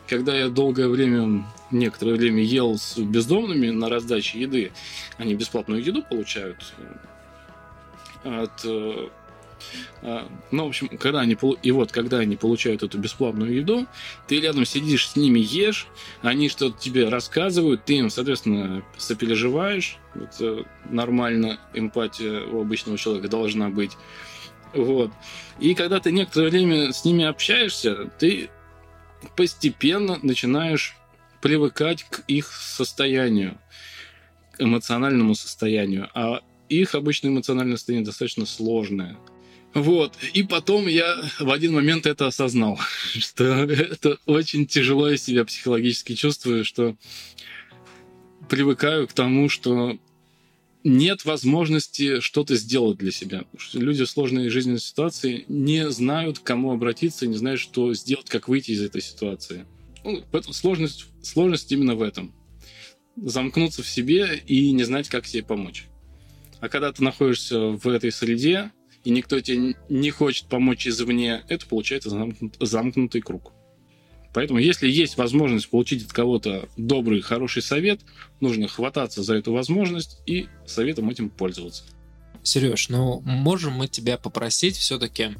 когда 0.09 0.35
я 0.35 0.49
долгое 0.49 0.87
время, 0.87 1.45
некоторое 1.71 2.15
время 2.15 2.43
ел 2.43 2.77
с 2.77 2.97
бездомными 2.97 3.69
на 3.69 3.89
раздаче 3.89 4.41
еды, 4.41 4.71
они 5.17 5.35
бесплатную 5.35 5.83
еду 5.83 6.03
получают 6.03 6.73
от 8.23 8.65
э, 8.65 9.07
а, 10.01 10.27
ну, 10.51 10.65
в 10.65 10.69
общем, 10.69 10.89
когда 10.97 11.19
они, 11.19 11.37
и 11.61 11.71
вот, 11.71 11.91
когда 11.91 12.17
они 12.19 12.35
получают 12.35 12.83
эту 12.83 12.97
бесплатную 12.97 13.53
еду, 13.53 13.87
ты 14.27 14.39
рядом 14.39 14.65
сидишь 14.65 15.09
с 15.09 15.15
ними, 15.15 15.39
ешь, 15.39 15.87
они 16.21 16.49
что-то 16.49 16.77
тебе 16.79 17.07
рассказывают, 17.09 17.85
ты 17.85 17.95
им, 17.95 18.09
соответственно, 18.09 18.83
сопереживаешь. 18.97 19.97
Это 20.15 20.65
нормально, 20.89 21.59
эмпатия 21.73 22.45
у 22.45 22.61
обычного 22.61 22.97
человека 22.97 23.27
должна 23.27 23.69
быть. 23.69 23.91
Вот. 24.73 25.11
И 25.59 25.75
когда 25.75 25.99
ты 25.99 26.11
некоторое 26.11 26.49
время 26.49 26.93
с 26.93 27.05
ними 27.05 27.25
общаешься, 27.25 28.09
ты 28.17 28.49
постепенно 29.35 30.19
начинаешь 30.21 30.95
привыкать 31.41 32.03
к 32.03 32.23
их 32.27 32.51
состоянию, 32.51 33.57
эмоциональному 34.57 35.35
состоянию. 35.35 36.09
А 36.13 36.41
их 36.67 36.95
обычно 36.95 37.29
эмоциональное 37.29 37.77
состояние 37.77 38.05
достаточно 38.05 38.45
сложное. 38.45 39.17
Вот. 39.73 40.15
И 40.33 40.43
потом 40.43 40.87
я 40.87 41.17
в 41.39 41.51
один 41.51 41.73
момент 41.73 42.05
это 42.05 42.27
осознал, 42.27 42.79
что 43.03 43.43
это 43.45 44.17
очень 44.25 44.65
тяжело 44.65 45.09
я 45.09 45.17
себя 45.17 45.45
психологически 45.45 46.15
чувствую, 46.15 46.65
что 46.65 46.95
привыкаю 48.49 49.07
к 49.07 49.13
тому, 49.13 49.47
что 49.47 49.97
нет 50.83 51.25
возможности 51.25 52.19
что-то 52.19 52.55
сделать 52.55 52.97
для 52.97 53.11
себя. 53.11 53.43
Люди 53.73 54.05
в 54.05 54.09
сложной 54.09 54.49
жизненной 54.49 54.79
ситуации 54.79 55.45
не 55.47 55.89
знают, 55.89 56.39
к 56.39 56.43
кому 56.43 56.71
обратиться, 56.71 57.27
не 57.27 57.37
знают, 57.37 57.59
что 57.59 57.93
сделать, 57.93 58.29
как 58.29 58.47
выйти 58.47 58.71
из 58.71 58.81
этой 58.81 59.01
ситуации. 59.01 59.65
Ну, 60.03 60.23
сложность, 60.51 61.05
сложность 61.21 61.71
именно 61.71 61.95
в 61.95 62.01
этом. 62.01 62.33
Замкнуться 63.15 63.83
в 63.83 63.89
себе 63.89 64.41
и 64.47 64.71
не 64.71 64.83
знать, 64.83 65.09
как 65.09 65.25
себе 65.25 65.43
помочь. 65.43 65.87
А 66.61 66.69
когда 66.69 66.91
ты 66.91 67.03
находишься 67.03 67.59
в 67.59 67.87
этой 67.87 68.11
среде, 68.11 68.71
и 69.03 69.11
никто 69.11 69.39
тебе 69.39 69.75
не 69.89 70.11
хочет 70.11 70.47
помочь 70.47 70.87
извне, 70.87 71.43
это 71.47 71.65
получается 71.65 72.09
замкнут, 72.09 72.55
замкнутый 72.59 73.21
круг. 73.21 73.53
Поэтому, 74.33 74.59
если 74.59 74.89
есть 74.89 75.17
возможность 75.17 75.69
получить 75.69 76.05
от 76.05 76.13
кого-то 76.13 76.69
добрый, 76.77 77.21
хороший 77.21 77.61
совет, 77.61 78.01
нужно 78.39 78.67
хвататься 78.67 79.23
за 79.23 79.35
эту 79.35 79.53
возможность 79.53 80.19
и 80.25 80.47
советом 80.65 81.09
этим 81.09 81.29
пользоваться. 81.29 81.83
Сереж, 82.43 82.89
ну 82.89 83.21
можем 83.25 83.73
мы 83.73 83.87
тебя 83.87 84.17
попросить 84.17 84.77
все-таки 84.77 85.23
э, 85.23 85.35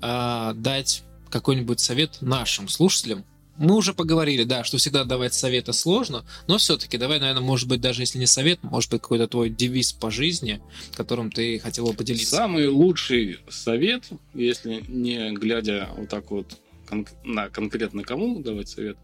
а, 0.00 0.52
дать 0.54 1.04
какой-нибудь 1.30 1.80
совет 1.80 2.18
нашим 2.20 2.68
слушателям? 2.68 3.24
Мы 3.56 3.76
уже 3.76 3.94
поговорили, 3.94 4.42
да, 4.42 4.64
что 4.64 4.78
всегда 4.78 5.04
давать 5.04 5.32
советы 5.32 5.72
сложно, 5.72 6.26
но 6.48 6.58
все-таки 6.58 6.98
давай, 6.98 7.20
наверное, 7.20 7.42
может 7.42 7.68
быть, 7.68 7.80
даже 7.80 8.02
если 8.02 8.18
не 8.18 8.26
совет, 8.26 8.60
может 8.64 8.90
быть, 8.90 9.00
какой-то 9.00 9.28
твой 9.28 9.48
девиз 9.48 9.92
по 9.92 10.10
жизни, 10.10 10.60
которым 10.96 11.30
ты 11.30 11.60
хотел 11.60 11.86
бы 11.86 11.94
поделиться. 11.94 12.34
Самый 12.34 12.66
лучший 12.66 13.38
совет, 13.48 14.06
если 14.34 14.84
не 14.88 15.30
глядя 15.32 15.88
вот 15.96 16.08
так 16.08 16.32
вот 16.32 16.58
кон- 16.86 17.06
на 17.24 17.48
конкретно 17.48 18.02
кому 18.02 18.40
давать 18.40 18.68
совет, 18.68 18.96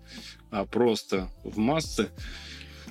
а 0.50 0.64
просто 0.64 1.30
в 1.44 1.58
массы. 1.58 2.08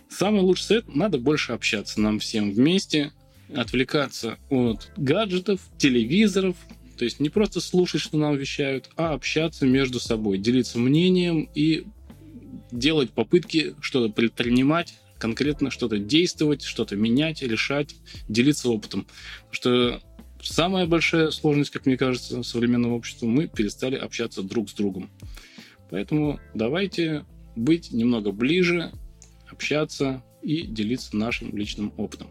Самый 0.10 0.42
лучший 0.42 0.64
совет– 0.64 0.88
надо 0.96 1.18
больше 1.18 1.54
общаться 1.54 2.02
нам 2.02 2.20
всем 2.20 2.52
вместе, 2.52 3.12
отвлекаться 3.54 4.38
от 4.50 4.92
гаджетов, 4.98 5.62
телевизоров, 5.78 6.56
то 6.98 7.06
есть 7.06 7.20
не 7.20 7.30
просто 7.30 7.62
слушать, 7.62 8.02
что 8.02 8.18
нам 8.18 8.36
вещают, 8.36 8.90
а 8.98 9.14
общаться 9.14 9.66
между 9.66 10.00
собой, 10.00 10.38
делиться 10.38 10.80
мнением 10.80 11.50
и 11.56 11.86
делать 12.72 13.12
попытки 13.12 13.76
что-то 13.80 14.12
предпринимать, 14.12 14.96
конкретно 15.18 15.72
что-то 15.72 15.98
действовать, 15.98 16.64
что-то 16.64 16.96
менять, 16.96 17.42
решать, 17.42 17.96
делиться 18.28 18.70
опытом. 18.70 19.08
Потому 19.50 19.54
что 19.54 20.02
самая 20.54 20.86
большая 20.86 21.32
сложность, 21.32 21.72
как 21.72 21.86
мне 21.86 21.98
кажется, 21.98 22.44
современного 22.44 22.94
общества, 22.94 23.26
мы 23.26 23.48
перестали 23.48 23.96
общаться 23.96 24.44
друг 24.44 24.70
с 24.70 24.74
другом. 24.74 25.10
Поэтому 25.90 26.40
давайте 26.54 27.26
быть 27.56 27.92
немного 27.92 28.32
ближе, 28.32 28.92
общаться 29.50 30.24
и 30.42 30.64
делиться 30.64 31.16
нашим 31.16 31.56
личным 31.56 31.94
опытом. 31.98 32.28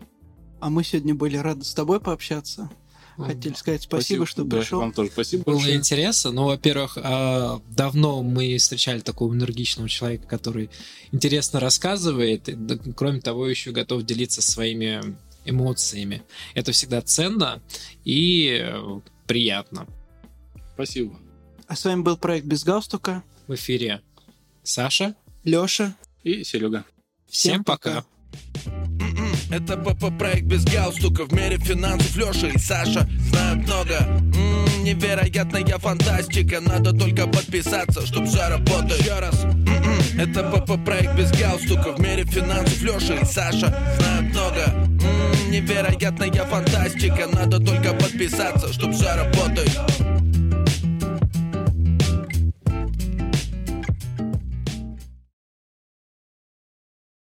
А 0.60 0.70
мы 0.70 0.84
сегодня 0.84 1.14
были 1.14 1.36
рады 1.36 1.64
с 1.64 1.74
тобой 1.74 2.00
пообщаться. 2.00 2.70
Хотели 3.16 3.54
сказать 3.54 3.82
спасибо, 3.82 4.24
спасибо 4.24 4.26
что 4.26 4.44
да, 4.44 4.58
пришел. 4.58 4.78
Вам 4.78 4.92
тоже 4.92 5.10
спасибо. 5.10 5.42
Было 5.42 5.56
большое. 5.56 5.76
интересно. 5.76 6.30
Ну, 6.30 6.44
во-первых, 6.44 6.96
а, 7.02 7.60
давно 7.68 8.22
мы 8.22 8.56
встречали 8.58 9.00
такого 9.00 9.34
энергичного 9.34 9.88
человека, 9.88 10.28
который 10.28 10.70
интересно 11.10 11.58
рассказывает. 11.58 12.48
Кроме 12.96 13.20
того, 13.20 13.48
еще 13.48 13.72
готов 13.72 14.04
делиться 14.04 14.40
своими 14.40 15.16
эмоциями. 15.44 16.22
Это 16.54 16.72
всегда 16.72 17.00
ценно 17.02 17.62
и 18.04 18.60
э, 18.62 19.00
приятно. 19.26 19.86
Спасибо. 20.74 21.18
А 21.66 21.76
с 21.76 21.84
вами 21.84 22.02
был 22.02 22.16
проект 22.16 22.46
«Без 22.46 22.64
галстука». 22.64 23.22
В 23.46 23.54
эфире 23.54 24.02
Саша, 24.62 25.14
Лёша 25.44 25.94
и 26.22 26.44
Серега. 26.44 26.84
Всем, 27.28 27.52
Всем 27.54 27.64
пока. 27.64 28.04
Это 29.50 29.76
ПП 29.78 30.16
проект 30.18 30.42
без 30.44 30.64
галстука 30.64 31.24
В 31.24 31.32
мире 31.32 31.56
финансов 31.56 32.14
Леша 32.16 32.48
и 32.48 32.58
Саша 32.58 33.08
знают 33.30 33.66
много 33.66 33.94
М-м, 33.94 34.84
Невероятная 34.84 35.78
фантастика 35.78 36.60
Надо 36.60 36.92
только 36.92 37.26
подписаться, 37.26 38.06
чтоб 38.06 38.26
все 38.26 38.46
работает 38.48 39.00
Еще 39.00 39.18
раз 39.18 39.44
М-м, 39.44 40.20
Это 40.20 40.42
ПП 40.50 40.84
проект 40.84 41.16
без 41.16 41.30
галстука 41.32 41.92
В 41.92 42.00
мире 42.00 42.24
финансов 42.24 42.82
Леша 42.82 43.14
и 43.16 43.24
Саша 43.24 43.68
знают 43.98 44.32
много 44.34 44.64
М-м, 44.66 44.97
Невероятная 45.48 46.44
фантастика. 46.44 47.26
Надо 47.32 47.58
только 47.58 47.94
подписаться, 47.94 48.72
чтоб 48.72 48.92
все 48.92 49.14
работает 49.14 50.07